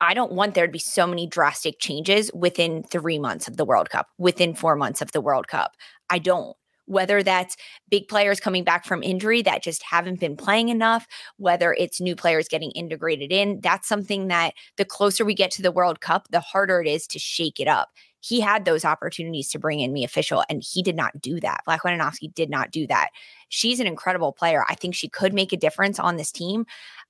I 0.00 0.14
don't 0.14 0.32
want 0.32 0.54
there 0.54 0.66
to 0.66 0.72
be 0.72 0.78
so 0.78 1.06
many 1.06 1.26
drastic 1.26 1.80
changes 1.80 2.30
within 2.34 2.82
three 2.82 3.18
months 3.18 3.48
of 3.48 3.56
the 3.56 3.64
World 3.64 3.90
Cup, 3.90 4.08
within 4.18 4.54
four 4.54 4.76
months 4.76 5.00
of 5.00 5.12
the 5.12 5.20
World 5.20 5.48
Cup. 5.48 5.72
I 6.10 6.18
don't. 6.18 6.56
Whether 6.86 7.22
that's 7.22 7.54
big 7.90 8.08
players 8.08 8.40
coming 8.40 8.64
back 8.64 8.86
from 8.86 9.02
injury 9.02 9.42
that 9.42 9.62
just 9.62 9.82
haven't 9.82 10.20
been 10.20 10.36
playing 10.36 10.70
enough, 10.70 11.06
whether 11.36 11.74
it's 11.74 12.00
new 12.00 12.16
players 12.16 12.48
getting 12.48 12.70
integrated 12.70 13.30
in, 13.30 13.60
that's 13.60 13.86
something 13.86 14.28
that 14.28 14.54
the 14.78 14.86
closer 14.86 15.24
we 15.24 15.34
get 15.34 15.50
to 15.52 15.62
the 15.62 15.72
World 15.72 16.00
Cup, 16.00 16.28
the 16.30 16.40
harder 16.40 16.80
it 16.80 16.88
is 16.88 17.06
to 17.08 17.18
shake 17.18 17.60
it 17.60 17.68
up. 17.68 17.90
He 18.20 18.40
had 18.40 18.64
those 18.64 18.84
opportunities 18.84 19.48
to 19.50 19.58
bring 19.58 19.80
in 19.80 19.92
Mia 19.92 20.08
Fishel, 20.08 20.44
and 20.48 20.62
he 20.62 20.82
did 20.82 20.96
not 20.96 21.20
do 21.20 21.38
that. 21.40 21.62
Vlatko 21.66 21.96
Andonovski 21.96 22.34
did 22.34 22.50
not 22.50 22.70
do 22.70 22.86
that. 22.88 23.10
She's 23.48 23.80
an 23.80 23.86
incredible 23.86 24.32
player. 24.32 24.64
I 24.68 24.74
think 24.74 24.94
she 24.94 25.08
could 25.08 25.32
make 25.32 25.52
a 25.52 25.56
difference 25.56 25.98
on 25.98 26.16
this 26.16 26.32
team. 26.32 26.66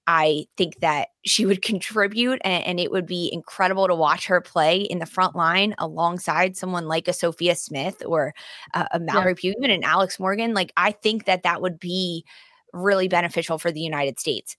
I 0.07 0.47
think 0.57 0.81
that 0.81 1.09
she 1.25 1.47
would 1.47 1.63
contribute 1.63 2.41
and, 2.45 2.65
and, 2.65 2.81
it 2.81 2.91
would 2.91 3.07
be 3.07 3.31
incredible 3.33 3.87
to 3.87 3.95
watch 3.95 4.27
her 4.27 4.41
play 4.41 4.81
in 4.81 4.99
the 4.99 5.07
front 5.07 5.37
line 5.37 5.75
alongside 5.79 6.57
someone 6.57 6.89
like 6.89 7.09
a 7.09 7.13
Sophia 7.13 7.55
Smith 7.55 8.03
or 8.07 8.35
a 8.75 8.99
Mallory 8.99 9.33
yeah. 9.33 9.53
Pugh, 9.53 9.55
even 9.59 9.71
an 9.71 9.85
Alex 9.85 10.19
Morgan. 10.19 10.55
Like, 10.55 10.73
I 10.77 10.93
think 10.93 11.27
that 11.27 11.43
that 11.43 11.61
would 11.61 11.79
be 11.79 12.25
really 12.73 13.09
beneficial 13.09 13.59
for 13.59 13.71
the 13.71 13.81
United 13.81 14.19
States, 14.19 14.57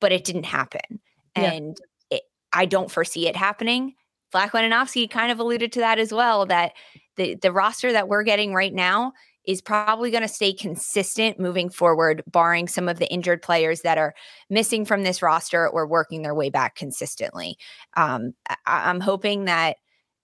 but 0.00 0.12
it 0.12 0.24
didn't 0.24 0.44
happen. 0.44 1.00
Yeah. 1.36 1.52
And 1.52 1.76
it, 2.10 2.22
I 2.52 2.66
don't 2.66 2.90
foresee 2.90 3.26
it 3.26 3.36
happening. 3.36 3.94
Vlatko 4.34 4.60
Andonovski 4.60 5.08
kind 5.08 5.30
of 5.30 5.38
alluded 5.38 5.72
to 5.72 5.80
that 5.80 5.98
as 5.98 6.12
well, 6.12 6.46
that 6.46 6.72
the, 7.16 7.36
the 7.36 7.52
roster 7.52 7.92
that 7.92 8.08
we're 8.08 8.24
getting 8.24 8.52
right 8.52 8.74
now 8.74 9.12
is 9.46 9.60
probably 9.60 10.10
going 10.10 10.22
to 10.22 10.28
stay 10.28 10.52
consistent 10.52 11.38
moving 11.38 11.68
forward, 11.68 12.22
barring 12.26 12.66
some 12.66 12.88
of 12.88 12.98
the 12.98 13.10
injured 13.12 13.42
players 13.42 13.82
that 13.82 13.98
are 13.98 14.14
missing 14.48 14.84
from 14.84 15.02
this 15.02 15.22
roster 15.22 15.68
or 15.68 15.86
working 15.86 16.22
their 16.22 16.34
way 16.34 16.48
back 16.50 16.74
consistently. 16.74 17.56
Um, 17.96 18.34
I- 18.66 18.90
am 18.90 19.00
hoping 19.00 19.44
that 19.44 19.76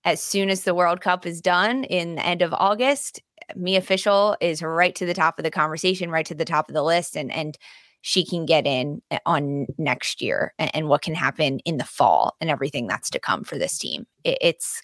as 0.05 0.23
soon 0.23 0.49
as 0.49 0.65
the 0.65 0.75
World 0.75 1.03
Cup 1.03 1.27
is 1.27 1.43
done 1.43 1.85
in 1.85 2.15
the 2.15 2.27
end 2.27 2.41
of 2.41 2.55
August, 2.55 3.21
Mia 3.55 3.83
Fishel 3.83 4.37
is 4.41 4.63
right 4.63 4.95
to 4.95 5.05
the 5.05 5.15
top 5.15 5.39
of 5.39 5.43
the 5.43 5.51
conversation, 5.51 6.11
right 6.11 6.27
to 6.27 6.35
the 6.35 6.45
top 6.45 6.69
of 6.69 6.75
the 6.75 6.83
list, 6.83 7.17
and 7.17 7.31
and 7.33 7.59
she 8.03 8.25
can 8.25 8.47
get 8.47 8.67
in 8.67 9.03
eh, 9.11 9.19
on 9.27 9.67
next 9.79 10.23
year 10.23 10.55
and, 10.59 10.71
and 10.75 10.89
what 10.89 11.03
can 11.03 11.15
happen 11.15 11.59
in 11.61 11.77
the 11.77 11.85
fall 11.85 12.37
and 12.41 12.51
everything 12.51 12.87
that's 12.87 13.11
to 13.11 13.19
come 13.19 13.45
for 13.45 13.59
this 13.59 13.79
team. 13.79 14.07
It, 14.25 14.39
it's 14.41 14.83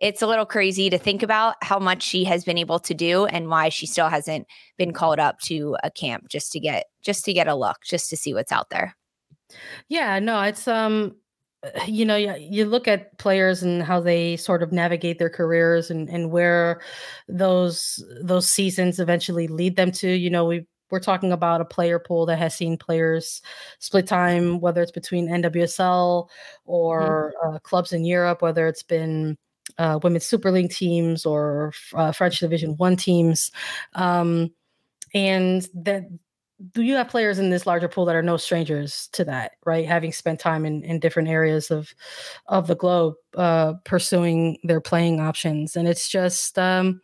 it's 0.00 0.22
a 0.22 0.26
little 0.26 0.44
crazy 0.44 0.90
to 0.90 0.98
think 0.98 1.22
about 1.22 1.54
how 1.62 1.78
much 1.78 2.02
she 2.02 2.24
has 2.24 2.44
been 2.44 2.58
able 2.58 2.78
to 2.80 2.94
do 2.94 3.26
and 3.26 3.48
why 3.48 3.68
she 3.68 3.86
still 3.86 4.08
hasn't 4.08 4.46
been 4.76 4.92
called 4.92 5.18
up 5.18 5.38
to 5.40 5.76
a 5.82 5.90
camp 5.90 6.28
just 6.28 6.52
to 6.52 6.60
get 6.60 6.86
just 7.02 7.24
to 7.24 7.32
get 7.32 7.48
a 7.48 7.54
look 7.54 7.78
just 7.84 8.10
to 8.10 8.16
see 8.16 8.34
what's 8.34 8.52
out 8.52 8.68
there 8.70 8.96
yeah 9.88 10.18
no 10.18 10.40
it's 10.42 10.66
um 10.68 11.14
you 11.86 12.04
know 12.04 12.16
you 12.16 12.64
look 12.64 12.88
at 12.88 13.16
players 13.18 13.62
and 13.62 13.82
how 13.82 14.00
they 14.00 14.36
sort 14.36 14.62
of 14.62 14.72
navigate 14.72 15.18
their 15.18 15.30
careers 15.30 15.90
and 15.90 16.08
and 16.10 16.30
where 16.30 16.80
those 17.28 18.04
those 18.20 18.48
seasons 18.48 18.98
eventually 18.98 19.46
lead 19.48 19.76
them 19.76 19.90
to 19.90 20.08
you 20.08 20.28
know 20.28 20.44
we 20.44 20.66
we're 20.94 21.00
talking 21.00 21.32
about 21.32 21.60
a 21.60 21.64
player 21.64 21.98
pool 21.98 22.24
that 22.24 22.38
has 22.38 22.54
seen 22.54 22.78
players 22.78 23.42
split 23.80 24.06
time 24.06 24.60
whether 24.60 24.80
it's 24.80 24.92
between 24.92 25.28
NWSL 25.28 26.28
or 26.66 27.34
mm-hmm. 27.42 27.56
uh, 27.56 27.58
clubs 27.58 27.92
in 27.92 28.04
Europe 28.04 28.42
whether 28.42 28.68
it's 28.68 28.84
been 28.84 29.36
uh, 29.78 29.98
women's 30.04 30.24
super 30.24 30.52
league 30.52 30.70
teams 30.70 31.26
or 31.26 31.72
uh, 31.94 32.12
french 32.12 32.38
division 32.38 32.76
one 32.76 32.94
teams. 32.94 33.50
Um, 33.94 34.52
and 35.14 35.66
that 35.74 36.04
do 36.70 36.82
you 36.82 36.94
have 36.94 37.08
players 37.08 37.40
in 37.40 37.50
this 37.50 37.66
larger 37.66 37.88
pool 37.88 38.04
that 38.04 38.14
are 38.14 38.22
no 38.22 38.36
strangers 38.36 39.08
to 39.14 39.24
that 39.24 39.52
right? 39.66 39.84
Having 39.84 40.12
spent 40.12 40.38
time 40.38 40.64
in, 40.64 40.84
in 40.84 41.00
different 41.00 41.28
areas 41.28 41.72
of 41.72 41.92
of 42.46 42.68
the 42.68 42.76
globe 42.76 43.14
uh, 43.34 43.74
pursuing 43.84 44.58
their 44.62 44.80
playing 44.80 45.18
options. 45.18 45.74
And 45.74 45.88
it's 45.88 46.08
just 46.08 46.56
um, 46.56 47.00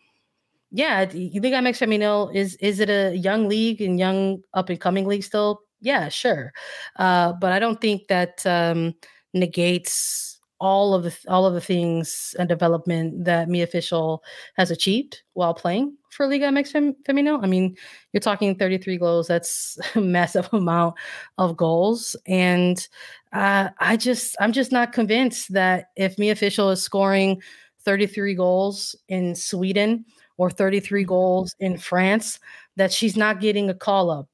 yeah 0.71 1.11
you 1.13 1.41
think 1.41 1.55
MX 1.55 1.79
Femenil 1.79 2.35
is 2.35 2.57
is 2.57 2.81
it 2.81 2.91
a 2.91 3.17
young 3.17 3.49
league 3.49 3.81
and 3.81 3.99
young 3.99 4.43
up 4.55 4.69
and 4.69 4.81
coming 4.81 5.07
league 5.07 5.25
still 5.25 5.63
yeah 5.81 6.09
sure 6.09 6.53
uh, 6.97 7.33
but 7.41 7.53
i 7.53 7.59
don't 7.59 7.81
think 7.81 8.07
that 8.09 8.45
um, 8.47 8.95
negates 9.35 10.31
all 10.61 10.93
of 10.95 11.03
the 11.03 11.17
all 11.27 11.47
of 11.47 11.55
the 11.55 11.61
things 11.61 12.35
and 12.39 12.49
development 12.49 13.25
that 13.25 13.49
Mia 13.49 13.67
Fishel 13.67 14.23
has 14.57 14.71
achieved 14.71 15.23
while 15.33 15.55
playing 15.55 15.97
for 16.11 16.27
Liga 16.27 16.47
MX 16.47 16.69
Fem- 16.69 16.97
Femenil. 17.09 17.43
I 17.43 17.47
mean, 17.47 17.77
you're 18.13 18.21
talking 18.21 18.55
33 18.55 18.99
goals. 18.99 19.27
That's 19.27 19.79
a 19.95 20.01
massive 20.01 20.49
amount 20.53 20.97
of 21.39 21.57
goals, 21.57 22.15
and 22.27 22.87
uh, 23.33 23.71
I 23.79 23.97
just 23.97 24.37
I'm 24.39 24.53
just 24.53 24.71
not 24.71 24.93
convinced 24.93 25.53
that 25.55 25.87
if 25.97 26.19
Mia 26.19 26.37
Fishel 26.37 26.71
is 26.71 26.83
scoring 26.83 27.43
33 27.85 28.35
goals 28.35 28.95
in 29.09 29.35
Sweden 29.35 30.05
or 30.41 30.51
33 30.51 31.05
goals 31.05 31.55
in 31.61 31.77
France, 31.77 32.41
that 32.77 32.91
she's 32.91 33.15
not 33.15 33.41
getting 33.41 33.69
a 33.69 33.75
call 33.75 34.09
up 34.11 34.27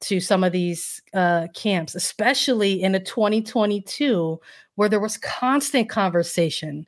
to 0.00 0.20
some 0.20 0.44
of 0.44 0.52
these 0.52 1.00
uh, 1.14 1.46
camps, 1.54 1.94
especially 1.94 2.82
in 2.82 2.94
a 2.94 3.00
2022 3.00 4.38
where 4.74 4.90
there 4.90 5.00
was 5.00 5.16
constant 5.16 5.88
conversation 5.88 6.84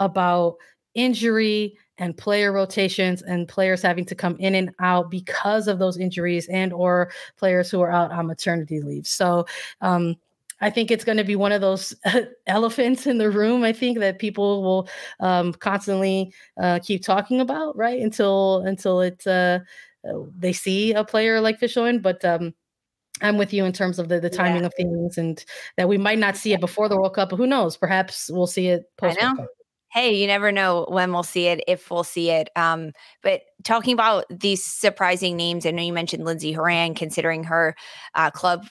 about 0.00 0.56
injury 0.92 1.78
and 1.96 2.14
player 2.14 2.52
rotations 2.52 3.22
and 3.22 3.48
players 3.48 3.80
having 3.80 4.04
to 4.04 4.14
come 4.14 4.36
in 4.38 4.54
and 4.54 4.74
out 4.80 5.10
because 5.10 5.66
of 5.66 5.78
those 5.78 5.96
injuries 5.96 6.46
and 6.48 6.74
or 6.74 7.10
players 7.38 7.70
who 7.70 7.80
are 7.80 7.90
out 7.90 8.12
on 8.12 8.26
maternity 8.26 8.82
leave. 8.82 9.06
So 9.06 9.46
um, 9.80 10.14
I 10.60 10.70
think 10.70 10.90
it's 10.90 11.04
going 11.04 11.18
to 11.18 11.24
be 11.24 11.36
one 11.36 11.52
of 11.52 11.60
those 11.60 11.94
elephants 12.46 13.06
in 13.06 13.18
the 13.18 13.30
room. 13.30 13.64
I 13.64 13.72
think 13.72 13.98
that 13.98 14.18
people 14.18 14.62
will 14.62 14.88
um, 15.20 15.52
constantly 15.54 16.32
uh, 16.60 16.80
keep 16.82 17.02
talking 17.02 17.40
about, 17.40 17.76
right? 17.76 18.00
Until 18.00 18.62
until 18.66 19.00
it 19.00 19.26
uh, 19.26 19.60
they 20.38 20.52
see 20.52 20.92
a 20.92 21.04
player 21.04 21.40
like 21.40 21.58
Fishel 21.58 21.98
But 22.00 22.24
um, 22.24 22.54
I'm 23.22 23.36
with 23.36 23.52
you 23.52 23.64
in 23.64 23.72
terms 23.72 23.98
of 23.98 24.08
the, 24.08 24.20
the 24.20 24.30
timing 24.30 24.62
yeah. 24.62 24.66
of 24.66 24.74
things 24.74 25.18
and 25.18 25.44
that 25.76 25.88
we 25.88 25.98
might 25.98 26.18
not 26.18 26.36
see 26.36 26.52
it 26.52 26.60
before 26.60 26.88
the 26.88 26.96
World 26.96 27.14
Cup, 27.14 27.30
but 27.30 27.36
who 27.36 27.46
knows? 27.46 27.76
Perhaps 27.76 28.30
we'll 28.32 28.46
see 28.46 28.68
it 28.68 28.84
post 28.96 29.18
Hey, 29.92 30.14
you 30.14 30.28
never 30.28 30.52
know 30.52 30.86
when 30.88 31.12
we'll 31.12 31.24
see 31.24 31.48
it, 31.48 31.64
if 31.66 31.90
we'll 31.90 32.04
see 32.04 32.30
it. 32.30 32.48
Um, 32.54 32.92
but 33.24 33.40
talking 33.64 33.92
about 33.92 34.24
these 34.30 34.64
surprising 34.64 35.36
names, 35.36 35.66
I 35.66 35.72
know 35.72 35.82
you 35.82 35.92
mentioned 35.92 36.24
Lindsey 36.24 36.52
Horan, 36.52 36.94
considering 36.94 37.42
her 37.42 37.74
uh, 38.14 38.30
club 38.30 38.68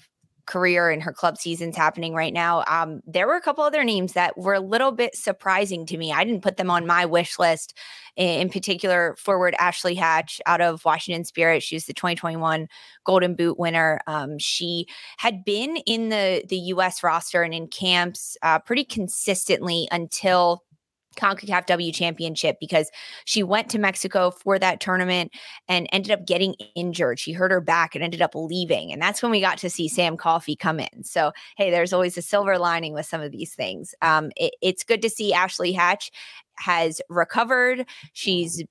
career 0.49 0.89
and 0.89 1.01
her 1.01 1.13
club 1.13 1.37
seasons 1.37 1.77
happening 1.77 2.13
right 2.13 2.33
now. 2.33 2.63
Um, 2.67 3.01
there 3.05 3.27
were 3.27 3.35
a 3.35 3.41
couple 3.41 3.63
other 3.63 3.83
names 3.83 4.13
that 4.13 4.37
were 4.37 4.55
a 4.55 4.59
little 4.59 4.91
bit 4.91 5.15
surprising 5.15 5.85
to 5.85 5.97
me. 5.97 6.11
I 6.11 6.23
didn't 6.25 6.41
put 6.41 6.57
them 6.57 6.71
on 6.71 6.85
my 6.85 7.05
wish 7.05 7.39
list. 7.39 7.77
In, 8.15 8.49
particular, 8.49 9.15
forward 9.17 9.55
Ashley 9.59 9.95
Hatch 9.95 10.41
out 10.45 10.59
of 10.59 10.83
Washington 10.83 11.23
Spirit. 11.23 11.63
She 11.63 11.77
was 11.77 11.85
the 11.85 11.93
2021 11.93 12.67
Golden 13.05 13.33
Boot 13.33 13.57
winner. 13.57 14.01
Um, 14.07 14.37
she 14.37 14.87
had 15.17 15.45
been 15.45 15.77
in 15.85 16.09
the 16.09 16.43
the 16.49 16.57
U.S. 16.57 17.01
roster 17.01 17.43
and 17.43 17.53
in 17.53 17.67
camps 17.67 18.35
uh, 18.41 18.59
pretty 18.59 18.83
consistently 18.83 19.87
until 19.89 20.65
CONCACAF 21.17 21.65
W 21.65 21.91
championship 21.91 22.57
because 22.59 22.89
she 23.25 23.43
went 23.43 23.69
to 23.69 23.79
Mexico 23.79 24.31
for 24.31 24.59
that 24.59 24.79
tournament 24.79 25.31
and 25.67 25.87
ended 25.91 26.11
up 26.11 26.25
getting 26.25 26.53
injured. 26.75 27.19
She 27.19 27.31
hurt 27.31 27.51
her 27.51 27.61
back 27.61 27.95
and 27.95 28.03
ended 28.03 28.21
up 28.21 28.35
leaving. 28.35 28.91
And 28.91 29.01
that's 29.01 29.21
when 29.21 29.31
we 29.31 29.41
got 29.41 29.57
to 29.59 29.69
see 29.69 29.87
Sam 29.87 30.17
Coffey 30.17 30.55
come 30.55 30.79
in. 30.79 31.03
So, 31.03 31.31
hey, 31.57 31.71
there's 31.71 31.93
always 31.93 32.17
a 32.17 32.21
silver 32.21 32.57
lining 32.57 32.93
with 32.93 33.05
some 33.05 33.21
of 33.21 33.31
these 33.31 33.53
things. 33.53 33.93
Um, 34.01 34.31
it, 34.35 34.53
it's 34.61 34.83
good 34.83 35.01
to 35.01 35.09
see 35.09 35.33
Ashley 35.33 35.71
Hatch 35.71 36.11
has 36.59 37.01
recovered. 37.09 37.85
She's 38.13 38.63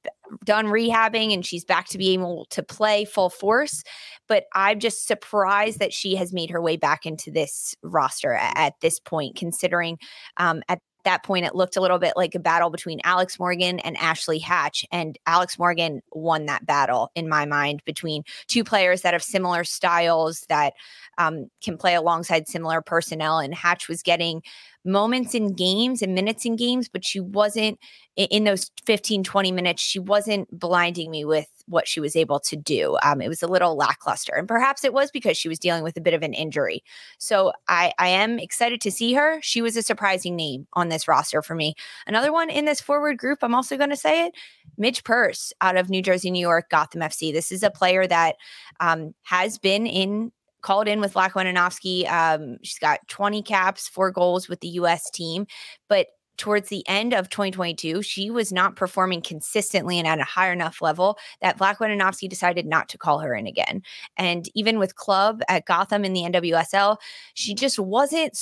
done 0.44 0.66
rehabbing 0.66 1.32
and 1.32 1.44
she's 1.44 1.64
back 1.64 1.88
to 1.88 1.98
be 1.98 2.10
able 2.10 2.46
to 2.50 2.62
play 2.62 3.04
full 3.04 3.30
force. 3.30 3.82
But 4.26 4.44
I'm 4.54 4.78
just 4.78 5.06
surprised 5.06 5.78
that 5.78 5.92
she 5.92 6.14
has 6.16 6.32
made 6.32 6.50
her 6.50 6.60
way 6.60 6.76
back 6.76 7.06
into 7.06 7.30
this 7.30 7.74
roster 7.82 8.34
at, 8.34 8.56
at 8.56 8.74
this 8.80 9.00
point, 9.00 9.36
considering 9.36 9.98
um, 10.36 10.62
at 10.68 10.80
that 11.08 11.24
point, 11.24 11.46
it 11.46 11.54
looked 11.54 11.76
a 11.76 11.80
little 11.80 11.98
bit 11.98 12.12
like 12.16 12.34
a 12.34 12.38
battle 12.38 12.68
between 12.68 13.00
Alex 13.02 13.38
Morgan 13.38 13.78
and 13.80 13.96
Ashley 13.96 14.38
Hatch. 14.38 14.84
And 14.92 15.18
Alex 15.26 15.58
Morgan 15.58 16.02
won 16.12 16.44
that 16.46 16.66
battle 16.66 17.10
in 17.14 17.28
my 17.28 17.46
mind 17.46 17.82
between 17.86 18.24
two 18.46 18.62
players 18.62 19.00
that 19.02 19.14
have 19.14 19.22
similar 19.22 19.64
styles 19.64 20.44
that 20.50 20.74
um, 21.16 21.50
can 21.62 21.78
play 21.78 21.94
alongside 21.94 22.46
similar 22.46 22.82
personnel. 22.82 23.38
And 23.38 23.54
Hatch 23.54 23.88
was 23.88 24.02
getting 24.02 24.42
moments 24.84 25.34
in 25.34 25.54
games 25.54 26.02
and 26.02 26.14
minutes 26.14 26.44
in 26.44 26.56
games, 26.56 26.90
but 26.90 27.04
she 27.04 27.20
wasn't 27.20 27.78
in 28.16 28.44
those 28.44 28.70
15, 28.84 29.24
20 29.24 29.52
minutes, 29.52 29.82
she 29.82 29.98
wasn't 29.98 30.48
blinding 30.58 31.10
me 31.10 31.24
with 31.24 31.46
what 31.68 31.86
she 31.86 32.00
was 32.00 32.16
able 32.16 32.40
to 32.40 32.56
do. 32.56 32.96
Um, 33.02 33.20
it 33.20 33.28
was 33.28 33.42
a 33.42 33.46
little 33.46 33.76
lackluster. 33.76 34.34
And 34.34 34.48
perhaps 34.48 34.84
it 34.84 34.92
was 34.92 35.10
because 35.10 35.36
she 35.36 35.48
was 35.48 35.58
dealing 35.58 35.82
with 35.82 35.96
a 35.96 36.00
bit 36.00 36.14
of 36.14 36.22
an 36.22 36.34
injury. 36.34 36.82
So 37.18 37.52
I, 37.68 37.92
I 37.98 38.08
am 38.08 38.38
excited 38.38 38.80
to 38.82 38.90
see 38.90 39.12
her. 39.14 39.38
She 39.42 39.62
was 39.62 39.76
a 39.76 39.82
surprising 39.82 40.36
name 40.36 40.66
on 40.72 40.88
this 40.88 41.08
roster 41.08 41.42
for 41.42 41.54
me. 41.54 41.74
Another 42.06 42.32
one 42.32 42.50
in 42.50 42.64
this 42.64 42.80
forward 42.80 43.18
group, 43.18 43.38
I'm 43.42 43.54
also 43.54 43.76
going 43.76 43.90
to 43.90 43.96
say 43.96 44.26
it 44.26 44.34
Midge 44.76 45.04
Purce 45.04 45.52
out 45.60 45.76
of 45.76 45.90
New 45.90 46.02
Jersey, 46.02 46.30
New 46.30 46.40
York, 46.40 46.70
Gotham 46.70 47.00
FC. 47.00 47.32
This 47.32 47.52
is 47.52 47.62
a 47.62 47.70
player 47.70 48.06
that 48.06 48.36
um, 48.80 49.14
has 49.22 49.58
been 49.58 49.86
in 49.86 50.32
called 50.60 50.88
in 50.88 51.00
with 51.00 51.14
Vlatko 51.14 51.44
Andonovski. 51.44 52.10
Um, 52.10 52.58
she's 52.62 52.78
got 52.78 53.06
20 53.08 53.42
caps, 53.42 53.88
four 53.88 54.10
goals 54.10 54.48
with 54.48 54.60
the 54.60 54.68
U.S. 54.68 55.10
team, 55.10 55.46
but 55.88 56.08
towards 56.38 56.68
the 56.68 56.86
end 56.88 57.12
of 57.12 57.28
2022, 57.28 58.02
she 58.02 58.30
was 58.30 58.52
not 58.52 58.76
performing 58.76 59.20
consistently 59.20 59.98
and 59.98 60.06
at 60.06 60.20
a 60.20 60.24
high 60.24 60.50
enough 60.50 60.80
level 60.80 61.18
that 61.42 61.58
Vlatko 61.58 61.80
Andonovski 61.80 62.28
decided 62.28 62.64
not 62.64 62.88
to 62.88 62.98
call 62.98 63.18
her 63.18 63.34
in 63.34 63.46
again. 63.46 63.82
And 64.16 64.48
even 64.54 64.78
with 64.78 64.96
club 64.96 65.42
at 65.48 65.66
Gotham 65.66 66.04
in 66.04 66.12
the 66.12 66.22
NWSL, 66.22 66.96
she 67.34 67.54
just 67.54 67.78
wasn't 67.78 68.36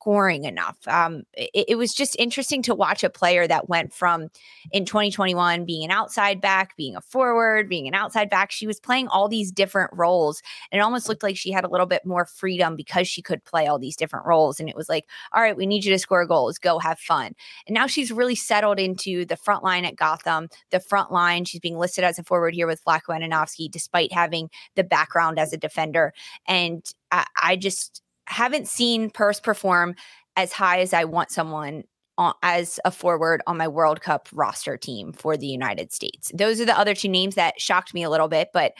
scoring 0.00 0.44
enough. 0.44 0.76
Um, 0.86 1.24
it, 1.34 1.64
it, 1.70 1.74
was 1.74 1.92
just 1.92 2.14
interesting 2.20 2.62
to 2.62 2.74
watch 2.74 3.02
a 3.02 3.10
player 3.10 3.48
that 3.48 3.68
went 3.68 3.92
from 3.92 4.28
in 4.70 4.84
2021 4.84 5.64
being 5.64 5.84
an 5.84 5.90
outside 5.90 6.40
back, 6.40 6.76
being 6.76 6.94
a 6.94 7.00
forward, 7.00 7.68
being 7.68 7.88
an 7.88 7.94
outside 7.94 8.30
back. 8.30 8.52
She 8.52 8.66
was 8.66 8.78
playing 8.78 9.08
all 9.08 9.28
these 9.28 9.50
different 9.50 9.90
roles, 9.92 10.40
and 10.70 10.78
it 10.78 10.82
almost 10.82 11.08
looked 11.08 11.24
like 11.24 11.36
she 11.36 11.50
had 11.50 11.64
a 11.64 11.68
little 11.68 11.86
bit 11.86 12.06
more 12.06 12.26
freedom 12.26 12.76
because 12.76 13.08
she 13.08 13.20
could 13.20 13.44
play 13.44 13.66
all 13.66 13.78
these 13.78 13.96
different 13.96 14.24
roles. 14.24 14.60
And 14.60 14.68
it 14.68 14.76
was 14.76 14.88
like, 14.88 15.04
all 15.32 15.42
right, 15.42 15.56
we 15.56 15.66
need 15.66 15.84
you 15.84 15.92
to 15.92 15.98
score 15.98 16.24
goals, 16.26 16.58
go 16.58 16.78
have 16.78 17.00
fun. 17.00 17.32
And 17.66 17.74
now 17.74 17.88
she's 17.88 18.12
really 18.12 18.36
settled 18.36 18.78
into 18.78 19.24
the 19.24 19.36
front 19.36 19.64
line 19.64 19.84
at 19.84 19.96
Gotham. 19.96 20.48
The 20.70 20.80
front 20.80 21.10
line, 21.10 21.44
she's 21.44 21.60
being 21.60 21.76
listed 21.76 22.04
as 22.04 22.20
a 22.20 22.24
forward 22.24 22.54
here 22.54 22.68
with 22.68 22.84
Vlatko 22.84 23.18
Andonovski, 23.18 23.68
despite 23.68 24.12
having 24.12 24.48
the 24.76 24.84
background 24.84 25.40
as 25.40 25.52
a 25.52 25.56
defender. 25.56 26.12
And 26.46 26.88
I, 27.10 27.26
I 27.42 27.56
just 27.56 28.02
haven't 28.28 28.68
seen 28.68 29.10
Purce 29.10 29.40
perform 29.40 29.94
as 30.36 30.52
high 30.52 30.80
as 30.80 30.92
I 30.92 31.04
want 31.04 31.30
someone 31.30 31.84
on, 32.16 32.34
as 32.42 32.78
a 32.84 32.90
forward 32.90 33.42
on 33.46 33.56
my 33.56 33.68
World 33.68 34.00
Cup 34.00 34.28
roster 34.32 34.76
team 34.76 35.12
for 35.12 35.36
the 35.36 35.46
United 35.46 35.92
States. 35.92 36.30
Those 36.34 36.60
are 36.60 36.64
the 36.64 36.78
other 36.78 36.94
two 36.94 37.08
names 37.08 37.34
that 37.36 37.60
shocked 37.60 37.94
me 37.94 38.02
a 38.02 38.10
little 38.10 38.28
bit, 38.28 38.48
but 38.52 38.72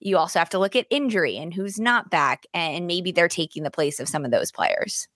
you 0.00 0.16
also 0.16 0.38
have 0.38 0.50
to 0.50 0.58
look 0.58 0.76
at 0.76 0.86
injury 0.90 1.36
and 1.36 1.52
who's 1.52 1.78
not 1.78 2.10
back, 2.10 2.46
and 2.52 2.86
maybe 2.86 3.12
they're 3.12 3.28
taking 3.28 3.62
the 3.62 3.70
place 3.70 4.00
of 4.00 4.08
some 4.08 4.24
of 4.24 4.30
those 4.30 4.52
players. 4.52 5.08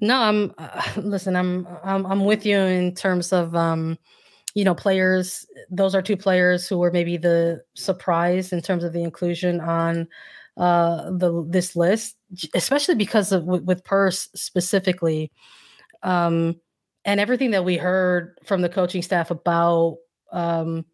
No, 0.00 0.16
I'm 0.16 0.54
uh, 0.58 0.82
listen. 0.96 1.36
I'm, 1.36 1.66
I'm 1.84 2.06
I'm 2.06 2.24
with 2.24 2.46
you 2.46 2.58
in 2.58 2.94
terms 2.94 3.32
of 3.32 3.54
um, 3.54 3.98
you 4.54 4.64
know, 4.64 4.74
players. 4.74 5.46
Those 5.70 5.94
are 5.94 6.02
two 6.02 6.16
players 6.16 6.66
who 6.66 6.78
were 6.78 6.90
maybe 6.90 7.16
the 7.16 7.62
surprise 7.74 8.52
in 8.52 8.60
terms 8.62 8.84
of 8.84 8.92
the 8.92 9.02
inclusion 9.02 9.60
on 9.60 10.08
uh, 10.56 11.10
the 11.10 11.44
this 11.48 11.76
list, 11.76 12.16
especially 12.54 12.94
because 12.94 13.32
of 13.32 13.44
with, 13.44 13.84
Purce 13.84 14.28
specifically, 14.34 15.32
um, 16.02 16.56
and 17.04 17.20
everything 17.20 17.50
that 17.52 17.64
we 17.64 17.76
heard 17.76 18.38
from 18.44 18.62
the 18.62 18.68
coaching 18.68 19.02
staff 19.02 19.30
about 19.30 19.96
um, 20.32 20.84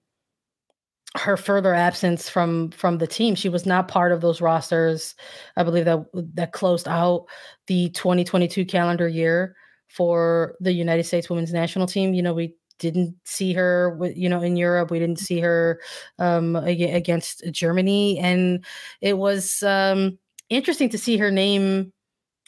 her 1.17 1.37
further 1.37 1.75
absence 1.75 2.29
from 2.29 2.71
from 2.71 2.99
the 2.99 3.07
team. 3.07 3.35
She 3.35 3.49
was 3.49 3.67
not 3.67 3.89
part 3.89 4.13
of 4.13 4.21
those 4.21 4.41
rosters. 4.41 5.15
I 5.57 5.63
believe 5.63 5.85
that 5.87 6.05
that 6.35 6.53
closed 6.53 6.89
out 6.89 7.27
the 7.67 7.91
2022 7.91 8.65
calendar 8.67 9.09
year 9.09 9.57
for 9.89 10.57
the 10.61 10.73
United 10.73 11.05
States 11.05 11.31
Women's 11.31 11.53
National 11.53 11.87
Team. 11.87 12.15
You 12.15 12.23
know, 12.23 12.35
we 12.35 12.55
didn't 12.79 13.15
see 13.25 13.53
her 13.55 13.99
you 14.15 14.29
know 14.29 14.43
in 14.43 14.57
Europe. 14.57 14.91
We 14.91 14.99
didn't 14.99 15.19
see 15.19 15.41
her 15.41 15.81
um, 16.19 16.57
against 16.57 17.45
Germany, 17.51 18.19
and 18.19 18.65
it 19.01 19.19
was 19.19 19.63
um, 19.63 20.19
interesting 20.51 20.89
to 20.91 20.99
see 20.99 21.17
her 21.17 21.31
name 21.31 21.93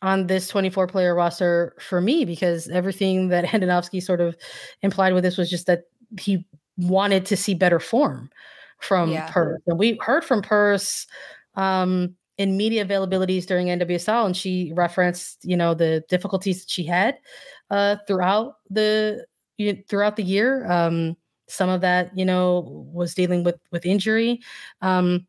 on 0.03 0.27
this 0.27 0.49
24 0.49 0.87
player 0.87 1.15
roster 1.15 1.75
for 1.81 2.01
me 2.01 2.25
because 2.25 2.69
everything 2.69 3.29
that 3.29 3.45
Andonovski 3.45 4.03
sort 4.03 4.21
of 4.21 4.37
implied 4.83 5.13
with 5.13 5.25
this 5.25 5.37
was 5.37 5.51
just 5.51 5.67
that 5.67 5.85
he 6.21 6.47
wanted 6.77 7.27
to 7.27 7.37
see 7.37 7.55
better 7.55 7.81
form 7.81 8.31
from 8.79 9.11
yeah. 9.11 9.31
Purce. 9.31 9.61
And 9.67 9.79
we 9.79 9.99
heard 10.01 10.25
from 10.25 10.43
Purce 10.43 11.07
um, 11.57 12.15
in 12.37 12.57
media 12.57 12.85
availabilities 12.85 13.47
during 13.47 13.67
NWSL, 13.67 14.27
and 14.27 14.37
she 14.37 14.73
referenced, 14.75 15.45
you 15.45 15.57
know, 15.57 15.75
the 15.75 16.05
difficulties 16.09 16.61
that 16.61 16.71
she 16.71 16.85
had 16.85 17.19
uh, 17.71 17.97
throughout 18.07 18.55
the 18.71 19.27
throughout 19.89 20.17
the 20.17 20.23
year. 20.23 20.71
Um, 20.71 21.17
some 21.49 21.69
of 21.69 21.81
that, 21.81 22.17
you 22.17 22.25
know, 22.25 22.87
was 22.93 23.15
dealing 23.15 23.43
with 23.43 23.57
with 23.73 23.85
injury. 23.85 24.41
Um, 24.81 25.27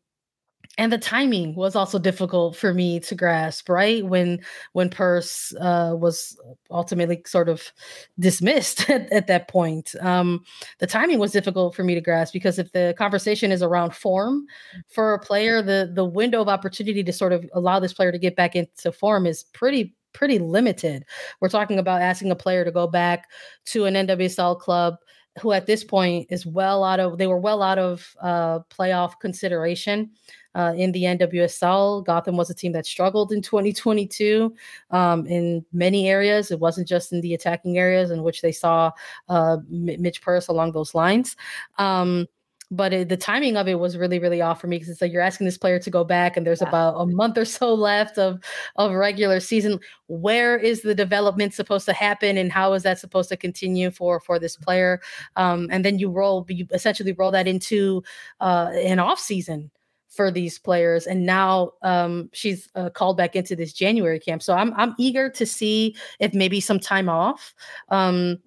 and 0.80 0.90
the 0.90 0.96
timing 0.96 1.54
was 1.54 1.76
also 1.76 1.98
difficult 1.98 2.56
for 2.56 2.72
me 2.72 2.98
to 3.00 3.14
grasp 3.14 3.68
right? 3.68 4.04
When 4.06 4.40
when 4.72 4.88
Purce 4.88 5.54
uh, 5.60 5.94
was 5.94 6.40
ultimately 6.70 7.22
sort 7.26 7.50
of 7.50 7.70
dismissed 8.18 8.88
at, 8.90 9.12
at 9.12 9.26
that 9.26 9.46
point 9.48 9.94
um, 10.00 10.42
the 10.78 10.86
timing 10.86 11.18
was 11.18 11.32
difficult 11.32 11.76
for 11.76 11.84
me 11.84 11.94
to 11.94 12.00
grasp 12.00 12.32
because 12.32 12.58
if 12.58 12.72
the 12.72 12.94
conversation 12.96 13.52
is 13.52 13.62
around 13.62 13.94
form 13.94 14.46
for 14.88 15.12
a 15.12 15.18
player 15.18 15.60
the 15.60 15.92
the 15.94 16.04
window 16.04 16.40
of 16.40 16.48
opportunity 16.48 17.04
to 17.04 17.12
sort 17.12 17.34
of 17.34 17.44
allow 17.52 17.78
this 17.78 17.92
player 17.92 18.10
to 18.10 18.18
get 18.18 18.34
back 18.34 18.56
into 18.56 18.90
form 18.90 19.26
is 19.26 19.44
pretty 19.52 19.94
pretty 20.12 20.38
limited. 20.38 21.04
We're 21.40 21.50
talking 21.50 21.78
about 21.78 22.02
asking 22.02 22.30
a 22.30 22.36
player 22.36 22.64
to 22.64 22.72
go 22.72 22.86
back 22.86 23.28
to 23.66 23.84
an 23.84 23.94
nwsl 23.94 24.58
club 24.58 24.96
who 25.40 25.52
at 25.52 25.66
this 25.66 25.84
point 25.84 26.26
is 26.30 26.44
well 26.44 26.82
out 26.82 27.00
of 27.00 27.18
they 27.18 27.26
were 27.26 27.38
well 27.38 27.62
out 27.62 27.78
of 27.78 28.16
uh, 28.20 28.60
playoff 28.70 29.18
consideration 29.20 30.10
uh, 30.54 30.72
in 30.76 30.92
the 30.92 31.04
NWSL. 31.04 32.04
Gotham 32.04 32.36
was 32.36 32.50
a 32.50 32.54
team 32.54 32.72
that 32.72 32.86
struggled 32.86 33.32
in 33.32 33.40
2022 33.42 34.54
um, 34.90 35.26
in 35.26 35.64
many 35.72 36.08
areas. 36.08 36.50
It 36.50 36.58
wasn't 36.58 36.88
just 36.88 37.12
in 37.12 37.20
the 37.20 37.34
attacking 37.34 37.78
areas 37.78 38.10
in 38.10 38.22
which 38.22 38.42
they 38.42 38.52
saw 38.52 38.90
uh, 39.28 39.58
Midge 39.68 40.20
Purce 40.20 40.48
along 40.48 40.72
those 40.72 40.94
lines. 40.94 41.36
Um, 41.78 42.26
but 42.70 42.92
it, 42.92 43.08
the 43.08 43.16
timing 43.16 43.56
of 43.56 43.66
it 43.66 43.78
was 43.78 43.96
really 43.96 44.18
really 44.18 44.40
off 44.40 44.60
for 44.60 44.66
me 44.66 44.76
because 44.76 44.88
it's 44.88 45.00
like 45.00 45.12
you're 45.12 45.22
asking 45.22 45.44
this 45.44 45.58
player 45.58 45.78
to 45.78 45.90
go 45.90 46.04
back 46.04 46.36
and 46.36 46.46
there's 46.46 46.60
yeah. 46.60 46.68
about 46.68 46.94
a 46.96 47.06
month 47.06 47.36
or 47.36 47.44
so 47.44 47.74
left 47.90 48.18
of 48.18 48.40
of 48.76 48.92
regular 48.92 49.40
season. 49.40 49.80
Where 50.06 50.56
is 50.56 50.82
the 50.82 50.94
development 50.94 51.54
supposed 51.54 51.86
to 51.86 51.92
happen 51.92 52.36
and 52.36 52.52
how 52.52 52.72
is 52.74 52.82
that 52.84 52.98
supposed 52.98 53.28
to 53.30 53.36
continue 53.36 53.90
for 53.90 54.20
for 54.20 54.38
this 54.38 54.56
player? 54.56 55.00
Um, 55.36 55.68
and 55.70 55.84
then 55.84 55.98
you 55.98 56.10
roll 56.10 56.46
you 56.48 56.66
essentially 56.72 57.12
roll 57.12 57.30
that 57.32 57.48
into 57.48 58.02
uh, 58.40 58.70
an 58.74 58.98
off 58.98 59.18
season 59.18 59.70
for 60.08 60.30
these 60.30 60.58
players. 60.58 61.06
And 61.06 61.24
now 61.24 61.70
um, 61.82 62.30
she's 62.32 62.68
uh, 62.74 62.90
called 62.90 63.16
back 63.16 63.36
into 63.36 63.54
this 63.54 63.72
january 63.72 64.18
camp. 64.18 64.42
So 64.42 64.54
i'm 64.54 64.72
i'm 64.74 64.94
eager 64.98 65.30
to 65.30 65.46
see 65.46 65.96
if 66.18 66.34
maybe 66.34 66.60
some 66.60 66.80
time 66.80 67.08
off 67.08 67.54
um, 67.88 68.38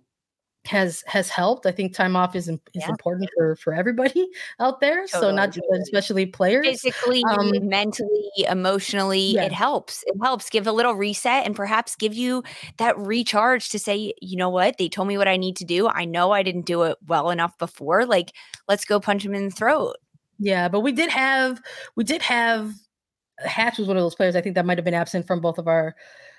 has 0.66 1.04
has 1.08 1.30
helped. 1.30 1.66
I 1.66 1.72
think 1.72 1.94
time 1.94 2.16
off 2.16 2.36
is, 2.36 2.48
is 2.48 2.60
yeah. 2.74 2.90
important 2.90 3.30
for 3.36 3.56
for 3.58 3.74
everybody 3.74 4.28
out 4.60 4.80
there 4.80 5.06
totally. 5.08 5.22
so 5.22 5.36
not 5.36 5.52
just, 5.52 5.66
especially 5.82 6.26
players. 6.26 6.68
Physically 6.68 7.24
um, 7.30 7.52
mentally 7.68 8.30
emotionally 8.48 9.34
yeah. 9.34 9.44
it 9.44 9.52
helps. 9.52 10.04
It 10.08 10.16
helps 10.22 10.50
give 10.50 10.68
a 10.68 10.72
little 10.72 10.94
reset 10.94 11.46
and 11.46 11.56
perhaps 11.56 11.96
give 11.96 12.14
you 12.14 12.44
that 12.78 12.98
recharge 12.98 13.70
to 13.70 13.80
say 13.80 14.14
you 14.22 14.38
know 14.38 14.50
what? 14.50 14.78
They 14.78 14.90
told 14.90 15.08
me 15.08 15.18
what 15.18 15.28
i 15.28 15.38
need 15.38 15.58
to 15.58 15.66
do. 15.66 15.88
I 15.88 16.06
know 16.06 16.32
i 16.32 16.44
didn't 16.44 16.66
do 16.66 16.84
it 16.84 16.98
well 17.08 17.30
enough 17.30 17.58
before. 17.58 18.06
Like 18.06 18.32
let's 18.68 18.86
go 18.86 19.00
punch 19.00 19.26
him 19.26 19.34
in 19.34 19.46
the 19.46 19.52
throat. 19.52 19.98
Yeah, 20.40 20.70
but 20.70 20.82
we 20.82 20.92
did 20.92 21.10
have 21.10 21.62
we 21.96 22.04
did 22.04 22.22
have 22.22 22.74
Hatch 23.40 23.78
was 23.78 23.88
one 23.88 23.98
of 23.98 24.04
those 24.04 24.16
players 24.16 24.36
I 24.36 24.42
think 24.42 24.56
that 24.56 24.66
might 24.66 24.78
have 24.78 24.86
been 24.86 24.94
absent 24.94 25.28
from 25.28 25.42
both 25.42 25.58
of 25.58 25.68
our 25.68 25.96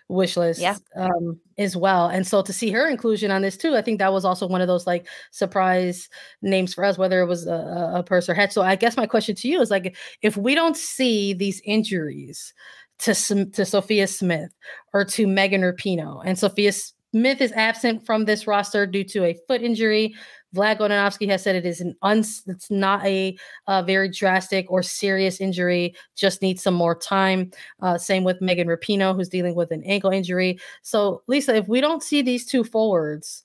wish 0.09 0.36
lists 0.36 0.62
yeah. 0.62 0.76
um, 0.96 1.40
as 1.57 1.76
well. 1.76 2.09
And 2.09 2.26
so 2.26 2.42
to 2.42 2.52
see 2.52 2.70
her 2.70 2.88
inclusion 2.88 3.30
on 3.30 3.42
this 3.42 3.57
too, 3.57 3.74
I 3.74 3.82
think 3.82 3.98
that 3.98 4.12
was 4.12 4.24
also 4.24 4.46
one 4.46 4.61
of 4.61 4.68
those 4.68 4.86
like 4.86 5.07
surprise 5.30 6.09
names 6.42 6.74
for 6.74 6.84
us, 6.84 6.98
whether 6.98 7.20
it 7.20 7.26
was 7.26 7.46
a, 7.46 7.92
a 7.96 8.02
Purce 8.02 8.28
or 8.28 8.34
Hatch. 8.34 8.52
So 8.52 8.62
I 8.62 8.76
guess 8.76 8.96
my 8.96 9.07
question 9.07 9.34
to 9.36 9.48
you 9.48 9.61
is 9.61 9.70
like, 9.70 9.96
if 10.22 10.36
we 10.36 10.55
don't 10.55 10.76
see 10.76 11.32
these 11.32 11.61
injuries 11.64 12.52
to 12.98 13.14
to 13.46 13.64
Sophia 13.64 14.07
Smith 14.07 14.52
or 14.92 15.05
to 15.05 15.26
Megan 15.26 15.62
Rapinoe, 15.62 16.22
and 16.24 16.38
Sophia 16.38 16.72
Smith 16.72 17.40
is 17.40 17.52
absent 17.52 18.05
from 18.07 18.24
this 18.24 18.46
roster 18.46 18.86
due 18.86 19.05
to 19.05 19.24
a 19.24 19.36
foot 19.48 19.62
injury. 19.62 20.14
Vlad 20.55 20.78
Andonovski 20.78 21.28
has 21.28 21.42
said 21.42 21.57
it 21.57 21.66
is 21.66 21.80
an 21.80 21.96
uns 22.02 22.42
it's 22.46 22.70
not 22.70 23.05
a, 23.05 23.36
a, 23.66 23.82
very 23.82 24.09
drastic 24.09 24.70
or 24.70 24.82
serious 24.82 25.40
injury, 25.40 25.94
just 26.14 26.42
needs 26.42 26.62
some 26.62 26.74
more 26.74 26.94
time. 26.94 27.50
Uh, 27.80 27.98
same 27.98 28.24
with 28.24 28.40
Megan 28.40 28.68
Rapinoe, 28.68 29.14
who's 29.14 29.28
dealing 29.28 29.55
with 29.55 29.70
an 29.70 29.82
ankle 29.84 30.11
injury. 30.11 30.59
So, 30.82 31.22
Lisa, 31.26 31.55
if 31.57 31.68
we 31.68 31.80
don't 31.80 32.02
see 32.02 32.22
these 32.22 32.46
two 32.46 32.64
forwards 32.64 33.42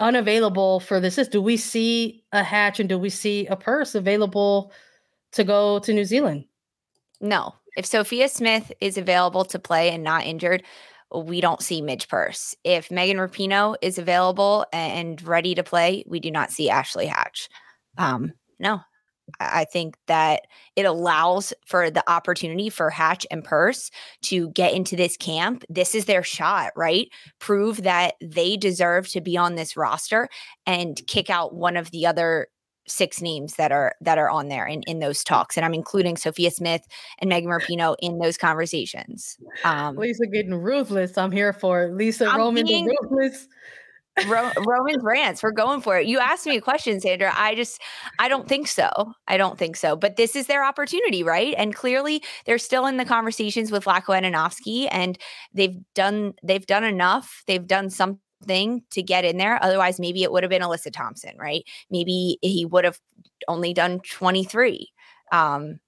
unavailable 0.00 0.80
for 0.80 0.98
this, 0.98 1.16
do 1.28 1.42
we 1.42 1.56
see 1.56 2.24
a 2.32 2.42
hatch 2.42 2.80
and 2.80 2.88
do 2.88 2.98
we 2.98 3.10
see 3.10 3.46
a 3.46 3.56
Purce 3.56 3.94
available 3.94 4.72
to 5.32 5.44
go 5.44 5.78
to 5.80 5.92
New 5.92 6.04
Zealand? 6.04 6.46
No. 7.20 7.54
If 7.76 7.86
Sophia 7.86 8.28
Smith 8.28 8.72
is 8.80 8.98
available 8.98 9.44
to 9.44 9.58
play 9.58 9.90
and 9.90 10.02
not 10.02 10.24
injured, 10.24 10.64
we 11.14 11.40
don't 11.40 11.62
see 11.62 11.82
Midge 11.82 12.08
Purce. 12.08 12.54
If 12.64 12.90
Megan 12.90 13.16
Rapinoe 13.16 13.76
is 13.82 13.98
available 13.98 14.66
and 14.72 15.20
ready 15.22 15.54
to 15.54 15.62
play, 15.62 16.04
we 16.06 16.20
do 16.20 16.30
not 16.30 16.50
see 16.50 16.70
Ashley 16.70 17.06
Hatch. 17.06 17.48
Um, 17.98 18.32
no, 18.58 18.80
I 19.38 19.64
think 19.64 19.96
that 20.06 20.42
it 20.76 20.86
allows 20.86 21.52
for 21.66 21.90
the 21.90 22.08
opportunity 22.10 22.68
for 22.68 22.90
Hatch 22.90 23.26
and 23.30 23.44
Purce 23.44 23.90
to 24.22 24.50
get 24.50 24.72
into 24.72 24.96
this 24.96 25.16
camp. 25.16 25.64
This 25.68 25.94
is 25.94 26.06
their 26.06 26.22
shot, 26.22 26.72
right? 26.76 27.08
Prove 27.38 27.82
that 27.82 28.14
they 28.20 28.56
deserve 28.56 29.08
to 29.10 29.20
be 29.20 29.36
on 29.36 29.54
this 29.54 29.76
roster 29.76 30.28
and 30.66 31.00
kick 31.06 31.30
out 31.30 31.54
one 31.54 31.76
of 31.76 31.90
the 31.90 32.06
other 32.06 32.48
six 32.86 33.20
names 33.20 33.54
that 33.56 33.72
are 33.72 33.94
that 34.00 34.18
are 34.18 34.30
on 34.30 34.48
there 34.48 34.66
in, 34.66 34.82
in 34.82 34.98
those 34.98 35.22
talks 35.22 35.56
and 35.56 35.64
i'm 35.64 35.74
including 35.74 36.16
sophia 36.16 36.50
smith 36.50 36.82
and 37.18 37.28
megan 37.28 37.50
rapinoe 37.50 37.96
in 38.00 38.18
those 38.18 38.36
conversations 38.36 39.38
um 39.64 39.96
lisa 39.96 40.26
getting 40.26 40.54
ruthless 40.54 41.16
i'm 41.16 41.32
here 41.32 41.52
for 41.52 41.90
lisa 41.92 42.26
I'm 42.26 42.38
roman 42.38 42.64
being, 42.64 42.86
ruthless 42.86 43.48
Ro- 44.26 44.52
Roman's 44.58 45.02
rants. 45.02 45.42
We're 45.42 45.52
going 45.52 45.80
for 45.80 45.98
it. 45.98 46.06
You 46.06 46.18
asked 46.18 46.46
me 46.46 46.56
a 46.56 46.60
question, 46.60 47.00
Sandra. 47.00 47.32
I 47.34 47.54
just, 47.54 47.80
I 48.18 48.28
don't 48.28 48.48
think 48.48 48.68
so. 48.68 48.90
I 49.28 49.36
don't 49.36 49.58
think 49.58 49.76
so. 49.76 49.96
But 49.96 50.16
this 50.16 50.36
is 50.36 50.46
their 50.46 50.64
opportunity, 50.64 51.22
right? 51.22 51.54
And 51.56 51.74
clearly, 51.74 52.22
they're 52.44 52.58
still 52.58 52.86
in 52.86 52.96
the 52.96 53.04
conversations 53.04 53.70
with 53.70 53.84
Vlatko 53.84 54.20
Andonovski, 54.20 54.88
and 54.90 55.18
they've 55.54 55.76
done, 55.94 56.34
they've 56.42 56.66
done 56.66 56.84
enough. 56.84 57.44
They've 57.46 57.66
done 57.66 57.90
something 57.90 58.20
to 58.46 59.02
get 59.02 59.24
in 59.24 59.36
there. 59.36 59.62
Otherwise, 59.62 60.00
maybe 60.00 60.22
it 60.22 60.32
would 60.32 60.42
have 60.42 60.50
been 60.50 60.62
Alyssa 60.62 60.92
Thompson, 60.92 61.36
right? 61.38 61.64
Maybe 61.90 62.38
he 62.42 62.64
would 62.64 62.84
have 62.84 63.00
only 63.48 63.72
done 63.72 64.00
twenty 64.00 64.44
three. 64.44 64.88
Um, 65.32 65.80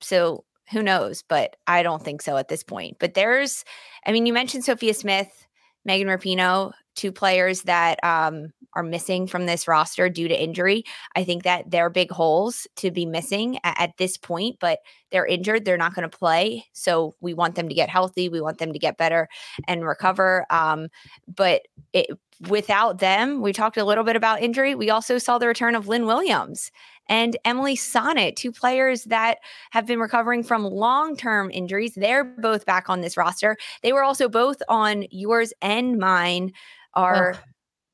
so 0.00 0.44
who 0.70 0.82
knows? 0.82 1.22
But 1.22 1.56
I 1.66 1.82
don't 1.82 2.02
think 2.02 2.22
so 2.22 2.36
at 2.36 2.48
this 2.48 2.62
point. 2.62 2.96
But 3.00 3.14
there's, 3.14 3.64
I 4.06 4.12
mean, 4.12 4.26
you 4.26 4.32
mentioned 4.32 4.64
Sophia 4.64 4.94
Smith, 4.94 5.46
Megan 5.84 6.08
Rapinoe, 6.08 6.72
two 7.00 7.10
players 7.10 7.62
that 7.62 7.98
um, 8.04 8.52
are 8.74 8.82
missing 8.82 9.26
from 9.26 9.46
this 9.46 9.66
roster 9.66 10.10
due 10.10 10.28
to 10.28 10.42
injury. 10.42 10.84
I 11.16 11.24
think 11.24 11.44
that 11.44 11.70
they're 11.70 11.88
big 11.88 12.10
holes 12.10 12.66
to 12.76 12.90
be 12.90 13.06
missing 13.06 13.58
at, 13.64 13.80
at 13.80 13.96
this 13.96 14.18
point, 14.18 14.58
but 14.60 14.80
they're 15.10 15.24
injured. 15.24 15.64
They're 15.64 15.78
not 15.78 15.94
going 15.94 16.08
to 16.08 16.18
play. 16.18 16.66
So 16.72 17.14
we 17.20 17.32
want 17.32 17.54
them 17.54 17.70
to 17.70 17.74
get 17.74 17.88
healthy. 17.88 18.28
We 18.28 18.42
want 18.42 18.58
them 18.58 18.74
to 18.74 18.78
get 18.78 18.98
better 18.98 19.28
and 19.66 19.86
recover. 19.86 20.44
Um, 20.50 20.88
but 21.26 21.62
it, 21.94 22.10
without 22.48 22.98
them, 22.98 23.40
we 23.40 23.54
talked 23.54 23.78
a 23.78 23.84
little 23.84 24.04
bit 24.04 24.16
about 24.16 24.42
injury. 24.42 24.74
We 24.74 24.90
also 24.90 25.16
saw 25.16 25.38
the 25.38 25.48
return 25.48 25.74
of 25.74 25.88
Lynn 25.88 26.04
Williams 26.04 26.70
and 27.08 27.36
Emily 27.44 27.76
Sonnett, 27.76 28.36
two 28.36 28.52
players 28.52 29.04
that 29.04 29.38
have 29.70 29.84
been 29.86 29.98
recovering 29.98 30.44
from 30.44 30.64
long 30.64 31.16
term 31.16 31.50
injuries. 31.50 31.94
They're 31.96 32.24
both 32.24 32.64
back 32.64 32.88
on 32.88 33.00
this 33.00 33.16
roster. 33.16 33.56
They 33.82 33.92
were 33.92 34.04
also 34.04 34.28
both 34.28 34.62
on 34.68 35.06
yours 35.10 35.52
and 35.60 35.98
mine, 35.98 36.52
our. 36.94 37.34
Oh. 37.34 37.38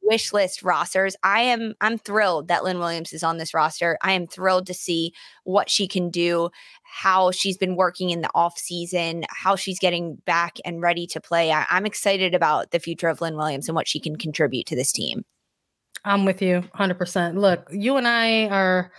Wish 0.03 0.33
list 0.33 0.63
rosters. 0.63 1.17
I 1.25 1.41
am 1.41 1.75
I'm 1.81 1.99
thrilled 1.99 2.47
that 2.47 2.63
Lynn 2.63 2.79
Williams 2.79 3.13
is 3.13 3.25
on 3.25 3.39
this 3.39 3.53
roster. 3.53 3.99
I 4.03 4.13
am 4.13 4.29
thrilled 4.29 4.69
to 4.69 4.75
see 4.75 5.13
what 5.43 5.69
she 5.69 5.89
can 5.89 6.11
do, 6.11 6.51
how 6.85 7.33
she's 7.33 7.59
been 7.59 7.75
working 7.75 8.11
in 8.11 8.21
the 8.21 8.31
off 8.33 8.57
season, 8.57 9.25
how 9.31 9.57
she's 9.57 9.81
getting 9.81 10.15
back 10.25 10.59
and 10.65 10.81
ready 10.81 11.09
to 11.09 11.21
play. 11.21 11.51
I, 11.51 11.67
I'm 11.69 11.87
excited 11.87 12.37
about 12.37 12.71
the 12.71 12.79
future 12.79 13.09
of 13.09 13.21
Lynn 13.21 13.37
Williams 13.37 13.69
and 13.69 13.75
what 13.75 13.89
she 13.89 13.99
can 13.99 14.15
contribute 14.15 14.67
to 14.67 14.77
this 14.77 14.93
team. 14.93 15.25
I'm 16.05 16.25
with 16.25 16.41
you 16.41 16.63
100%. 16.77 17.37
Look, 17.37 17.67
you 17.73 17.97
and 17.97 18.07
I 18.07 18.47
are 18.47 18.93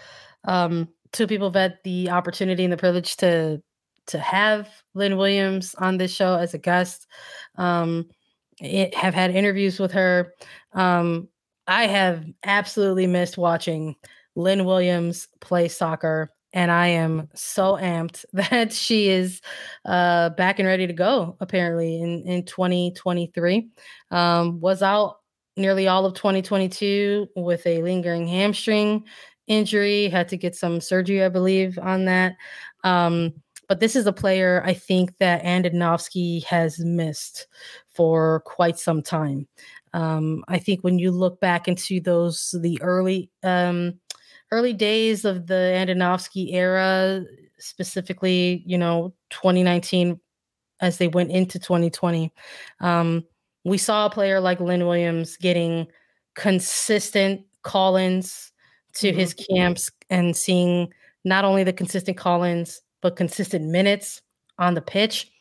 um, 0.44 0.90
two 1.14 1.26
people 1.26 1.50
that 1.52 1.84
the 1.84 2.10
opportunity 2.10 2.64
and 2.64 2.74
the 2.74 2.78
privilege 2.78 3.16
to 3.18 3.62
to 4.08 4.20
have 4.20 4.70
Lynn 4.94 5.18
Williams 5.18 5.76
on 5.76 5.98
this 5.98 6.14
show 6.14 6.36
as 6.36 6.54
a 6.54 6.58
guest. 6.58 7.08
Um, 7.56 8.08
it, 8.62 8.94
have 8.96 9.14
had 9.14 9.32
interviews 9.32 9.80
with 9.80 9.92
her. 9.92 10.34
Um, 10.74 11.28
I 11.68 11.88
have 11.88 12.26
absolutely 12.44 13.08
missed 13.08 13.38
watching 13.38 13.96
Lynn 14.36 14.66
Williams 14.66 15.28
play 15.42 15.68
soccer, 15.68 16.32
and 16.54 16.72
I 16.72 16.88
am 16.88 17.30
so 17.36 17.74
amped 17.76 18.26
that 18.34 18.72
she 18.72 19.10
is 19.10 19.42
uh, 19.86 20.30
back 20.32 20.60
and 20.60 20.68
ready 20.68 20.88
to 20.88 20.94
go. 20.94 21.36
Apparently, 21.40 22.02
in 22.02 22.24
in 22.26 22.46
2023, 22.46 23.70
um, 24.12 24.60
was 24.60 24.82
out 24.82 25.18
nearly 25.56 25.88
all 25.88 26.06
of 26.06 26.14
2022 26.14 27.28
with 27.36 27.66
a 27.66 27.82
lingering 27.82 28.28
hamstring 28.28 29.04
injury, 29.48 30.10
had 30.10 30.30
to 30.30 30.38
get 30.38 30.56
some 30.56 30.80
surgery, 30.80 31.24
I 31.24 31.30
believe, 31.30 31.80
on 31.80 32.06
that. 32.06 32.36
Um, 32.84 33.34
but 33.68 33.80
this 33.80 33.96
is 33.96 34.06
a 34.06 34.14
player 34.14 34.62
I 34.66 34.74
think 34.74 35.18
that 35.20 35.44
Andonovski 35.44 36.44
has 36.46 36.80
missed 36.80 37.48
for 37.98 38.42
quite 38.42 38.78
some 38.78 39.02
time. 39.02 39.48
Um, 39.94 40.44
I 40.48 40.60
think 40.60 40.84
when 40.84 41.00
you 41.00 41.10
look 41.10 41.40
back 41.40 41.68
into 41.68 42.00
those 42.00 42.54
the 42.62 42.80
early 42.82 43.32
um, 43.44 44.00
early 44.52 44.74
days 44.74 45.26
of 45.26 45.48
the 45.48 45.74
Andonovski 45.76 46.54
era, 46.54 47.26
specifically, 47.58 48.64
you 48.68 48.78
know, 48.78 49.14
2019 49.32 50.20
as 50.80 51.00
they 51.00 51.08
went 51.08 51.32
into 51.32 51.58
2020, 51.58 52.32
um, 52.82 53.26
we 53.66 53.80
saw 53.80 54.06
a 54.06 54.12
player 54.12 54.40
like 54.40 54.60
Lynn 54.60 54.86
Williams 54.86 55.36
getting 55.38 55.88
consistent 56.36 57.42
call-ins 57.64 58.52
to 58.94 59.10
mm-hmm. 59.10 59.20
his 59.20 59.34
camps 59.34 59.90
and 60.12 60.38
seeing 60.38 60.94
not 61.26 61.44
only 61.44 61.64
the 61.64 61.74
consistent 61.74 62.16
call-ins 62.16 62.82
but 63.02 63.16
consistent 63.16 63.66
minutes 63.66 64.22
on 64.60 64.76
the 64.76 64.82
pitch 64.82 65.32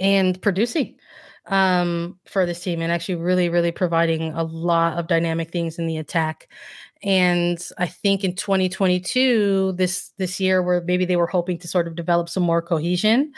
and 0.00 0.42
producing 0.42 0.96
um, 1.46 2.18
for 2.26 2.46
this 2.46 2.62
team 2.62 2.80
and 2.80 2.92
actually 2.92 3.16
really 3.16 3.48
really 3.48 3.72
providing 3.72 4.32
a 4.34 4.44
lot 4.44 4.98
of 4.98 5.08
dynamic 5.08 5.50
things 5.50 5.78
in 5.78 5.86
the 5.86 5.96
attack. 5.98 6.48
And 7.02 7.60
i 7.78 7.86
think 7.86 8.22
in 8.22 8.34
2022 8.36 9.72
this 9.72 10.12
this 10.18 10.38
year 10.38 10.62
where 10.62 10.82
maybe 10.82 11.04
they 11.04 11.16
were 11.16 11.26
hoping 11.26 11.58
to 11.58 11.68
sort 11.68 11.88
of 11.88 11.96
develop 11.96 12.28
some 12.28 12.44
more 12.44 12.62
cohesion 12.62 13.32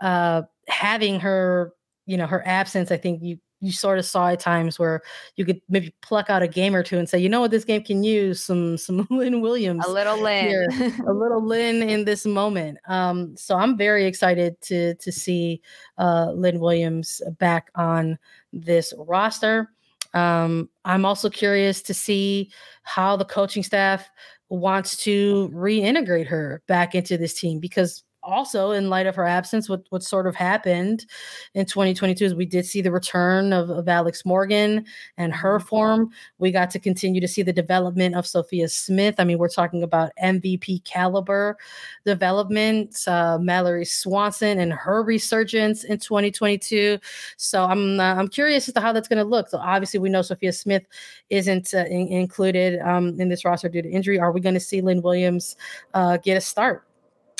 uh 0.00 0.42
having 0.68 1.18
her 1.18 1.72
you 2.06 2.16
know 2.16 2.28
her 2.28 2.46
absence 2.46 2.92
i 2.92 2.96
think 2.96 3.20
you 3.22 3.38
you 3.60 3.72
sort 3.72 3.98
of 3.98 4.04
saw 4.04 4.28
at 4.28 4.40
times 4.40 4.78
where 4.78 5.02
you 5.36 5.44
could 5.44 5.60
maybe 5.68 5.94
pluck 6.00 6.30
out 6.30 6.42
a 6.42 6.48
game 6.48 6.74
or 6.74 6.82
two 6.82 6.98
and 6.98 7.08
say, 7.08 7.18
you 7.18 7.28
know 7.28 7.40
what, 7.40 7.50
this 7.50 7.64
game 7.64 7.82
can 7.82 8.02
use 8.04 8.42
some 8.42 8.76
some 8.78 9.06
Lynn 9.10 9.40
Williams, 9.40 9.84
a 9.86 9.90
little 9.90 10.20
Lynn, 10.20 10.46
here, 10.46 10.68
a 11.06 11.12
little 11.12 11.44
Lynn 11.44 11.88
in 11.88 12.04
this 12.04 12.26
moment. 12.26 12.78
Um, 12.88 13.36
so 13.36 13.56
I'm 13.56 13.76
very 13.76 14.04
excited 14.06 14.60
to 14.62 14.94
to 14.94 15.12
see 15.12 15.60
uh, 15.98 16.32
Lynn 16.32 16.60
Williams 16.60 17.20
back 17.38 17.70
on 17.74 18.18
this 18.52 18.94
roster. 18.96 19.70
Um, 20.14 20.70
I'm 20.84 21.04
also 21.04 21.28
curious 21.28 21.82
to 21.82 21.94
see 21.94 22.50
how 22.82 23.16
the 23.16 23.26
coaching 23.26 23.62
staff 23.62 24.08
wants 24.48 24.96
to 25.04 25.50
reintegrate 25.52 26.26
her 26.26 26.62
back 26.66 26.94
into 26.94 27.18
this 27.18 27.38
team 27.38 27.58
because 27.58 28.04
also 28.28 28.72
in 28.72 28.90
light 28.90 29.06
of 29.06 29.16
her 29.16 29.24
absence 29.24 29.68
what 29.68 29.82
what 29.88 30.02
sort 30.02 30.26
of 30.26 30.34
happened 30.34 31.06
in 31.54 31.64
2022 31.64 32.24
is 32.24 32.34
we 32.34 32.44
did 32.44 32.66
see 32.66 32.82
the 32.82 32.92
return 32.92 33.52
of, 33.52 33.70
of 33.70 33.88
alex 33.88 34.24
morgan 34.26 34.84
and 35.16 35.32
her 35.32 35.58
mm-hmm. 35.58 35.66
form. 35.66 36.10
We 36.38 36.52
got 36.52 36.70
to 36.70 36.78
continue 36.78 37.20
to 37.20 37.28
see 37.28 37.42
the 37.42 37.52
development 37.52 38.14
of 38.14 38.26
sophia 38.26 38.68
smith. 38.68 39.14
I 39.18 39.24
mean 39.24 39.38
we're 39.38 39.48
talking 39.48 39.82
about 39.82 40.12
mvp 40.22 40.84
caliber 40.84 41.56
development 42.04 42.96
uh, 43.06 43.38
mallory 43.40 43.86
swanson 43.86 44.58
and 44.58 44.72
her 44.72 45.02
resurgence 45.02 45.84
in 45.84 45.98
2022 45.98 46.98
so 47.36 47.64
i'm 47.64 47.98
uh, 47.98 48.14
i'm 48.14 48.28
curious 48.28 48.68
as 48.68 48.74
to 48.74 48.80
how 48.80 48.92
that's 48.92 49.08
going 49.08 49.18
to 49.18 49.24
look. 49.24 49.48
So 49.48 49.58
obviously 49.58 50.00
we 50.00 50.10
know 50.10 50.22
sophia 50.22 50.52
smith 50.52 50.84
isn't 51.30 51.72
uh, 51.72 51.84
in- 51.88 52.08
included 52.08 52.80
um, 52.80 53.18
in 53.20 53.28
this 53.28 53.44
roster 53.44 53.68
due 53.68 53.82
to 53.82 53.90
injury. 53.90 54.18
Are 54.18 54.32
we 54.32 54.40
going 54.40 54.54
to 54.54 54.60
see 54.60 54.80
lynn 54.82 55.00
williams 55.00 55.56
uh, 55.94 56.18
get 56.18 56.36
a 56.36 56.40
start 56.40 56.87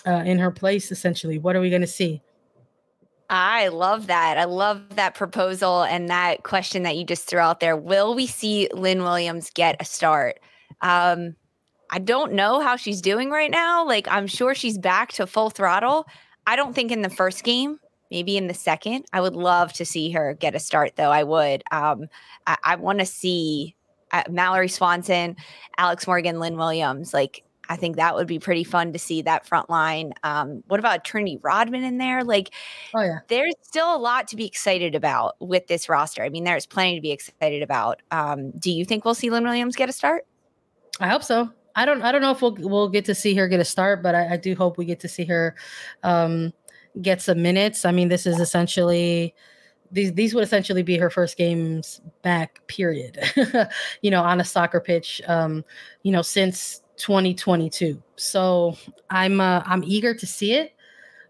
uh, 0.06 0.22
in 0.24 0.38
her 0.38 0.50
place, 0.50 0.90
essentially? 0.90 1.38
What 1.38 1.56
are 1.56 1.60
we 1.60 1.70
going 1.70 1.82
to 1.82 1.86
see? 1.86 2.22
I 3.30 3.68
love 3.68 4.06
that. 4.06 4.38
I 4.38 4.44
love 4.44 4.96
that 4.96 5.14
proposal 5.14 5.82
and 5.82 6.08
that 6.08 6.44
question 6.44 6.82
that 6.84 6.96
you 6.96 7.04
just 7.04 7.28
threw 7.28 7.40
out 7.40 7.60
there. 7.60 7.76
Will 7.76 8.14
we 8.14 8.26
see 8.26 8.68
Lynn 8.72 9.02
Williams 9.02 9.50
get 9.50 9.76
a 9.80 9.84
start? 9.84 10.40
Um, 10.80 11.36
I 11.90 11.98
don't 11.98 12.32
know 12.32 12.60
how 12.60 12.76
she's 12.76 13.02
doing 13.02 13.30
right 13.30 13.50
now. 13.50 13.86
Like, 13.86 14.08
I'm 14.08 14.26
sure 14.26 14.54
she's 14.54 14.78
back 14.78 15.12
to 15.12 15.26
full 15.26 15.50
throttle. 15.50 16.06
I 16.46 16.56
don't 16.56 16.74
think 16.74 16.90
in 16.90 17.02
the 17.02 17.10
first 17.10 17.44
game, 17.44 17.78
maybe 18.10 18.38
in 18.38 18.46
the 18.46 18.54
second. 18.54 19.04
I 19.12 19.20
would 19.20 19.36
love 19.36 19.74
to 19.74 19.84
see 19.84 20.10
her 20.12 20.34
get 20.34 20.54
a 20.54 20.58
start, 20.58 20.96
though. 20.96 21.10
I 21.10 21.22
would. 21.24 21.62
Um, 21.70 22.08
I, 22.46 22.56
I 22.64 22.76
want 22.76 23.00
to 23.00 23.06
see 23.06 23.74
uh, 24.12 24.22
Mallory 24.30 24.68
Swanson, 24.68 25.36
Alex 25.76 26.06
Morgan, 26.06 26.40
Lynn 26.40 26.56
Williams. 26.56 27.12
Like, 27.12 27.42
I 27.68 27.76
think 27.76 27.96
that 27.96 28.14
would 28.14 28.26
be 28.26 28.38
pretty 28.38 28.64
fun 28.64 28.92
to 28.92 28.98
see 28.98 29.22
that 29.22 29.46
front 29.46 29.68
line. 29.68 30.12
Um, 30.22 30.62
what 30.68 30.80
about 30.80 31.04
Trinity 31.04 31.38
Rodman 31.42 31.84
in 31.84 31.98
there? 31.98 32.24
Like, 32.24 32.54
oh 32.94 33.02
yeah, 33.02 33.18
there's 33.28 33.54
still 33.62 33.94
a 33.94 33.98
lot 33.98 34.28
to 34.28 34.36
be 34.36 34.46
excited 34.46 34.94
about 34.94 35.36
with 35.40 35.66
this 35.66 35.88
roster. 35.88 36.22
I 36.22 36.28
mean, 36.28 36.44
there's 36.44 36.66
plenty 36.66 36.96
to 36.96 37.00
be 37.00 37.10
excited 37.10 37.62
about. 37.62 38.00
Um, 38.10 38.50
do 38.52 38.70
you 38.70 38.84
think 38.84 39.04
we'll 39.04 39.14
see 39.14 39.30
Lynn 39.30 39.44
Williams 39.44 39.76
get 39.76 39.88
a 39.88 39.92
start? 39.92 40.26
I 41.00 41.08
hope 41.08 41.22
so. 41.22 41.50
I 41.76 41.84
don't. 41.84 42.02
I 42.02 42.10
don't 42.10 42.22
know 42.22 42.32
if 42.32 42.42
we'll 42.42 42.56
we'll 42.58 42.88
get 42.88 43.04
to 43.04 43.14
see 43.14 43.34
her 43.34 43.46
get 43.48 43.60
a 43.60 43.64
start, 43.64 44.02
but 44.02 44.14
I, 44.14 44.34
I 44.34 44.36
do 44.36 44.54
hope 44.54 44.78
we 44.78 44.84
get 44.84 45.00
to 45.00 45.08
see 45.08 45.24
her 45.26 45.54
um, 46.02 46.52
get 47.02 47.22
some 47.22 47.42
minutes. 47.42 47.84
I 47.84 47.92
mean, 47.92 48.08
this 48.08 48.26
is 48.26 48.40
essentially 48.40 49.34
these 49.90 50.12
these 50.14 50.34
would 50.34 50.44
essentially 50.44 50.82
be 50.82 50.96
her 50.96 51.10
first 51.10 51.36
games 51.36 52.00
back 52.22 52.66
period 52.66 53.18
you 54.02 54.10
know 54.10 54.22
on 54.22 54.40
a 54.40 54.44
soccer 54.44 54.80
pitch 54.80 55.22
um 55.26 55.64
you 56.02 56.12
know 56.12 56.22
since 56.22 56.82
2022. 56.98 58.02
So 58.16 58.76
I'm 59.10 59.40
uh, 59.40 59.62
I'm 59.66 59.84
eager 59.84 60.14
to 60.14 60.26
see 60.26 60.54
it, 60.54 60.74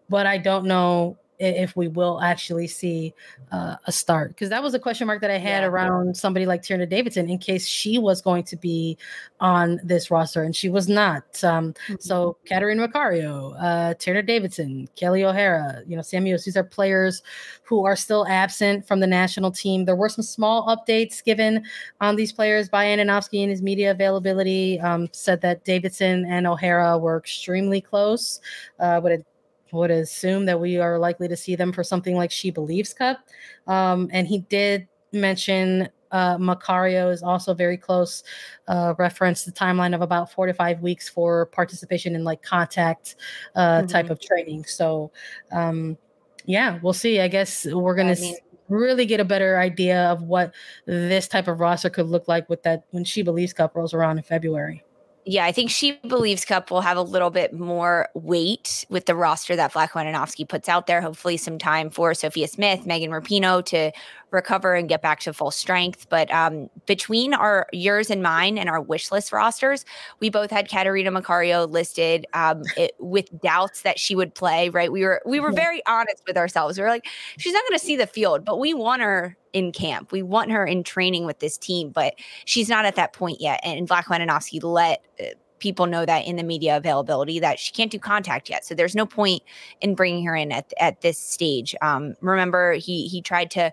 but 0.08 0.26
I 0.26 0.38
don't 0.38 0.66
know 0.66 1.18
if 1.38 1.76
we 1.76 1.88
will 1.88 2.20
actually 2.20 2.66
see 2.66 3.14
uh, 3.52 3.76
a 3.86 3.92
start 3.92 4.30
because 4.30 4.48
that 4.48 4.62
was 4.62 4.74
a 4.74 4.78
question 4.78 5.06
mark 5.06 5.20
that 5.20 5.30
I 5.30 5.38
had 5.38 5.62
yeah. 5.62 5.68
around 5.68 6.16
somebody 6.16 6.46
like 6.46 6.62
Tierna 6.62 6.88
Davidson 6.88 7.28
in 7.28 7.38
case 7.38 7.66
she 7.66 7.98
was 7.98 8.20
going 8.20 8.44
to 8.44 8.56
be 8.56 8.98
on 9.40 9.80
this 9.84 10.10
roster 10.10 10.42
and 10.42 10.54
she 10.54 10.68
was 10.68 10.88
not. 10.88 11.22
Um, 11.44 11.72
mm-hmm. 11.72 11.94
So 12.00 12.36
Catarina 12.46 12.88
Macario, 12.88 13.54
uh, 13.58 13.94
Tierna 13.94 14.26
Davidson, 14.26 14.88
Kelly 14.96 15.24
O'Hara, 15.24 15.82
you 15.86 15.96
know, 15.96 16.02
Sam 16.02 16.24
Mewis, 16.24 16.44
these 16.44 16.56
are 16.56 16.64
players 16.64 17.22
who 17.62 17.84
are 17.84 17.96
still 17.96 18.26
absent 18.26 18.86
from 18.86 19.00
the 19.00 19.06
national 19.06 19.52
team. 19.52 19.84
There 19.84 19.96
were 19.96 20.08
some 20.08 20.24
small 20.24 20.66
updates 20.66 21.22
given 21.22 21.64
on 22.00 22.16
these 22.16 22.32
players 22.32 22.68
by 22.68 22.86
Andonovski 22.86 23.42
in 23.42 23.50
his 23.50 23.62
media 23.62 23.92
availability. 23.92 24.80
Um, 24.80 25.08
said 25.12 25.40
that 25.42 25.64
Davidson 25.64 26.24
and 26.26 26.46
O'Hara 26.46 26.98
were 26.98 27.16
extremely 27.16 27.80
close. 27.80 28.40
Uh, 28.80 29.00
would 29.02 29.24
would 29.72 29.90
assume 29.90 30.46
that 30.46 30.60
we 30.60 30.78
are 30.78 30.98
likely 30.98 31.28
to 31.28 31.36
see 31.36 31.56
them 31.56 31.72
for 31.72 31.82
something 31.82 32.16
like 32.16 32.30
She 32.30 32.50
Believes 32.50 32.94
Cup. 32.94 33.18
Um, 33.66 34.08
and 34.12 34.26
he 34.26 34.38
did 34.38 34.88
mention 35.12 35.88
uh, 36.10 36.36
Macario 36.38 37.12
is 37.12 37.22
also 37.22 37.54
very 37.54 37.76
close. 37.76 38.24
Uh, 38.66 38.94
reference 38.98 39.44
the 39.44 39.52
timeline 39.52 39.94
of 39.94 40.00
about 40.00 40.32
four 40.32 40.46
to 40.46 40.54
five 40.54 40.80
weeks 40.80 41.08
for 41.08 41.46
participation 41.46 42.14
in 42.14 42.24
like 42.24 42.42
contact 42.42 43.16
uh, 43.54 43.78
mm-hmm. 43.78 43.86
type 43.86 44.10
of 44.10 44.20
training. 44.20 44.64
So, 44.64 45.12
um, 45.52 45.98
yeah, 46.44 46.78
we'll 46.82 46.94
see. 46.94 47.20
I 47.20 47.28
guess 47.28 47.66
we're 47.66 47.98
I 48.00 48.04
mean, 48.04 48.12
s- 48.12 48.40
really 48.68 49.06
get 49.06 49.20
a 49.20 49.24
better 49.24 49.58
idea 49.58 50.10
of 50.10 50.22
what 50.22 50.54
this 50.86 51.28
type 51.28 51.48
of 51.48 51.60
roster 51.60 51.90
could 51.90 52.06
look 52.06 52.28
like 52.28 52.48
with 52.48 52.62
that 52.62 52.84
when 52.90 53.04
She 53.04 53.22
Believes 53.22 53.52
Cup 53.52 53.76
rolls 53.76 53.94
around 53.94 54.18
in 54.18 54.24
February 54.24 54.82
yeah, 55.28 55.44
I 55.44 55.52
think 55.52 55.70
She 55.70 55.92
Believes 56.08 56.46
Cup 56.46 56.70
will 56.70 56.80
have 56.80 56.96
a 56.96 57.02
little 57.02 57.28
bit 57.28 57.52
more 57.52 58.08
weight 58.14 58.86
with 58.88 59.04
the 59.04 59.14
roster 59.14 59.54
that 59.56 59.74
Vlatko 59.74 60.02
Andonovski 60.02 60.48
puts 60.48 60.70
out 60.70 60.86
there. 60.86 61.02
Hopefully, 61.02 61.36
some 61.36 61.58
time 61.58 61.90
for 61.90 62.14
Sophia 62.14 62.48
Smith, 62.48 62.86
Megan 62.86 63.10
Rapinoe 63.10 63.62
to 63.66 63.92
recover 64.30 64.74
and 64.74 64.88
get 64.88 65.02
back 65.02 65.20
to 65.20 65.32
full 65.32 65.50
strength. 65.50 66.06
But 66.08 66.30
um, 66.32 66.68
between 66.86 67.34
our 67.34 67.66
yours 67.72 68.10
and 68.10 68.22
mine 68.22 68.58
and 68.58 68.68
our 68.68 68.80
wish 68.80 69.10
list 69.10 69.32
rosters, 69.32 69.84
we 70.20 70.30
both 70.30 70.50
had 70.50 70.68
Catarina 70.68 71.10
Macario 71.10 71.70
listed 71.70 72.26
um, 72.34 72.62
it, 72.76 72.92
with 72.98 73.28
doubts 73.40 73.82
that 73.82 73.98
she 73.98 74.14
would 74.14 74.34
play. 74.34 74.68
Right? 74.68 74.92
We 74.92 75.02
were 75.02 75.22
we 75.24 75.40
were 75.40 75.52
very 75.52 75.82
honest 75.86 76.22
with 76.26 76.36
ourselves. 76.36 76.78
We 76.78 76.84
were 76.84 76.90
like, 76.90 77.06
she's 77.38 77.52
not 77.52 77.62
going 77.68 77.78
to 77.78 77.84
see 77.84 77.96
the 77.96 78.06
field, 78.06 78.44
but 78.44 78.58
we 78.58 78.74
want 78.74 79.02
her 79.02 79.36
in 79.52 79.72
camp. 79.72 80.12
We 80.12 80.22
want 80.22 80.50
her 80.50 80.66
in 80.66 80.84
training 80.84 81.24
with 81.24 81.38
this 81.38 81.56
team, 81.56 81.90
but 81.90 82.14
she's 82.44 82.68
not 82.68 82.84
at 82.84 82.96
that 82.96 83.12
point 83.12 83.40
yet. 83.40 83.60
And 83.62 83.88
Vlatko 83.88 84.18
Andonovski 84.18 84.62
let 84.62 85.04
uh, 85.20 85.24
people 85.58 85.86
know 85.86 86.06
that 86.06 86.24
in 86.26 86.36
the 86.36 86.42
media 86.42 86.76
availability 86.76 87.38
that 87.40 87.58
she 87.58 87.72
can't 87.72 87.90
do 87.90 87.98
contact 87.98 88.48
yet. 88.48 88.64
So 88.64 88.74
there's 88.74 88.94
no 88.94 89.06
point 89.06 89.42
in 89.80 89.94
bringing 89.94 90.24
her 90.24 90.36
in 90.36 90.52
at, 90.52 90.72
at 90.78 91.00
this 91.00 91.18
stage. 91.18 91.74
Um, 91.82 92.14
remember, 92.20 92.74
he 92.74 93.08
he 93.08 93.22
tried 93.22 93.50
to 93.52 93.72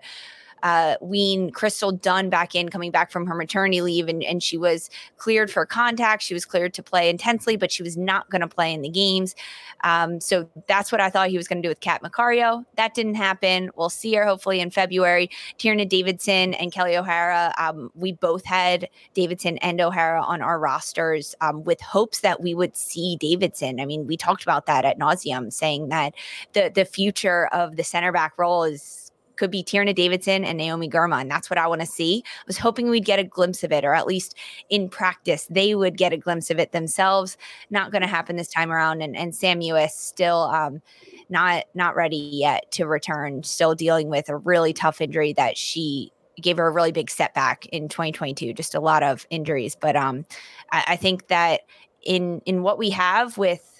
uh, 0.66 0.96
wean 1.00 1.52
Crystal 1.52 1.92
Dunn 1.92 2.28
back 2.28 2.56
in, 2.56 2.70
coming 2.70 2.90
back 2.90 3.12
from 3.12 3.24
her 3.26 3.36
maternity 3.36 3.82
leave, 3.82 4.08
and, 4.08 4.24
and 4.24 4.42
she 4.42 4.58
was 4.58 4.90
cleared 5.16 5.48
for 5.48 5.64
contact. 5.64 6.24
She 6.24 6.34
was 6.34 6.44
cleared 6.44 6.74
to 6.74 6.82
play 6.82 7.08
intensely, 7.08 7.56
but 7.56 7.70
she 7.70 7.84
was 7.84 7.96
not 7.96 8.28
going 8.30 8.40
to 8.40 8.48
play 8.48 8.74
in 8.74 8.82
the 8.82 8.88
games. 8.88 9.36
Um, 9.84 10.20
so 10.20 10.48
that's 10.66 10.90
what 10.90 11.00
I 11.00 11.08
thought 11.08 11.28
he 11.28 11.36
was 11.36 11.46
going 11.46 11.62
to 11.62 11.66
do 11.66 11.68
with 11.68 11.78
Kat 11.78 12.02
Macario. 12.02 12.64
That 12.74 12.94
didn't 12.94 13.14
happen. 13.14 13.70
We'll 13.76 13.90
see 13.90 14.12
her 14.14 14.26
hopefully 14.26 14.58
in 14.58 14.70
February. 14.70 15.30
Tierna 15.56 15.88
Davidson 15.88 16.54
and 16.54 16.72
Kelly 16.72 16.96
O'Hara, 16.96 17.54
um, 17.58 17.92
we 17.94 18.14
both 18.14 18.44
had 18.44 18.88
Davidson 19.14 19.58
and 19.58 19.80
O'Hara 19.80 20.20
on 20.20 20.42
our 20.42 20.58
rosters 20.58 21.36
um, 21.40 21.62
with 21.62 21.80
hopes 21.80 22.22
that 22.22 22.42
we 22.42 22.54
would 22.54 22.76
see 22.76 23.14
Davidson. 23.20 23.78
I 23.78 23.86
mean, 23.86 24.08
we 24.08 24.16
talked 24.16 24.42
about 24.42 24.66
that 24.66 24.84
at 24.84 24.98
nauseum, 24.98 25.52
saying 25.52 25.90
that 25.90 26.14
the 26.54 26.72
the 26.74 26.84
future 26.84 27.46
of 27.52 27.76
the 27.76 27.84
center 27.84 28.10
back 28.10 28.32
role 28.36 28.64
is 28.64 29.05
could 29.36 29.50
be 29.50 29.62
Tierna 29.62 29.94
Davidson 29.94 30.44
and 30.44 30.58
Naomi 30.58 30.88
Girma. 30.88 31.20
And 31.20 31.30
that's 31.30 31.50
what 31.50 31.58
I 31.58 31.66
want 31.66 31.80
to 31.80 31.86
see. 31.86 32.22
I 32.26 32.44
was 32.46 32.58
hoping 32.58 32.88
we'd 32.88 33.04
get 33.04 33.18
a 33.18 33.24
glimpse 33.24 33.62
of 33.64 33.72
it, 33.72 33.84
or 33.84 33.94
at 33.94 34.06
least 34.06 34.34
in 34.68 34.88
practice, 34.88 35.46
they 35.50 35.74
would 35.74 35.96
get 35.96 36.12
a 36.12 36.16
glimpse 36.16 36.50
of 36.50 36.58
it 36.58 36.72
themselves. 36.72 37.36
Not 37.70 37.92
going 37.92 38.02
to 38.02 38.08
happen 38.08 38.36
this 38.36 38.48
time 38.48 38.72
around. 38.72 39.02
And, 39.02 39.16
and 39.16 39.34
Sam 39.34 39.60
still 39.88 40.42
um, 40.42 40.82
not 41.28 41.64
not 41.74 41.96
ready 41.96 42.16
yet 42.16 42.70
to 42.72 42.86
return, 42.86 43.42
still 43.42 43.74
dealing 43.74 44.08
with 44.08 44.28
a 44.28 44.36
really 44.36 44.72
tough 44.72 45.00
injury 45.00 45.32
that 45.34 45.56
she 45.56 46.12
gave 46.40 46.58
her 46.58 46.66
a 46.66 46.70
really 46.70 46.92
big 46.92 47.10
setback 47.10 47.66
in 47.66 47.88
2022. 47.88 48.52
Just 48.52 48.74
a 48.74 48.80
lot 48.80 49.02
of 49.02 49.26
injuries. 49.30 49.74
But 49.74 49.96
um, 49.96 50.26
I, 50.70 50.84
I 50.88 50.96
think 50.96 51.28
that 51.28 51.62
in 52.02 52.40
in 52.46 52.62
what 52.62 52.78
we 52.78 52.90
have 52.90 53.36
with 53.38 53.75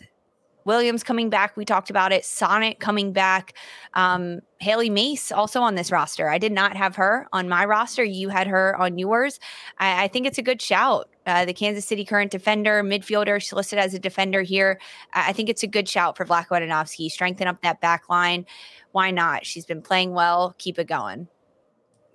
Williams 0.66 1.02
coming 1.02 1.30
back. 1.30 1.56
We 1.56 1.64
talked 1.64 1.88
about 1.88 2.12
it. 2.12 2.24
Sonnett 2.24 2.80
coming 2.80 3.12
back. 3.12 3.54
Um, 3.94 4.40
Hailie 4.58 4.90
Mace 4.90 5.32
also 5.32 5.62
on 5.62 5.76
this 5.76 5.90
roster. 5.90 6.28
I 6.28 6.38
did 6.38 6.52
not 6.52 6.76
have 6.76 6.96
her 6.96 7.26
on 7.32 7.48
my 7.48 7.64
roster. 7.64 8.04
You 8.04 8.28
had 8.28 8.46
her 8.46 8.76
on 8.78 8.98
yours. 8.98 9.38
I, 9.78 10.04
I 10.04 10.08
think 10.08 10.26
it's 10.26 10.38
a 10.38 10.42
good 10.42 10.60
shout. 10.60 11.08
Uh, 11.24 11.44
the 11.44 11.54
Kansas 11.54 11.84
City 11.84 12.04
current 12.04 12.30
defender, 12.30 12.82
midfielder, 12.82 13.40
she's 13.40 13.52
listed 13.52 13.78
as 13.78 13.94
a 13.94 13.98
defender 13.98 14.42
here. 14.42 14.80
I 15.14 15.32
think 15.32 15.48
it's 15.48 15.62
a 15.62 15.68
good 15.68 15.88
shout 15.88 16.16
for 16.16 16.24
Vlatko 16.24 16.60
Andonovski. 16.60 17.10
Strengthen 17.10 17.48
up 17.48 17.62
that 17.62 17.80
back 17.80 18.08
line. 18.08 18.44
Why 18.92 19.10
not? 19.10 19.46
She's 19.46 19.66
been 19.66 19.82
playing 19.82 20.12
well. 20.12 20.54
Keep 20.58 20.78
it 20.78 20.88
going. 20.88 21.28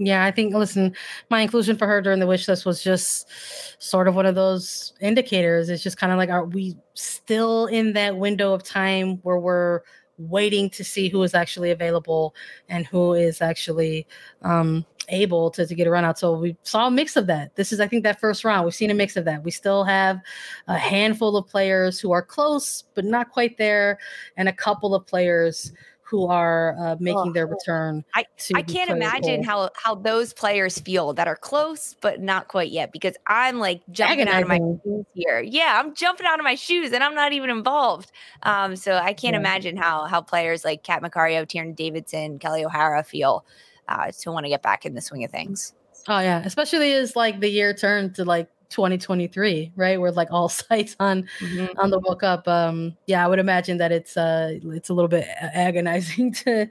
Yeah, 0.04 0.26
I 0.26 0.32
think 0.32 0.56
listen, 0.56 0.95
my 1.30 1.41
inclusion 1.41 1.78
for 1.78 1.86
her 1.86 2.02
during 2.02 2.20
the 2.20 2.26
wish 2.26 2.47
list 2.47 2.66
was 2.66 2.82
just 2.82 3.30
sort 3.78 4.08
of 4.08 4.16
one 4.16 4.26
of 4.26 4.34
those 4.34 4.93
indicators. 4.99 5.70
It's 5.70 5.84
just 5.84 5.97
kind 5.97 6.12
of 6.12 6.18
like 6.18 6.32
are 6.32 6.45
we 6.45 6.76
still 6.95 7.68
in 7.68 7.93
that 7.93 8.18
window 8.18 8.52
of 8.52 8.64
time 8.64 9.18
where 9.22 9.38
we're 9.38 9.82
waiting 10.18 10.72
to 10.72 10.84
see 10.84 11.08
who 11.08 11.22
is 11.22 11.36
actually 11.36 11.70
available 11.70 12.34
and 12.68 12.88
who 12.88 13.14
is 13.14 13.43
actually 13.43 14.08
um, 14.41 14.84
able 15.10 15.52
to, 15.52 15.68
to 15.68 15.76
get 15.76 15.86
a 15.86 15.91
run 15.91 16.04
out. 16.04 16.18
So 16.18 16.34
we 16.34 16.58
saw 16.64 16.88
a 16.88 16.91
mix 16.91 17.16
of 17.16 17.28
that. 17.28 17.56
This 17.56 17.72
is, 17.72 17.80
I 17.80 17.88
think, 17.88 18.04
that 18.04 18.20
first 18.20 18.43
round. 18.43 18.66
We've 18.66 18.74
seen 18.74 18.89
a 18.89 18.95
mix 18.95 19.16
of 19.18 19.26
that. 19.26 19.43
We 19.43 19.52
still 19.52 19.84
have 19.84 20.20
a 20.68 20.80
handful 20.80 21.38
of 21.38 21.47
players 21.47 21.99
who 21.99 22.12
are 22.12 22.24
close, 22.24 22.86
but 22.95 23.06
not 23.06 23.32
quite 23.32 23.58
there, 23.58 23.99
and 24.36 24.49
a 24.49 24.54
couple 24.54 24.95
of 24.95 25.06
players 25.06 25.72
who 26.12 26.28
are 26.28 26.76
uh, 26.78 26.97
making 26.99 27.30
oh, 27.30 27.32
their 27.32 27.47
return. 27.47 28.03
I, 28.14 28.26
I 28.53 28.62
can't 28.62 28.89
imagine 28.89 29.43
how 29.43 29.70
how 29.76 29.95
those 29.95 30.34
players 30.34 30.78
feel 30.78 31.14
that 31.14 31.26
are 31.26 31.38
close 31.38 31.95
but 32.01 32.20
not 32.20 32.49
quite 32.49 32.70
yet 32.70 32.91
because 32.91 33.16
I'm 33.28 33.59
like 33.59 33.82
jumping 33.91 34.28
out 34.28 34.41
of 34.41 34.49
my 34.49 34.57
shoes 34.57 35.05
here. 35.14 35.39
Yeah, 35.39 35.80
I'm 35.82 35.95
jumping 35.95 36.28
out 36.28 36.38
of 36.38 36.43
my 36.43 36.55
shoes 36.55 36.91
and 36.91 37.01
I'm 37.01 37.16
not 37.16 37.32
even 37.32 37.49
involved. 37.49 38.12
Um, 38.43 38.76
so 38.76 38.95
I 38.95 39.14
can't 39.14 39.36
yeah. 39.36 39.39
imagine 39.39 39.78
how 39.78 40.03
how 40.03 40.22
players 40.22 40.66
like 40.66 40.84
Kat 40.84 41.01
Macario, 41.01 41.45
Tierna 41.45 41.74
Davidson, 41.74 42.39
Kelly 42.39 42.66
O'Hara 42.66 43.03
feel 43.03 43.45
uh, 43.88 44.12
to 44.12 44.32
want 44.34 44.45
to 44.45 44.49
get 44.49 44.62
back 44.62 44.86
in 44.86 44.93
the 44.93 45.01
swing 45.01 45.24
of 45.24 45.32
things. 45.32 45.74
Oh 46.09 46.20
yeah, 46.20 46.41
especially 46.43 46.91
as 46.91 47.16
like 47.16 47.39
the 47.39 47.49
year 47.49 47.74
turned 47.74 48.16
to 48.16 48.26
like 48.26 48.49
2023, 48.72 49.74
right? 49.76 49.99
Where 49.99 50.11
like 50.11 50.32
all 50.32 50.49
sights 50.49 50.95
on 50.99 51.28
mm-hmm. 51.39 51.78
on 51.78 51.89
the 51.89 51.99
World 51.99 52.19
Cup. 52.19 52.47
Um, 52.47 52.97
yeah, 53.07 53.24
I 53.24 53.28
would 53.28 53.39
imagine 53.39 53.78
that 53.78 53.91
it's 53.91 54.17
uh 54.17 54.57
it's 54.63 54.89
a 54.89 54.93
little 54.93 55.09
bit 55.09 55.28
agonizing 55.39 56.34
to 56.45 56.67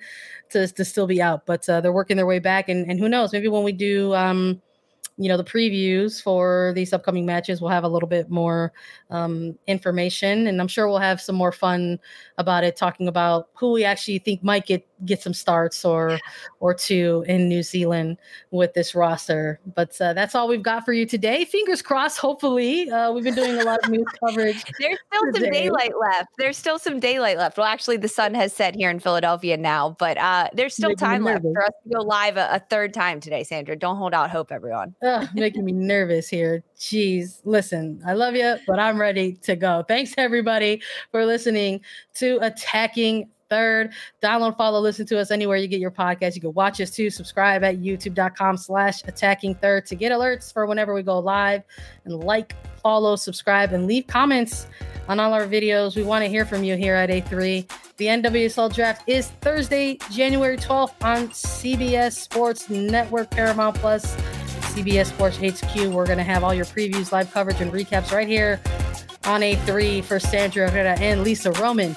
to 0.51 0.66
to 0.66 0.84
still 0.84 1.07
be 1.07 1.22
out, 1.22 1.46
but 1.46 1.68
uh, 1.68 1.80
they're 1.80 1.92
working 1.92 2.16
their 2.16 2.26
way 2.26 2.38
back, 2.38 2.68
and 2.68 2.90
and 2.90 2.98
who 2.98 3.09
knows? 3.09 3.32
Maybe 3.32 3.48
when 3.48 3.62
we 3.62 3.72
do 3.72 4.14
um 4.14 4.61
you 5.20 5.28
know 5.28 5.36
the 5.36 5.44
previews 5.44 6.20
for 6.20 6.72
these 6.74 6.94
upcoming 6.94 7.26
matches 7.26 7.61
we'll 7.61 7.70
have 7.70 7.84
a 7.84 7.88
little 7.88 8.09
bit 8.09 8.30
more 8.30 8.72
um, 9.11 9.57
information 9.66 10.46
and 10.46 10.61
i'm 10.61 10.66
sure 10.68 10.88
we'll 10.88 10.98
have 10.98 11.20
some 11.20 11.36
more 11.36 11.53
fun 11.53 11.98
about 12.38 12.64
it 12.64 12.74
talking 12.74 13.07
about 13.07 13.51
who 13.55 13.72
we 13.72 13.84
actually 13.84 14.18
think 14.18 14.42
might 14.42 14.64
get 14.64 14.86
get 15.05 15.22
some 15.22 15.34
starts 15.34 15.84
or 15.84 16.18
or 16.61 16.74
two 16.74 17.24
in 17.26 17.48
new 17.48 17.62
zealand 17.62 18.16
with 18.51 18.74
this 18.74 18.94
roster 18.94 19.61
but 19.74 19.98
uh, 20.01 20.12
that's 20.12 20.34
all 20.34 20.48
we've 20.48 20.62
got 20.62 20.84
for 20.84 20.92
you 20.92 21.07
today. 21.07 21.44
Fingers 21.44 21.82
crossed 21.82 22.18
hopefully 22.18 22.90
uh, 22.90 23.12
we've 23.12 23.24
been 23.24 23.34
doing 23.34 23.59
a 23.61 23.64
lot 23.64 23.82
of 23.82 23.90
news 23.90 24.07
coverage 24.26 24.62
there's 24.78 24.98
still 25.07 25.32
today. 25.32 25.44
some 25.44 25.53
daylight 25.53 25.92
left. 26.01 26.28
There's 26.38 26.57
still 26.57 26.78
some 26.78 27.01
daylight 27.01 27.38
left. 27.38 27.57
Well 27.57 27.66
actually 27.66 27.96
the 27.96 28.09
sun 28.09 28.34
has 28.34 28.53
set 28.53 28.74
here 28.74 28.90
in 28.90 29.01
philadelphia 29.01 29.57
now 29.57 29.96
but 29.98 30.18
uh, 30.18 30.48
there's 30.53 30.74
still 30.74 30.90
Making 30.90 31.07
time 31.07 31.24
left 31.24 31.42
for 31.42 31.64
us 31.64 31.72
to 31.84 31.94
go 31.94 32.03
live 32.03 32.36
a, 32.36 32.48
a, 32.53 32.61
third 32.70 32.94
time 32.94 33.20
today 33.20 33.44
sandra. 33.44 33.76
Don't 33.76 33.96
hold 33.96 34.14
out 34.14 34.30
hope 34.30 34.53
everyone. 34.53 34.94
Making 35.34 35.64
me 35.64 35.72
nervous 35.72 36.28
here. 36.28 36.62
Jeez. 36.78 37.40
Listen 37.44 38.01
i 38.07 38.12
love 38.12 38.34
you 38.34 38.57
but 38.66 38.78
i'm 38.78 39.01
ready 39.01 39.32
to 39.42 39.57
go. 39.57 39.84
Thanks 39.86 40.14
everybody 40.16 40.82
for 41.11 41.24
listening 41.24 41.80
to 42.14 42.38
Attacking 42.42 43.28
Third. 43.51 43.92
Download, 44.22 44.57
follow, 44.57 44.80
listen 44.80 45.05
to 45.07 45.18
us 45.18 45.30
anywhere 45.30 45.57
you 45.57 45.66
get 45.66 45.80
your 45.80 45.90
podcast. 45.90 46.36
You 46.36 46.40
can 46.40 46.55
watch 46.55 46.80
us 46.80 46.90
too. 46.90 47.11
Subscribe 47.11 47.64
at 47.64 47.80
youtube.com 47.80 48.57
slash 48.57 49.03
attacking 49.05 49.57
third 49.57 49.86
to 49.86 49.96
get 49.96 50.12
alerts 50.12 50.53
for 50.53 50.66
whenever 50.66 50.94
we 50.94 51.03
go 51.03 51.18
live. 51.18 51.64
And 52.05 52.22
like, 52.22 52.55
follow, 52.80 53.16
subscribe, 53.16 53.72
and 53.72 53.86
leave 53.86 54.07
comments 54.07 54.66
on 55.09 55.18
all 55.18 55.34
our 55.34 55.46
videos. 55.46 55.96
We 55.96 56.05
want 56.05 56.24
to 56.24 56.28
hear 56.28 56.44
from 56.44 56.62
you 56.62 56.76
here 56.76 56.94
at 56.94 57.11
A3. 57.11 57.68
The 57.96 58.07
NWSL 58.07 58.72
draft 58.72 59.09
is 59.09 59.28
Thursday, 59.42 59.98
January 60.11 60.57
12th 60.57 60.94
on 61.03 61.28
CBS 61.28 62.12
Sports 62.12 62.70
Network, 62.70 63.30
Paramount 63.30 63.76
Plus, 63.76 64.14
CBS 64.70 65.07
Sports 65.07 65.36
HQ. 65.36 65.92
We're 65.92 66.07
going 66.07 66.18
to 66.18 66.24
have 66.24 66.44
all 66.44 66.55
your 66.55 66.64
previews, 66.64 67.11
live 67.11 67.32
coverage, 67.32 67.61
and 67.61 67.72
recaps 67.72 68.12
right 68.12 68.28
here 68.28 68.61
on 69.24 69.40
A3 69.40 70.05
for 70.05 70.20
Sandra 70.20 70.70
Herrera 70.70 70.98
and 70.98 71.22
Lisa 71.24 71.51
Roman. 71.53 71.96